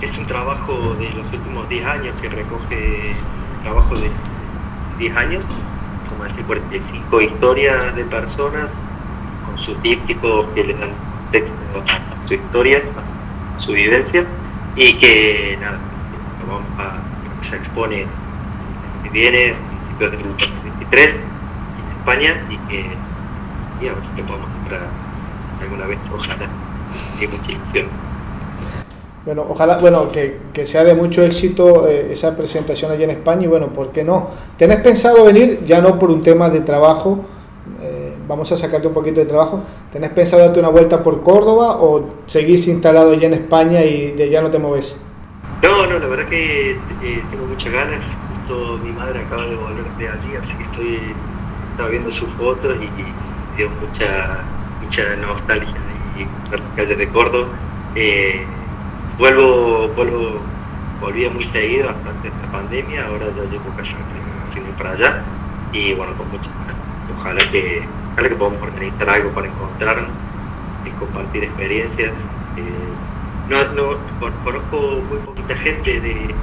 es 0.00 0.16
un 0.16 0.26
trabajo 0.26 0.94
de 0.94 1.10
los 1.10 1.26
últimos 1.32 1.68
10 1.68 1.86
años 1.86 2.14
que 2.22 2.28
recoge 2.30 3.14
trabajo 3.62 3.94
de 3.96 4.10
10 4.98 5.16
años, 5.16 5.44
como 6.08 6.24
así 6.24 6.42
45 6.42 7.20
historias 7.20 7.94
de 7.94 8.04
personas 8.04 8.70
con 9.44 9.58
su 9.58 9.74
típico 9.76 10.50
que 10.54 10.64
le 10.64 10.74
dan 10.74 10.90
texto 11.32 11.54
a 11.74 12.26
su 12.26 12.34
historia, 12.34 12.82
a 13.54 13.58
su 13.58 13.72
vivencia, 13.72 14.24
y 14.74 14.94
que 14.94 15.58
nada, 15.60 15.78
vamos 16.48 16.64
a, 16.78 17.02
se 17.42 17.56
expone 17.56 18.06
que 19.12 19.18
viene 19.18 19.54
principios 19.68 20.10
del 20.12 20.22
2023 20.22 21.14
en 21.14 21.98
España 21.98 22.46
y 22.48 22.56
que 22.68 22.84
y 23.80 23.88
a 23.88 23.94
ver 23.94 24.04
si 24.04 24.20
lo 24.20 24.26
podemos 24.26 24.48
hacer 24.48 24.78
alguna 25.62 25.86
vez, 25.86 25.98
ojalá, 26.14 26.48
hay 27.18 27.28
mucha 27.28 27.52
ilusión. 27.52 27.86
Bueno, 29.24 29.44
ojalá, 29.48 29.78
bueno, 29.78 30.10
que, 30.10 30.38
que 30.52 30.66
sea 30.66 30.82
de 30.84 30.94
mucho 30.94 31.22
éxito 31.22 31.86
eh, 31.86 32.08
esa 32.12 32.36
presentación 32.36 32.90
allí 32.90 33.04
en 33.04 33.10
España 33.10 33.44
y 33.44 33.46
bueno, 33.46 33.68
¿por 33.68 33.90
qué 33.92 34.02
no? 34.02 34.30
¿Tenés 34.56 34.80
pensado 34.80 35.24
venir, 35.24 35.60
ya 35.66 35.80
no 35.80 35.98
por 35.98 36.10
un 36.10 36.22
tema 36.22 36.48
de 36.48 36.60
trabajo, 36.60 37.24
eh, 37.82 38.14
vamos 38.26 38.50
a 38.52 38.56
sacarte 38.56 38.86
un 38.86 38.94
poquito 38.94 39.20
de 39.20 39.26
trabajo, 39.26 39.60
¿tenés 39.92 40.10
pensado 40.10 40.42
darte 40.42 40.58
una 40.58 40.70
vuelta 40.70 41.02
por 41.02 41.22
Córdoba 41.22 41.76
o 41.80 42.04
seguís 42.26 42.66
instalado 42.68 43.12
allá 43.12 43.26
en 43.26 43.34
España 43.34 43.84
y 43.84 44.12
de 44.12 44.24
allá 44.24 44.40
no 44.40 44.50
te 44.50 44.58
mueves? 44.58 44.96
No, 45.62 45.86
no, 45.86 45.98
la 45.98 46.06
verdad 46.06 46.26
que 46.26 46.70
eh, 46.72 47.22
tengo 47.30 47.44
muchas 47.46 47.72
ganas, 47.72 48.16
justo 48.50 48.78
mi 48.82 48.92
madre 48.92 49.20
acaba 49.20 49.46
de 49.46 49.56
volver 49.56 49.84
de 49.98 50.08
allí, 50.08 50.36
así 50.36 50.54
que 50.56 50.64
estoy, 50.64 51.14
estaba 51.70 51.88
viendo 51.88 52.10
sus 52.10 52.28
fotos 52.30 52.76
y, 52.76 53.56
dio 53.56 53.68
mucha, 53.80 54.44
mucha 54.82 55.16
nostalgia 55.16 55.76
y 56.16 56.50
ver 56.50 56.60
las 56.60 56.72
calles 56.76 56.98
de 56.98 57.08
Córdoba. 57.08 57.48
Eh, 57.94 58.44
vuelvo, 59.18 59.88
vuelvo, 59.88 60.40
volvía 61.00 61.30
muy 61.30 61.44
seguido 61.44 61.90
hasta 61.90 62.10
antes 62.10 62.32
de 62.34 62.42
la 62.42 62.52
pandemia, 62.52 63.06
ahora 63.06 63.26
ya 63.26 63.44
llevo 63.44 63.70
casi 63.76 63.94
un 63.96 64.64
año 64.64 64.76
para 64.76 64.92
allá 64.92 65.22
y 65.72 65.94
bueno, 65.94 66.12
con 66.16 66.28
muchas 66.30 66.52
ganas. 66.66 66.76
Ojalá 67.18 67.50
que, 67.50 67.82
ojalá 68.12 68.28
que 68.28 68.34
podamos 68.36 68.62
organizar 68.62 69.10
algo 69.10 69.30
para 69.30 69.46
encontrarnos 69.48 70.10
y 70.84 70.90
compartir 70.90 71.44
experiencias. 71.44 72.12
Eh, 72.56 72.62
no, 73.48 73.64
no, 73.74 73.98
conozco 74.44 75.02
muy 75.08 75.18
poquita 75.18 75.56
gente 75.56 76.00
de, 76.00 76.34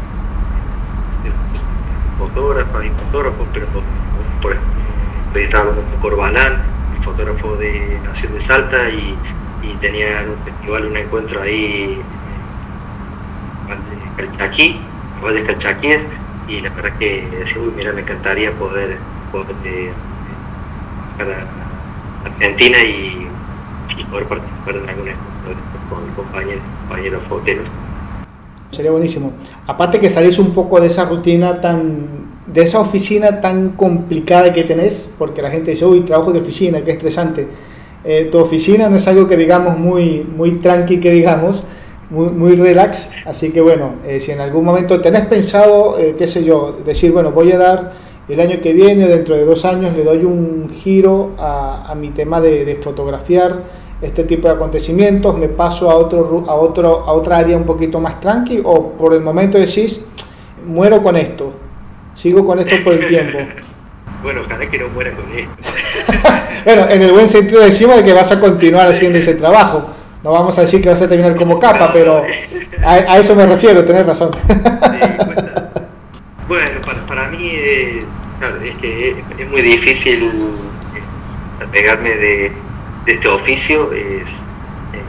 de 2.18 2.26
fotógrafos 2.26 2.86
y 2.86 2.89
fotógrafos, 2.89 3.47
pero 3.53 3.68
por 4.41 4.51
ejemplo, 4.53 4.72
estaba 5.36 5.70
hablando 5.70 5.89
con 5.91 5.99
Corbalán, 6.01 6.61
fotógrafo 7.01 7.55
de 7.55 7.99
Nación 8.03 8.34
de 8.34 8.41
Salta, 8.41 8.89
y, 8.89 9.15
y 9.63 9.74
tenían 9.80 10.30
un 10.30 10.38
festival, 10.43 10.88
un 10.88 10.97
encuentro 10.97 11.41
ahí 11.41 12.01
Calchaquí, 14.18 14.80
Valles 15.24 15.45
Calchaquíes, 15.45 16.07
y 16.47 16.61
la 16.61 16.70
verdad 16.72 16.97
que 16.97 17.28
decía, 17.32 17.61
uy, 17.61 17.74
mira, 17.76 17.93
me 17.93 18.01
encantaría 18.01 18.53
poder, 18.55 18.97
poder 19.32 19.55
eh, 19.65 19.91
a 21.20 22.28
Argentina 22.28 22.78
y, 22.84 23.28
y, 23.97 24.03
poder 24.05 24.28
participar 24.28 24.76
en 24.76 24.89
alguna 24.89 25.11
con 25.89 26.05
compañeros, 26.11 26.63
compañeros 26.88 27.24
foteros. 27.24 27.70
Sería 28.72 28.91
buenísimo. 28.91 29.32
Aparte 29.65 29.99
que 29.99 30.09
salís 30.09 30.39
un 30.39 30.51
poco 30.51 30.80
de 30.80 30.88
esa 30.88 31.05
rutina 31.05 31.61
tan, 31.61 32.07
de 32.45 32.61
esa 32.61 32.80
oficina 32.80 33.41
tan 33.41 33.70
complicada 33.70 34.53
que 34.53 34.63
tenés, 34.63 35.09
porque 35.18 35.41
la 35.41 35.49
gente 35.49 35.72
dice, 35.72 35.86
uy, 35.86 36.01
trabajo 36.01 36.34
de 36.34 36.39
oficina, 36.39 36.82
qué 36.82 36.91
estresante. 36.91 37.47
Eh, 38.03 38.30
tu 38.32 38.38
oficina 38.39 38.89
no 38.89 38.97
es 38.97 39.07
algo 39.07 39.28
que 39.28 39.38
digamos 39.38 39.78
muy, 39.78 40.26
muy 40.36 40.51
tranqui, 40.59 40.99
que 40.99 41.11
digamos, 41.11 41.63
muy, 42.09 42.28
muy 42.28 42.55
relax. 42.55 43.11
Así 43.26 43.51
que 43.51 43.61
bueno, 43.61 43.95
eh, 44.05 44.20
si 44.20 44.32
en 44.32 44.41
algún 44.41 44.65
momento 44.65 45.01
tenés 45.01 45.26
pensado, 45.26 45.97
eh, 45.97 46.15
qué 46.18 46.28
sé 46.28 46.43
yo, 46.43 46.78
decir, 46.86 47.11
bueno, 47.11 47.32
voy 47.32 47.51
a 47.51 47.57
dar 47.57 47.93
el 48.30 48.39
año 48.39 48.59
que 48.61 48.74
viene, 48.74 49.07
dentro 49.07 49.36
de 49.36 49.45
dos 49.45 49.63
años, 49.65 49.95
le 49.95 50.03
doy 50.03 50.26
un 50.26 50.70
giro 50.74 51.32
a, 51.38 51.89
a 51.89 51.95
mi 51.95 52.09
tema 52.09 52.41
de, 52.41 52.65
de, 52.65 52.76
fotografiar 52.76 53.63
este 54.02 54.24
tipo 54.24 54.48
de 54.48 54.54
acontecimientos, 54.54 55.38
me 55.38 55.48
paso 55.48 55.89
a, 55.89 55.95
otro, 55.95 56.45
a, 56.48 56.54
otro, 56.54 57.06
a 57.06 57.14
otra 57.14 57.38
área 57.38 57.58
un 57.58 57.66
poquito 57.66 58.00
más 58.00 58.20
tranqui, 58.22 58.62
o 58.64 58.91
por 58.93 59.14
el 59.14 59.22
momento 59.22 59.58
decís, 59.58 60.06
muero 60.66 61.02
con 61.02 61.16
esto, 61.16 61.52
sigo 62.16 62.45
con 62.45 62.60
esto 62.60 62.76
por 62.84 62.93
el 62.93 63.08
tiempo. 63.08 63.39
bueno, 64.24 64.41
ojalá 64.45 64.70
que 64.70 64.78
no 64.78 64.89
muera 64.89 65.12
con 65.12 65.26
esto. 65.38 65.52
bueno, 66.66 66.88
en 66.89 67.02
el 67.02 67.12
buen 67.12 67.28
sentido 67.28 67.62
decimos 67.62 67.98
de 67.98 68.04
que 68.04 68.14
vas 68.14 68.32
a 68.32 68.39
continuar 68.39 68.88
haciendo 68.91 69.18
ese 69.18 69.36
trabajo. 69.36 69.88
No 70.24 70.32
vamos 70.32 70.58
a 70.58 70.62
decir 70.62 70.82
que 70.82 70.89
vas 70.89 71.02
a 71.02 71.08
terminar 71.08 71.36
como 71.36 71.60
capa, 71.60 71.91
pero 71.93 72.22
a, 72.84 72.93
a 72.93 73.18
eso 73.18 73.36
me 73.36 73.45
refiero, 73.45 73.84
tenés 73.86 74.06
razón. 74.06 74.32
bueno, 76.48 76.82
para, 76.86 77.00
para 77.08 77.28
mí 77.30 77.52
eh, 77.54 78.04
claro, 78.39 78.58
es 78.62 78.76
que 78.78 79.10
es, 79.10 79.16
es, 79.39 79.50
muy 79.50 79.62
difícil 79.62 80.32
desapegarme 81.54 82.10
de, 82.10 82.52
de, 83.08 83.14
este 83.14 83.28
oficio, 83.28 83.91
es, 83.93 84.43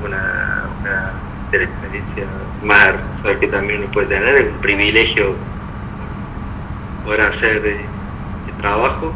una, 0.05 0.68
una, 0.80 1.12
de 1.51 1.59
la 1.59 1.64
experiencia 1.64 2.24
más 2.62 2.86
hermosa 2.86 3.40
que 3.40 3.49
también 3.49 3.82
uno 3.82 3.92
puede 3.92 4.07
tener, 4.07 4.36
es 4.36 4.53
un 4.53 4.61
privilegio 4.61 5.34
poder 7.05 7.22
hacer 7.22 7.66
el 7.66 8.55
trabajo. 8.61 9.12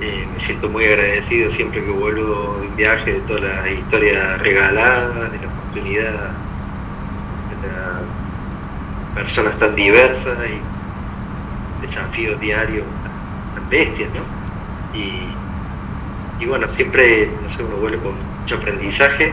Eh, 0.00 0.26
me 0.32 0.38
siento 0.38 0.68
muy 0.68 0.84
agradecido 0.86 1.50
siempre 1.50 1.84
que 1.84 1.90
vuelvo 1.90 2.58
de 2.60 2.66
un 2.66 2.76
viaje, 2.76 3.12
de 3.12 3.20
toda 3.20 3.40
la 3.40 3.70
historia 3.70 4.36
regalada, 4.38 5.28
de 5.28 5.38
la 5.38 5.46
oportunidad, 5.46 6.32
de 7.50 7.68
la 7.68 8.00
personas 9.14 9.56
tan 9.58 9.74
diversas 9.74 10.38
y 10.48 11.84
desafíos 11.86 12.40
diarios 12.40 12.86
tan 13.54 13.68
bestias, 13.68 14.08
¿no? 14.14 14.22
Y, 16.42 16.46
bueno, 16.46 16.68
siempre, 16.68 17.30
no 17.40 17.48
sé, 17.48 17.62
uno 17.62 17.76
vuelve 17.76 17.98
con 17.98 18.14
mucho 18.40 18.56
aprendizaje, 18.56 19.32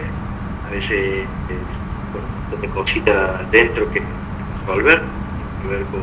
a 0.67 0.71
veces 0.71 1.25
es, 1.49 2.51
con, 2.51 2.59
con 2.59 2.69
cositas 2.69 3.49
dentro 3.51 3.89
que 3.91 4.01
resolver, 4.53 5.01
que 5.61 5.67
ver 5.67 5.83
con, 5.85 6.01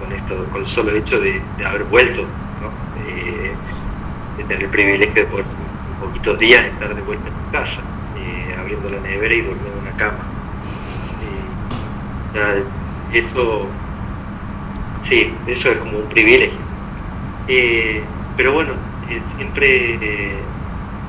con 0.00 0.12
esto, 0.12 0.44
con 0.52 0.60
el 0.60 0.66
solo 0.66 0.92
hecho 0.92 1.20
de, 1.20 1.42
haber 1.64 1.84
vuelto, 1.84 2.22
¿no? 2.60 2.70
De 3.04 3.52
tener 4.44 4.64
el 4.64 4.70
privilegio 4.70 5.14
de 5.14 5.24
poder 5.24 5.46
poquitos 6.00 6.38
días 6.38 6.64
estar 6.64 6.94
de 6.94 7.02
vuelta 7.02 7.28
en 7.28 7.34
tu 7.34 7.52
casa, 7.52 7.82
eh, 8.16 8.56
abriendo 8.58 8.88
la 8.88 9.00
nevera 9.00 9.34
y 9.34 9.42
durmiendo 9.42 9.78
en 9.78 9.86
una 9.86 9.96
cama. 9.96 10.24
Eh, 12.34 12.64
eso, 13.12 13.66
sí, 14.98 15.32
eso 15.46 15.70
es 15.70 15.78
como 15.78 15.98
un 15.98 16.08
privilegio. 16.08 16.58
Eh, 17.48 18.02
pero 18.36 18.52
bueno, 18.52 18.72
siempre, 19.36 19.98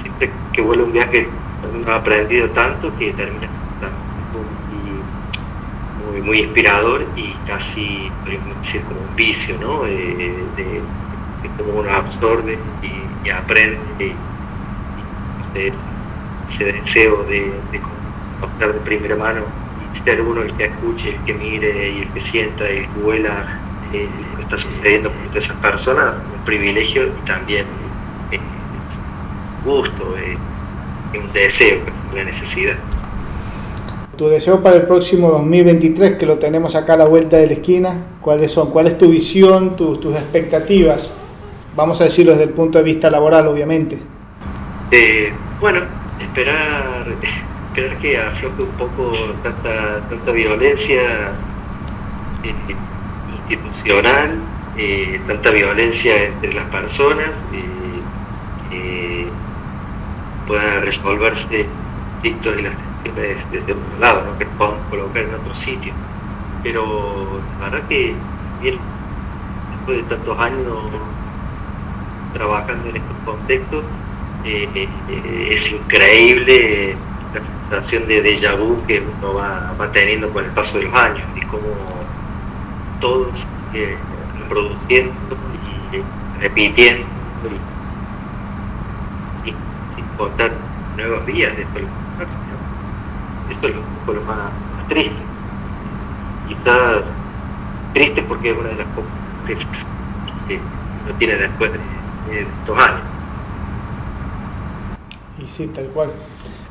siempre 0.01 0.31
que 0.53 0.61
vuelve 0.61 0.83
un 0.83 0.93
viaje 0.93 1.27
uno 1.73 1.91
ha 1.91 1.95
aprendido 1.95 2.49
tanto 2.49 2.91
que 2.97 3.13
termina 3.13 3.47
muy, 4.33 6.11
muy, 6.11 6.21
muy 6.21 6.39
inspirador 6.39 7.07
y 7.15 7.33
casi, 7.45 8.11
decir, 8.59 8.81
como 8.83 8.99
un 9.01 9.15
vicio, 9.15 9.57
¿no? 9.59 9.83
de, 9.83 10.35
de 11.41 11.49
cómo 11.57 11.79
uno 11.79 11.91
absorbe 11.91 12.57
y, 12.81 13.29
aprende 13.29 13.79
y, 13.99 14.13
ese 15.53 16.71
deseo 16.71 17.23
de, 17.23 17.51
de 17.71 17.81
de 18.59 18.79
primera 18.79 19.15
mano 19.15 19.41
y 19.91 19.95
ser 19.95 20.21
uno 20.21 20.41
el 20.41 20.53
que 20.53 20.65
escuche, 20.65 21.15
el 21.15 21.23
que 21.25 21.33
mire 21.33 21.91
y 21.91 21.99
el 21.99 22.07
que 22.09 22.19
sienta, 22.19 22.67
el 22.67 22.87
que 22.87 22.99
huela 22.99 23.59
eh, 23.93 24.07
lo 24.31 24.35
que 24.37 24.41
está 24.41 24.57
sucediendo 24.57 25.11
con 25.11 25.37
esas 25.37 25.55
personas, 25.57 26.15
un 26.33 26.43
privilegio 26.45 27.07
y 27.07 27.25
también 27.25 27.65
eh, 27.65 27.80
gusto, 29.63 30.15
eh, 30.17 30.37
un 31.17 31.31
deseo, 31.33 31.79
una 32.11 32.23
necesidad. 32.23 32.75
Tu 34.17 34.27
deseo 34.27 34.61
para 34.61 34.75
el 34.77 34.83
próximo 34.83 35.29
2023, 35.31 36.17
que 36.17 36.25
lo 36.25 36.37
tenemos 36.37 36.75
acá 36.75 36.93
a 36.93 36.97
la 36.97 37.05
vuelta 37.05 37.37
de 37.37 37.47
la 37.47 37.53
esquina, 37.53 37.97
¿cuáles 38.21 38.51
son? 38.51 38.69
¿Cuál 38.69 38.87
es 38.87 38.97
tu 38.97 39.09
visión, 39.09 39.75
tu, 39.75 39.97
tus 39.97 40.15
expectativas? 40.15 41.13
Vamos 41.75 42.01
a 42.01 42.03
decirlo 42.03 42.33
desde 42.33 42.45
el 42.45 42.51
punto 42.51 42.77
de 42.77 42.83
vista 42.83 43.09
laboral, 43.09 43.47
obviamente. 43.47 43.97
Eh, 44.91 45.31
bueno, 45.61 45.79
esperar, 46.19 47.07
esperar 47.69 47.97
que 47.99 48.17
afloje 48.17 48.63
un 48.63 48.71
poco 48.71 49.13
tanta, 49.41 50.01
tanta 50.09 50.31
violencia 50.33 51.01
eh, 52.43 52.53
institucional, 53.49 54.37
eh, 54.77 55.19
tanta 55.25 55.51
viencia 55.51 56.25
entre 56.25 56.53
las 56.53 56.65
personas, 56.65 57.45
puedan 60.51 60.81
resolverse 60.81 61.65
conflictos 62.11 62.59
y 62.59 62.61
las 62.61 62.75
tensiones 62.75 63.47
desde 63.53 63.71
otro 63.71 63.99
lado, 64.01 64.37
que 64.37 64.43
nos 64.43 64.53
podamos 64.55 64.79
colocar 64.89 65.23
en 65.23 65.33
otro 65.33 65.55
sitio. 65.55 65.93
Pero 66.61 67.39
la 67.61 67.69
verdad 67.69 67.87
que 67.87 68.13
bien, 68.61 68.77
después 69.77 69.97
de 69.99 70.03
tantos 70.13 70.37
años 70.37 70.77
trabajando 72.33 72.89
en 72.89 72.97
estos 72.97 73.15
contextos, 73.23 73.85
eh, 74.43 74.67
eh, 74.75 75.47
es 75.49 75.71
increíble 75.71 76.97
la 77.33 77.41
sensación 77.45 78.05
de 78.09 78.21
déjà 78.21 78.53
vu 78.53 78.83
que 78.87 78.99
uno 78.99 79.35
va, 79.35 79.91
teniendo 79.93 80.29
con 80.33 80.43
el 80.43 80.51
paso 80.51 80.79
de 80.79 80.83
los 80.83 80.93
años 80.95 81.23
y 81.33 81.45
cómo 81.45 81.63
todos 82.99 83.47
eh, 83.73 83.95
produciendo 84.49 85.13
y 85.93 86.41
repitiendo 86.41 87.05
contar 90.21 90.51
nuevas 90.95 91.25
vías 91.25 91.55
de 91.57 91.63
esto 91.63 91.79
Esto 93.49 93.67
es 93.67 93.75
lo, 93.75 94.13
lo 94.13 94.21
más, 94.21 94.51
triste. 94.87 95.21
Quizás 96.47 97.03
triste 97.93 98.21
porque 98.27 98.51
es 98.51 98.57
una 98.57 98.69
de 98.69 98.75
las 98.75 98.87
pocas 98.87 99.11
que 100.47 100.57
no 100.57 101.13
tiene 101.17 101.35
después 101.37 101.71
de, 101.73 101.79
estos 102.39 102.77
años. 102.77 103.01
Y 105.43 105.49
sí, 105.49 105.67
tal 105.67 105.85
cual. 105.85 106.11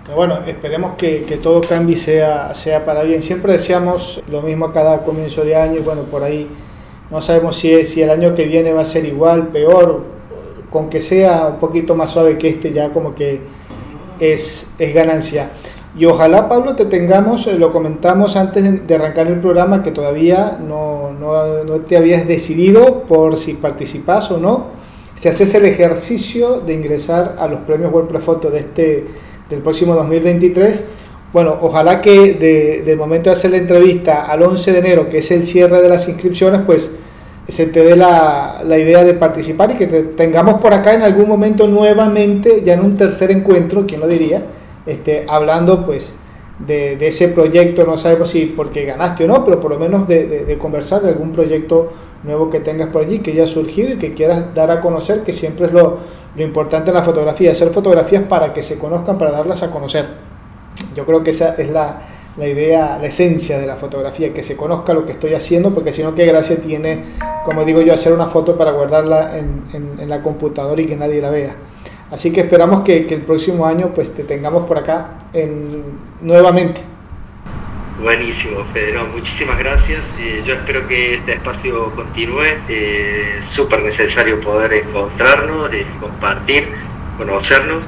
Pero 0.05 0.17
bueno, 0.17 0.39
esperemos 0.47 0.95
que, 0.97 1.25
que, 1.25 1.37
todo 1.37 1.61
cambie 1.61 1.97
sea, 1.97 2.55
sea 2.55 2.85
para 2.85 3.03
bien. 3.03 3.21
Siempre 3.21 3.53
deseamos 3.53 4.23
lo 4.31 4.43
mismo 4.43 4.67
a 4.67 4.73
cada 4.73 5.05
comienzo 5.05 5.43
de 5.43 5.57
año 5.57 5.79
y 5.79 5.83
bueno, 5.83 6.03
por 6.03 6.23
ahí 6.23 6.49
no 7.11 7.21
sabemos 7.21 7.59
si, 7.59 7.85
si 7.85 8.03
el 8.03 8.11
año 8.11 8.35
que 8.35 8.45
viene 8.45 8.73
va 8.73 8.83
a 8.83 8.87
ser 8.87 9.05
igual, 9.05 9.49
peor, 9.49 10.05
con 10.71 10.89
que 10.89 11.01
sea 11.01 11.47
un 11.47 11.61
poquito 11.61 11.95
más 11.95 12.13
suave 12.13 12.39
que 12.39 12.49
este 12.49 12.73
ya 12.73 12.91
como 12.91 13.15
que 13.15 13.41
es, 14.21 14.71
es 14.79 14.95
ganancia. 14.95 15.51
Y 15.97 16.05
ojalá, 16.05 16.49
Pablo, 16.49 16.77
te 16.77 16.85
tengamos, 16.85 17.49
eh, 17.49 17.59
lo 17.59 17.73
comentamos 17.73 18.37
antes 18.37 18.87
de 18.87 18.95
arrancar 18.95 19.27
el 19.27 19.41
programa, 19.41 19.83
que 19.83 19.91
todavía 19.91 20.59
no, 20.65 21.11
no, 21.19 21.65
no 21.65 21.81
te 21.81 21.97
habías 21.97 22.29
decidido 22.29 23.03
por 23.03 23.37
si 23.37 23.55
participas 23.55 24.31
o 24.31 24.39
no, 24.39 24.67
si 25.21 25.29
haces 25.29 25.53
el 25.55 25.65
ejercicio 25.65 26.61
de 26.61 26.75
ingresar 26.75 27.37
a 27.39 27.49
los 27.49 27.61
premios 27.61 27.93
WordPress 27.93 28.23
Photo 28.23 28.51
de 28.51 28.59
este, 28.59 29.07
del 29.51 29.61
próximo 29.61 29.95
2023. 29.95 30.85
Bueno, 31.33 31.57
ojalá 31.61 32.01
que 32.01 32.35
de, 32.35 32.83
del 32.85 32.97
momento 32.97 33.31
de 33.31 33.37
hacer 33.37 33.51
la 33.51 33.57
entrevista 33.57 34.27
al 34.27 34.43
11 34.43 34.73
de 34.73 34.79
enero, 34.79 35.09
que 35.11 35.19
es 35.19 35.31
el 35.33 35.45
cierre 35.45 35.83
de 35.83 35.89
las 35.89 36.09
inscripciones, 36.09 36.63
pues 36.65 36.97
se 37.51 37.67
te 37.67 37.85
dé 37.85 37.97
la, 37.97 38.63
la 38.65 38.79
idea 38.79 39.03
de 39.05 39.15
participar 39.15 39.71
y 39.73 39.75
que 39.75 39.87
te 39.87 40.03
tengamos 40.03 40.61
por 40.61 40.75
acá 40.75 40.95
en 40.95 41.03
algún 41.03 41.29
momento 41.29 41.67
nuevamente, 41.67 42.63
ya 42.65 42.75
en 42.75 42.81
un 42.81 42.97
tercer 42.97 43.31
encuentro, 43.31 43.85
¿quién 43.87 44.01
lo 44.01 44.07
diría? 44.07 44.43
Este, 44.87 45.25
hablando 45.29 45.85
pues 45.85 46.13
de, 46.67 47.07
ese 47.07 47.29
proyecto, 47.29 47.85
no 47.85 47.97
sabemos 47.97 48.31
si 48.31 48.47
porque 48.47 48.85
ganaste 48.85 49.25
o 49.25 49.29
no, 49.29 49.45
pero 49.45 49.61
por 49.61 49.71
lo 49.71 49.79
menos 49.79 50.07
de, 50.07 50.57
conversar 50.61 51.03
de 51.03 51.11
algún 51.11 51.33
proyecto 51.33 51.93
nuevo 52.25 52.51
que 52.51 52.61
tengas 52.61 52.91
por 52.91 53.03
allí, 53.03 53.21
que 53.21 53.33
haya 53.33 53.47
surgido 53.47 53.95
y 53.95 53.97
que 53.97 54.15
quieras 54.15 54.55
dar 54.55 54.71
a 54.71 54.81
conocer, 54.81 55.23
que 55.23 55.33
siempre 55.33 55.67
es 55.67 55.73
lo, 55.73 55.99
lo 56.37 56.43
importante 56.43 56.91
en 56.91 56.95
la 56.95 57.03
fotografía, 57.03 57.53
hacer 57.53 57.71
fotografías 57.71 58.25
para 58.25 58.53
que 58.53 58.63
se 58.63 58.79
conozcan, 58.79 59.17
para 59.19 59.31
darlas 59.31 59.63
a 59.63 59.71
conocer. 59.71 60.07
Yo 60.95 61.07
creo 61.07 61.23
que 61.23 61.31
esa 61.31 61.55
es 61.57 61.71
la, 61.71 62.03
la 62.37 62.47
idea, 62.49 62.99
la 63.01 63.07
esencia 63.07 63.59
de 63.59 63.67
la 63.67 63.77
fotografía, 63.77 64.33
que 64.33 64.43
se 64.43 64.57
conozca 64.57 64.95
lo 64.95 65.05
que 65.07 65.13
estoy 65.13 65.35
haciendo, 65.35 65.75
porque 65.75 65.93
si 65.93 66.03
no, 66.03 66.15
qué 66.15 66.27
gracia 66.27 66.57
tiene, 66.57 67.05
como 67.45 67.65
digo 67.65 67.81
yo, 67.81 67.93
hacer 67.93 68.13
una 68.13 68.27
foto 68.27 68.57
para 68.57 68.73
guardarla 68.73 69.39
en, 69.39 69.65
en, 69.73 70.01
en 70.01 70.09
la 70.09 70.23
computadora 70.23 70.81
y 70.81 70.87
que 70.87 70.97
nadie 70.97 71.21
la 71.21 71.31
vea. 71.31 71.55
Así 72.11 72.33
que 72.33 72.41
esperamos 72.41 72.83
que, 72.83 73.07
el 73.09 73.23
próximo 73.23 73.67
año 73.67 73.93
pues 73.95 74.13
te 74.15 74.25
tengamos 74.25 74.67
por 74.67 74.79
acá 74.79 75.13
en, 75.33 75.83
nuevamente. 76.21 76.81
Buenísimo, 78.03 78.65
Federo. 78.73 79.07
Muchísimas 79.15 79.59
gracias. 79.59 80.01
Eh, 80.19 80.43
yo 80.45 80.55
espero 80.55 80.89
que 80.89 81.15
este 81.15 81.35
espacio 81.35 81.93
continúe. 81.95 82.43
Eh, 82.69 83.39
Súper 83.41 83.83
necesario 83.83 84.41
poder 84.41 84.73
encontrarnos, 84.73 85.73
eh, 85.73 85.87
compartir, 86.01 86.67
conocernos. 87.17 87.87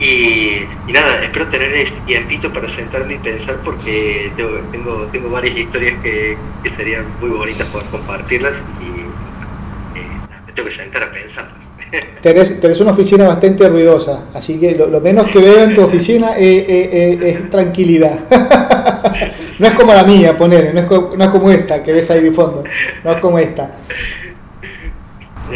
Y, 0.00 0.92
nada, 0.92 1.22
espero 1.22 1.46
tener 1.48 1.72
ese 1.72 2.00
tiempito 2.00 2.52
para 2.52 2.68
sentarme 2.68 3.14
y 3.14 3.18
pensar 3.18 3.56
porque 3.64 4.30
tengo, 4.36 4.58
tengo, 4.72 5.06
tengo 5.12 5.30
varias 5.30 5.56
historias 5.56 5.94
que, 6.02 6.36
que, 6.62 6.70
serían 6.70 7.04
muy 7.20 7.30
bonitas 7.30 7.66
poder 7.68 7.86
compartirlas 7.88 8.64
y 8.80 9.98
eh, 9.98 10.06
me 10.46 10.52
tengo 10.52 10.66
que 10.66 10.74
sentar 10.74 11.04
a 11.04 11.12
pensarlas. 11.12 11.72
Tenés, 12.22 12.80
una 12.80 12.92
oficina 12.92 13.28
bastante 13.28 13.68
ruidosa, 13.68 14.24
así 14.34 14.58
que 14.58 14.74
lo, 14.74 15.00
menos 15.00 15.30
que 15.30 15.38
veo 15.38 15.62
en 15.62 15.74
tu 15.74 15.82
oficina 15.82 16.36
es, 16.36 17.50
tranquilidad. 17.50 18.18
no 19.60 19.66
es 19.66 19.74
como 19.74 19.94
la 19.94 20.04
mía, 20.04 20.36
poner, 20.36 20.74
no 20.74 20.80
es, 20.80 21.18
no 21.18 21.24
es 21.24 21.30
como 21.30 21.50
esta 21.50 21.82
que 21.82 21.92
ves 21.92 22.10
ahí 22.10 22.20
de 22.20 22.32
fondo, 22.32 22.64
no 23.04 23.12
es 23.12 23.20
como 23.20 23.38
esta. 23.38 23.70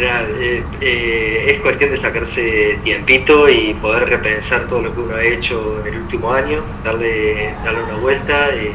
Eh, 0.01 0.63
eh, 0.79 1.45
es 1.47 1.59
cuestión 1.59 1.91
de 1.91 1.97
sacarse 1.97 2.79
tiempito 2.81 3.49
y 3.49 3.73
poder 3.81 4.07
repensar 4.07 4.65
todo 4.65 4.83
lo 4.83 4.95
que 4.95 5.01
uno 5.01 5.15
ha 5.15 5.23
hecho 5.25 5.81
en 5.81 5.93
el 5.93 5.99
último 6.01 6.31
año, 6.31 6.63
darle, 6.85 7.53
darle 7.65 7.83
una 7.83 7.97
vuelta, 7.97 8.55
eh, 8.55 8.71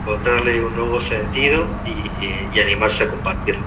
encontrarle 0.00 0.64
un 0.64 0.76
nuevo 0.76 1.00
sentido 1.00 1.64
y 2.54 2.60
animarse 2.60 3.04
a 3.04 3.08
compartirlo. 3.08 3.60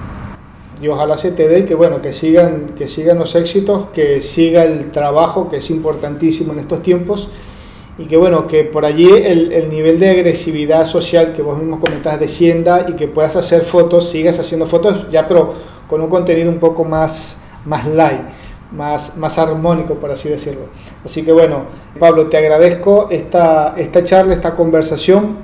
Y 0.80 0.88
ojalá 0.88 1.18
se 1.18 1.32
te 1.32 1.48
dé 1.48 1.66
que 1.66 1.74
bueno 1.74 2.00
que 2.00 2.14
sigan 2.14 2.70
que 2.78 2.88
sigan 2.88 3.18
los 3.18 3.34
éxitos 3.36 3.90
que 3.94 4.20
siga 4.22 4.64
el 4.64 4.90
trabajo 4.90 5.50
que 5.50 5.58
es 5.58 5.70
importantísimo 5.70 6.54
en 6.54 6.60
estos 6.60 6.82
tiempos 6.82 7.28
y 7.98 8.06
que 8.06 8.16
bueno 8.16 8.48
que 8.48 8.64
por 8.64 8.84
allí 8.84 9.08
el, 9.08 9.52
el 9.52 9.70
nivel 9.70 10.00
de 10.00 10.10
agresividad 10.10 10.86
social 10.86 11.34
que 11.36 11.42
vos 11.42 11.56
mismo 11.56 11.78
comentás 11.80 12.18
descienda 12.18 12.86
y 12.88 12.94
que 12.94 13.06
puedas 13.06 13.36
hacer 13.36 13.64
fotos 13.64 14.10
sigas 14.10 14.40
haciendo 14.40 14.66
fotos 14.66 15.08
ya 15.10 15.28
pero 15.28 15.54
con 15.92 16.00
un 16.00 16.08
contenido 16.08 16.50
un 16.50 16.58
poco 16.58 16.86
más 16.86 17.36
más 17.66 17.86
light 17.86 18.22
más, 18.76 19.18
más 19.18 19.38
armónico, 19.38 19.96
por 19.96 20.10
así 20.10 20.30
decirlo. 20.30 20.62
Así 21.04 21.22
que 21.22 21.32
bueno, 21.32 21.64
Pablo, 21.98 22.28
te 22.28 22.38
agradezco 22.38 23.08
esta, 23.10 23.74
esta 23.76 24.02
charla, 24.02 24.32
esta 24.32 24.54
conversación, 24.54 25.36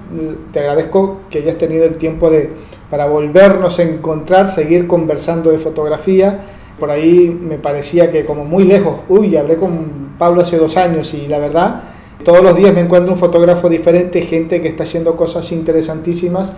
te 0.51 0.61
agradezco 0.61 1.19
que 1.31 1.41
hayas 1.41 1.59
tenido 1.59 1.85
el 1.85 1.97
tiempo 1.97 2.31
de, 2.31 2.51
para 2.91 3.07
volvernos 3.07 3.79
a 3.79 3.83
encontrar, 3.83 4.49
seguir 4.49 4.87
conversando 4.87 5.51
de 5.51 5.59
fotografía. 5.59 6.41
Por 6.81 6.91
ahí 6.91 7.29
me 7.29 7.59
parecía 7.59 8.11
que 8.11 8.25
como 8.25 8.47
muy 8.47 8.65
lejos, 8.65 9.01
uy, 9.11 9.37
hablé 9.37 9.57
con 9.57 10.15
Pablo 10.19 10.41
hace 10.41 10.57
dos 10.57 10.79
años 10.79 11.13
y 11.13 11.27
la 11.27 11.39
verdad, 11.39 11.83
todos 12.25 12.43
los 12.43 12.57
días 12.57 12.75
me 12.75 12.81
encuentro 12.81 13.13
un 13.13 13.19
fotógrafo 13.19 13.69
diferente, 13.69 14.23
gente 14.23 14.63
que 14.63 14.69
está 14.69 14.85
haciendo 14.85 15.17
cosas 15.17 15.53
interesantísimas 15.53 16.55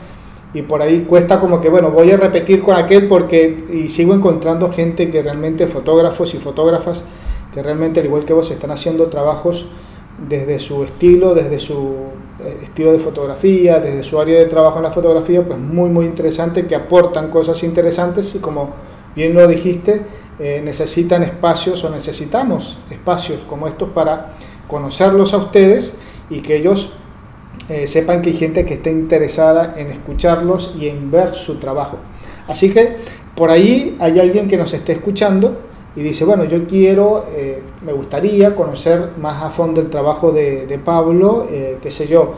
y 0.53 0.63
por 0.63 0.83
ahí 0.83 1.05
cuesta 1.09 1.39
como 1.39 1.61
que, 1.61 1.69
bueno, 1.69 1.91
voy 1.91 2.11
a 2.11 2.17
repetir 2.17 2.63
con 2.63 2.77
aquel 2.77 3.07
porque 3.07 3.67
y 3.73 3.89
sigo 3.89 4.15
encontrando 4.15 4.73
gente 4.73 5.11
que 5.11 5.23
realmente, 5.23 5.67
fotógrafos 5.67 6.35
y 6.35 6.39
fotógrafas, 6.39 7.05
que 7.55 7.63
realmente 7.63 8.01
al 8.01 8.07
igual 8.07 8.25
que 8.25 8.33
vos 8.33 8.51
están 8.51 8.71
haciendo 8.71 9.07
trabajos 9.07 9.69
desde 10.29 10.59
su 10.59 10.85
estilo, 10.85 11.35
desde 11.35 11.59
su 11.61 11.95
eh, 12.41 12.59
estilo 12.65 12.93
de 12.93 12.99
fotografía, 12.99 13.79
desde 13.79 14.03
su 14.03 14.21
área 14.21 14.39
de 14.39 14.47
trabajo 14.47 14.79
en 14.79 14.85
la 14.85 14.91
fotografía, 14.91 15.43
pues 15.43 15.59
muy 15.59 15.89
muy 15.89 16.07
interesante, 16.07 16.67
que 16.67 16.75
aportan 16.75 17.31
cosas 17.31 17.63
interesantes 17.63 18.35
y 18.35 18.39
como 18.39 18.71
bien 19.15 19.35
lo 19.35 19.47
dijiste, 19.47 20.03
eh, 20.39 20.61
necesitan 20.65 21.23
espacios 21.23 21.85
o 21.85 21.91
necesitamos 21.91 22.79
espacios 22.91 23.41
como 23.49 23.67
estos 23.69 23.91
para 23.91 24.33
conocerlos 24.69 25.33
a 25.33 25.39
ustedes 25.39 25.95
y 26.29 26.41
que 26.41 26.57
ellos 26.57 26.93
eh, 27.71 27.87
sepan 27.87 28.21
que 28.21 28.31
hay 28.31 28.37
gente 28.37 28.67
que 28.67 28.75
esté 28.75 28.91
interesada 28.91 29.75
en 29.79 29.91
escucharlos 29.91 30.77
y 30.79 30.89
en 30.89 31.11
ver 31.11 31.35
su 31.35 31.59
trabajo. 31.59 31.97
Así 32.47 32.71
que 32.71 32.97
por 33.35 33.51
ahí 33.51 33.97
hay 34.01 34.21
alguien 34.21 34.49
que 34.49 34.59
nos 34.59 34.75
esté 34.75 34.93
escuchando 34.93 35.71
y 35.97 36.03
dice, 36.03 36.25
bueno, 36.25 36.45
yo 36.45 36.67
quiero, 36.67 37.27
eh, 37.35 37.63
me 37.85 37.93
gustaría 37.93 38.55
conocer 38.55 39.11
más 39.21 39.43
a 39.43 39.51
fondo 39.51 39.81
el 39.81 39.91
trabajo 39.91 40.31
de, 40.31 40.81
Pablo, 40.85 41.49
eh, 41.51 41.79
qué 41.83 41.91
sé 41.91 42.07
yo, 42.07 42.35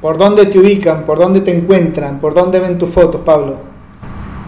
¿por 0.00 0.18
dónde 0.18 0.46
te 0.46 0.58
ubican? 0.58 1.04
¿Por 1.04 1.18
dónde 1.18 1.40
te 1.40 1.56
encuentran? 1.56 2.20
¿Por 2.20 2.34
dónde 2.34 2.58
ven 2.60 2.78
tus 2.78 2.90
fotos, 2.90 3.22
Pablo? 3.22 3.56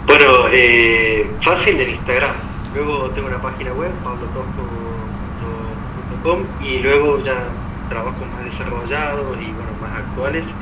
Bueno, 0.06 0.26
eh, 0.52 1.26
fácil 1.40 1.80
en 1.80 1.90
Instagram. 1.90 2.34
Luego 2.74 3.10
tengo 3.10 3.28
una 3.28 3.40
página 3.40 3.72
web, 3.72 3.90
pablotosco.com 4.04 6.42
y 6.62 6.80
luego 6.80 7.22
ya 7.22 7.48
trabajos 7.88 8.28
más 8.32 8.44
desarrollados 8.44 9.38
y 9.40 9.46
más 9.82 9.98
actuales, 9.98 10.54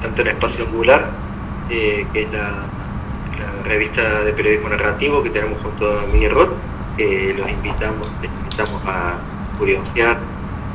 tanto 0.00 0.22
en 0.22 0.28
Espacio 0.28 0.64
Angular, 0.64 1.10
que 1.68 2.06
es 2.14 2.32
la, 2.32 2.66
revista 3.64 4.22
de 4.22 4.32
periodismo 4.32 4.68
narrativo 4.68 5.22
que 5.22 5.30
tenemos 5.30 5.60
junto 5.60 5.98
a 5.98 6.06
Miguel 6.06 6.32
Roth, 6.32 6.52
los 7.36 7.50
invitamos, 7.50 8.08
les 8.22 8.30
invitamos 8.30 8.80
a 8.86 9.18
curiosear, 9.58 10.16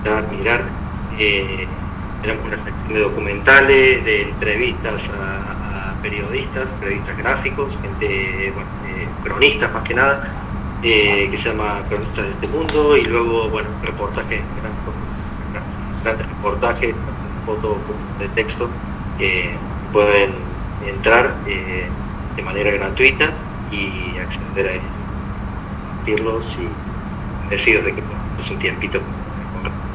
a 0.09 0.21
mirar. 0.31 0.65
Eh, 1.19 1.67
tenemos 2.21 2.45
una 2.45 2.57
sección 2.57 2.93
de 2.93 2.99
documentales, 2.99 4.05
de 4.05 4.23
entrevistas 4.23 5.09
a, 5.09 5.95
periodistas, 6.01 6.71
periodistas 6.73 7.15
gráficos, 7.17 7.77
gente, 7.79 8.47
eh, 8.47 8.53
cronistas 9.23 9.71
más 9.71 9.83
que 9.83 9.93
nada, 9.93 10.33
eh, 10.81 11.27
que 11.29 11.37
se 11.37 11.49
llama 11.49 11.83
Cronistas 11.87 12.25
de 12.25 12.31
este 12.31 12.47
mundo, 12.47 12.97
y 12.97 13.03
luego, 13.03 13.49
bueno, 13.49 13.69
reportajes, 13.83 14.41
grandes, 16.03 16.27
reportajes, 16.27 16.95
fotos 17.45 17.77
de 18.19 18.27
texto, 18.29 18.69
que 19.17 19.55
pueden 19.91 20.31
entrar 20.87 21.33
de 21.45 22.43
manera 22.43 22.71
gratuita 22.71 23.31
y 23.71 24.17
acceder 24.19 24.67
a 24.67 24.71
ellos 26.07 26.57
y 26.59 26.67
decido 27.49 27.83
de 27.83 27.93
que 27.93 28.01
es 28.37 28.51
un 28.51 28.59
tiempito. 28.59 28.99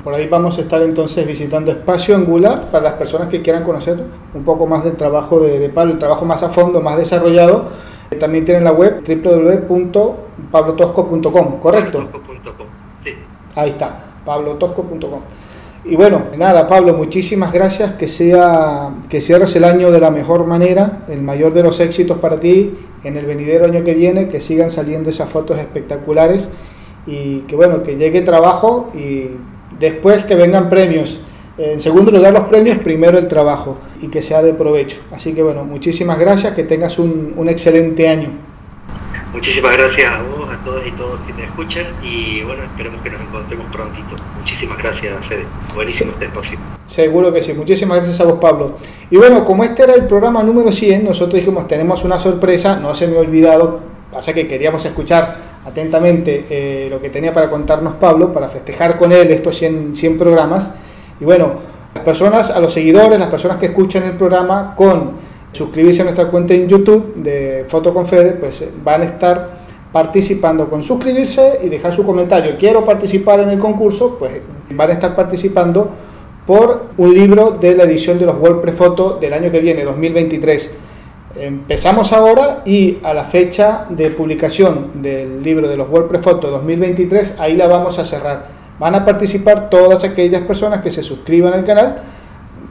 Por 0.05 0.15
ahí 0.15 0.29
vamos 0.29 0.59
a 0.59 0.61
estar 0.61 0.83
entonces 0.83 1.27
visitando 1.27 1.73
Espacio 1.73 2.15
Angular 2.15 2.71
para 2.71 2.85
las 2.85 2.93
personas 2.93 3.29
que 3.29 3.43
quieran 3.43 3.65
conocer 3.65 4.01
un 4.35 4.45
poco 4.45 4.65
más 4.67 4.85
del 4.85 4.95
trabajo 4.95 5.41
de, 5.41 5.59
de 5.59 5.69
Pablo, 5.69 5.95
el 5.95 5.99
trabajo 5.99 6.25
más 6.25 6.45
a 6.45 6.51
fondo, 6.51 6.81
más 6.81 6.97
desarrollado. 6.97 7.73
También 8.21 8.45
tienen 8.45 8.63
la 8.63 8.71
web 8.71 9.03
www.pablotosco.com, 9.05 11.59
¿correcto? 11.59 12.07
Pablotosco.com, 12.07 12.67
sí. 13.03 13.15
Ahí 13.57 13.71
está, 13.71 13.99
pablotosco.com. 14.25 15.23
Y 15.89 15.95
bueno, 15.95 16.23
nada, 16.37 16.67
Pablo, 16.67 16.95
muchísimas 16.95 17.53
gracias. 17.53 17.95
Que, 17.95 18.09
sea, 18.09 18.91
que 19.09 19.21
cierres 19.21 19.55
el 19.55 19.63
año 19.63 19.93
de 19.93 20.01
la 20.01 20.11
mejor 20.11 20.45
manera, 20.45 21.05
el 21.09 21.23
mayor 21.23 21.55
de 21.55 21.63
los 21.63 21.79
éxitos 21.79 22.19
para 22.19 22.41
ti 22.41 22.75
en 23.05 23.17
el 23.17 23.25
venidero 23.25 23.67
año 23.67 23.85
que 23.85 23.95
viene, 23.95 24.29
que 24.29 24.41
sigan 24.41 24.71
saliendo 24.71 25.11
esas 25.11 25.29
fotos 25.29 25.59
espectaculares 25.61 26.49
y 27.07 27.41
que 27.41 27.55
bueno, 27.55 27.85
que 27.85 27.97
llegue 27.97 28.23
trabajo 28.23 28.91
y 28.95 29.29
después 29.79 30.25
que 30.25 30.35
vengan 30.35 30.69
premios. 30.69 31.21
En 31.57 31.81
segundo 31.81 32.11
lugar 32.11 32.33
los 32.33 32.49
premios, 32.49 32.79
primero 32.79 33.17
el 33.17 33.29
trabajo 33.29 33.79
y 34.03 34.09
que 34.09 34.23
sea 34.23 34.43
de 34.43 34.55
provecho. 34.55 34.97
Así 35.13 35.35
que 35.35 35.43
bueno, 35.45 35.65
muchísimas 35.65 36.19
gracias, 36.19 36.55
que 36.55 36.65
tengas 36.65 36.99
un, 36.99 37.33
un 37.37 37.49
excelente 37.49 38.09
año. 38.09 38.31
Muchísimas 39.37 39.77
gracias 39.77 40.11
a 40.11 40.23
vos, 40.23 40.49
a 40.51 40.65
todos 40.65 40.87
y 40.87 40.91
todos 40.93 41.21
que 41.27 41.35
te 41.35 41.45
escuchan 41.45 41.85
y 42.03 42.43
bueno, 42.45 42.63
esperemos 42.63 43.03
que 43.03 43.11
nos 43.11 43.21
encontremos 43.21 43.67
prontito. 43.71 44.17
Muchísimas 44.39 44.79
gracias, 44.79 45.27
Fede. 45.27 45.45
Buenísimo 45.75 46.13
este 46.13 46.25
espacio. 46.25 46.59
Seguro 46.87 47.31
que 47.31 47.43
sí. 47.43 47.53
Muchísimas 47.53 47.99
gracias 47.99 48.19
a 48.23 48.25
vos, 48.25 48.39
Pablo. 48.41 48.79
Y 49.11 49.19
bueno, 49.19 49.45
como 49.45 49.63
este 49.63 49.83
era 49.83 49.93
el 49.93 50.07
programa 50.07 50.43
número 50.43 50.73
100, 50.73 51.05
nosotros 51.05 51.35
dijimos, 51.35 51.69
tenemos 51.69 52.03
una 52.03 52.19
sorpresa, 52.19 52.77
no 52.77 52.95
se 52.95 53.09
me 53.09 53.19
ha 53.19 53.21
olvidado, 53.21 53.81
pasa 54.11 54.33
que 54.33 54.49
queríamos 54.49 54.83
escuchar 54.87 55.37
atentamente 55.67 56.47
eh, 56.49 56.89
lo 56.89 56.99
que 57.03 57.11
tenía 57.11 57.35
para 57.35 57.51
contarnos 57.51 57.97
Pablo, 57.97 58.33
para 58.33 58.49
festejar 58.49 58.97
con 58.97 59.13
él 59.13 59.31
estos 59.31 59.59
100, 59.59 59.97
100 59.97 60.17
programas. 60.17 60.71
Y 61.21 61.27
bueno, 61.27 61.57
las 61.95 62.05
personas, 62.05 62.51
a 62.51 62.59
los 62.59 62.73
seguidores, 62.73 63.19
las 63.19 63.29
personas 63.29 63.59
que 63.59 63.67
escuchan 63.67 64.05
el 64.05 64.13
programa 64.13 64.73
con 64.75 65.26
suscribirse 65.57 66.03
a 66.03 66.05
nuestra 66.05 66.29
cuenta 66.29 66.55
en 66.55 66.69
YouTube 66.69 67.15
de 67.17 67.65
Foto 67.69 67.93
con 67.93 68.07
pues 68.07 68.63
eh, 68.63 68.71
van 68.85 69.03
a 69.03 69.05
estar 69.05 69.51
participando 69.93 70.69
con 70.69 70.83
suscribirse 70.83 71.61
y 71.65 71.69
dejar 71.69 71.93
su 71.93 72.05
comentario. 72.05 72.57
Quiero 72.59 72.85
participar 72.85 73.41
en 73.41 73.51
el 73.51 73.59
concurso, 73.59 74.17
pues 74.19 74.43
van 74.71 74.91
a 74.91 74.93
estar 74.93 75.17
participando 75.17 75.89
por 76.47 76.87
un 76.99 77.15
libro 77.15 77.53
de 77.53 77.75
la 77.75 77.85
edición 77.85 78.19
de 78.19 78.27
los 78.27 78.39
WordPress 78.39 78.75
Photo 78.75 79.19
del 79.21 79.33
año 79.33 79.51
que 79.51 79.61
viene, 79.61 79.85
2023. 79.85 80.75
Empezamos 81.39 82.13
ahora 82.13 82.63
y 82.65 82.99
a 83.03 83.13
la 83.13 83.25
fecha 83.25 83.87
de 83.89 84.11
publicación 84.11 85.03
del 85.03 85.43
libro 85.43 85.69
de 85.69 85.77
los 85.77 85.89
WordPress 85.89 86.23
Photo 86.23 86.51
2023, 86.51 87.41
ahí 87.41 87.57
la 87.57 87.67
vamos 87.67 87.99
a 87.99 88.05
cerrar. 88.05 88.49
Van 88.79 88.95
a 88.95 89.05
participar 89.05 89.71
todas 89.71 90.05
aquellas 90.05 90.43
personas 90.43 90.83
que 90.83 90.91
se 90.91 91.03
suscriban 91.03 91.53
al 91.53 91.65
canal 91.65 92.03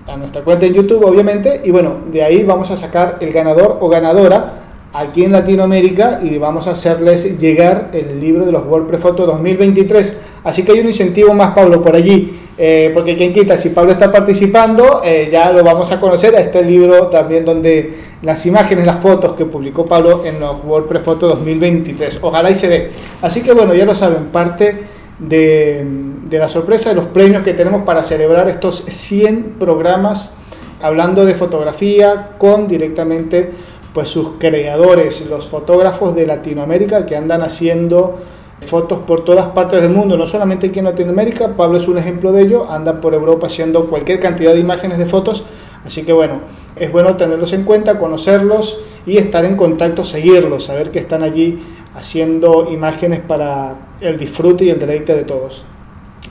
a 0.08 0.18
nuestra 0.18 0.42
cuenta 0.42 0.66
en 0.66 0.74
YouTube, 0.74 1.04
obviamente, 1.06 1.62
y 1.64 1.72
bueno, 1.72 1.96
de 2.12 2.24
ahí 2.24 2.44
vamos 2.44 2.70
a 2.72 2.78
sacar 2.78 3.18
el 3.22 3.32
ganador 3.32 3.78
o 3.80 3.90
ganadora 3.90 4.54
aquí 4.94 5.24
en 5.24 5.32
Latinoamérica 5.32 6.22
y 6.24 6.38
vamos 6.38 6.68
a 6.68 6.72
hacerles 6.72 7.40
llegar 7.40 7.90
el 7.92 8.20
libro 8.20 8.46
de 8.46 8.52
los 8.52 8.66
WordPress 8.66 9.02
Photo 9.02 9.26
2023. 9.26 10.20
Así 10.44 10.64
que 10.64 10.74
hay 10.74 10.80
un 10.80 10.88
incentivo 10.88 11.34
más, 11.34 11.54
Pablo, 11.54 11.82
por 11.82 11.96
allí, 11.96 12.40
eh, 12.58 12.92
porque 12.94 13.18
quien 13.18 13.34
quita, 13.34 13.58
si 13.58 13.70
Pablo 13.70 13.92
está 13.92 14.12
participando, 14.12 15.02
eh, 15.04 15.28
ya 15.32 15.52
lo 15.52 15.64
vamos 15.64 15.92
a 15.92 16.00
conocer. 16.00 16.36
a 16.36 16.40
este 16.40 16.64
libro 16.64 17.08
también 17.08 17.44
donde 17.44 17.98
las 18.22 18.46
imágenes, 18.46 18.86
las 18.86 19.00
fotos 19.00 19.34
que 19.34 19.46
publicó 19.46 19.86
Pablo 19.86 20.24
en 20.24 20.40
los 20.40 20.64
WordPress 20.64 21.02
Photo 21.02 21.28
2023. 21.30 22.20
Ojalá 22.22 22.52
y 22.52 22.56
se 22.56 22.68
dé. 22.70 22.92
Así 23.22 23.42
que 23.42 23.54
bueno, 23.54 23.74
ya 23.74 23.86
lo 23.86 23.96
saben, 23.96 24.26
parte 24.26 24.95
de, 25.20 25.86
la 26.32 26.50
sorpresa 26.50 26.90
de 26.90 26.96
los 26.96 27.06
premios 27.06 27.44
que 27.44 27.54
tenemos 27.54 27.84
para 27.84 28.04
celebrar 28.04 28.50
estos 28.50 28.84
100 28.86 29.56
programas 29.60 30.34
hablando 30.82 31.26
de 31.26 31.36
fotografía 31.36 32.32
con 32.38 32.68
directamente 32.68 33.52
pues 33.94 34.10
sus 34.10 34.32
creadores, 34.38 35.26
los 35.30 35.48
fotógrafos 35.48 36.14
de 36.16 36.28
Latinoamérica 36.28 37.06
que 37.06 37.16
andan 37.16 37.44
haciendo 37.44 38.20
fotos 38.68 39.00
por 39.00 39.24
todas 39.24 39.48
partes 39.48 39.82
del 39.82 39.92
mundo, 39.92 40.18
no 40.18 40.28
solamente 40.28 40.68
aquí 40.68 40.80
en 40.80 40.86
Latinoamérica, 40.86 41.50
Pablo 41.56 41.78
es 41.78 41.88
un 41.88 41.98
ejemplo 41.98 42.34
de 42.34 42.42
ello, 42.42 42.70
anda 42.70 43.00
por 43.00 43.14
Europa 43.14 43.48
haciendo 43.48 43.86
cualquier 43.86 44.20
cantidad 44.20 44.54
de 44.54 44.60
imágenes 44.60 44.98
de 44.98 45.06
fotos, 45.06 45.46
así 45.86 46.04
que 46.04 46.12
bueno, 46.12 46.40
es 46.76 46.92
bueno 46.92 47.16
tenerlos 47.16 47.54
en 47.54 47.64
cuenta, 47.64 47.98
conocerlos 47.98 48.82
y 49.06 49.18
estar 49.18 49.46
en 49.46 49.56
contacto, 49.56 50.04
seguirlos, 50.04 50.66
saber 50.66 50.92
que 50.92 51.00
están 51.00 51.24
allí 51.24 51.60
haciendo 51.96 52.70
imágenes 52.72 53.22
para 53.22 53.76
el 54.02 54.18
disfrute 54.18 54.66
y 54.66 54.70
el 54.70 54.80
deleite 54.80 55.16
de 55.16 55.24
todos. 55.24 55.64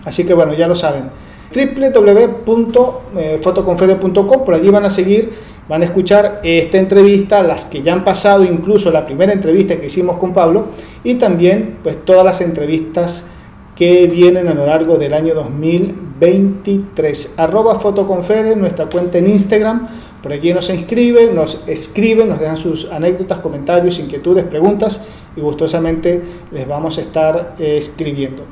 Así 0.05 0.27
que 0.27 0.35
bueno, 0.35 0.53
ya 0.55 0.67
lo 0.67 0.75
saben. 0.75 1.05
www.fotoconfede.com, 1.55 4.45
por 4.45 4.55
allí 4.55 4.71
van 4.71 4.85
a 4.85 4.91
seguir, 4.91 5.31
van 5.69 5.83
a 5.83 5.85
escuchar 5.87 6.41
esta 6.43 6.79
entrevista, 6.79 7.43
las 7.43 7.65
que 7.65 7.83
ya 7.83 7.93
han 7.93 8.05
pasado, 8.05 8.45
incluso 8.45 8.91
la 8.91 9.07
primera 9.07 9.33
entrevista 9.33 9.77
que 9.77 9.87
hicimos 9.87 10.19
con 10.19 10.35
Pablo, 10.35 10.67
y 11.03 11.15
también 11.15 11.79
pues 11.83 12.05
todas 12.05 12.25
las 12.25 12.41
entrevistas 12.41 13.27
que 13.77 14.07
vienen 14.07 14.47
a 14.49 14.55
lo 14.55 14.67
largo 14.67 14.99
del 14.99 15.15
año 15.15 15.35
2023. 15.35 17.35
Arroba 17.39 17.81
Fotoconfede, 17.81 18.55
nuestra 18.57 18.87
cuenta 18.87 19.19
en 19.19 19.31
Instagram, 19.31 19.89
por 20.23 20.33
allí 20.33 20.55
nos 20.55 20.71
inscriben, 20.71 21.35
nos 21.35 21.69
escriben, 21.69 22.29
nos 22.29 22.39
dejan 22.41 22.57
sus 22.57 22.91
anécdotas, 22.91 23.41
comentarios, 23.41 23.99
inquietudes, 23.99 24.45
preguntas 24.45 25.03
y 25.37 25.41
gustosamente 25.41 26.23
les 26.53 26.67
vamos 26.67 26.99
a 26.99 27.01
estar 27.01 27.57
eh, 27.59 27.79
escribiendo. 27.79 28.43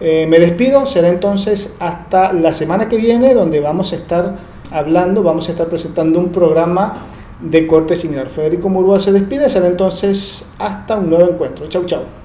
Eh, 0.00 0.26
me 0.26 0.38
despido, 0.38 0.86
será 0.86 1.08
entonces 1.08 1.76
hasta 1.80 2.32
la 2.32 2.52
semana 2.52 2.88
que 2.88 2.96
viene 2.96 3.34
donde 3.34 3.60
vamos 3.60 3.92
a 3.92 3.96
estar 3.96 4.36
hablando, 4.70 5.22
vamos 5.22 5.48
a 5.48 5.52
estar 5.52 5.68
presentando 5.68 6.18
un 6.18 6.30
programa 6.30 6.94
de 7.40 7.66
corte 7.66 7.96
similar. 7.96 8.28
Federico 8.28 8.68
Murúa 8.68 9.00
se 9.00 9.12
despide, 9.12 9.48
será 9.48 9.66
entonces 9.66 10.44
hasta 10.58 10.96
un 10.96 11.10
nuevo 11.10 11.30
encuentro. 11.30 11.68
Chau, 11.68 11.84
chau. 11.84 12.19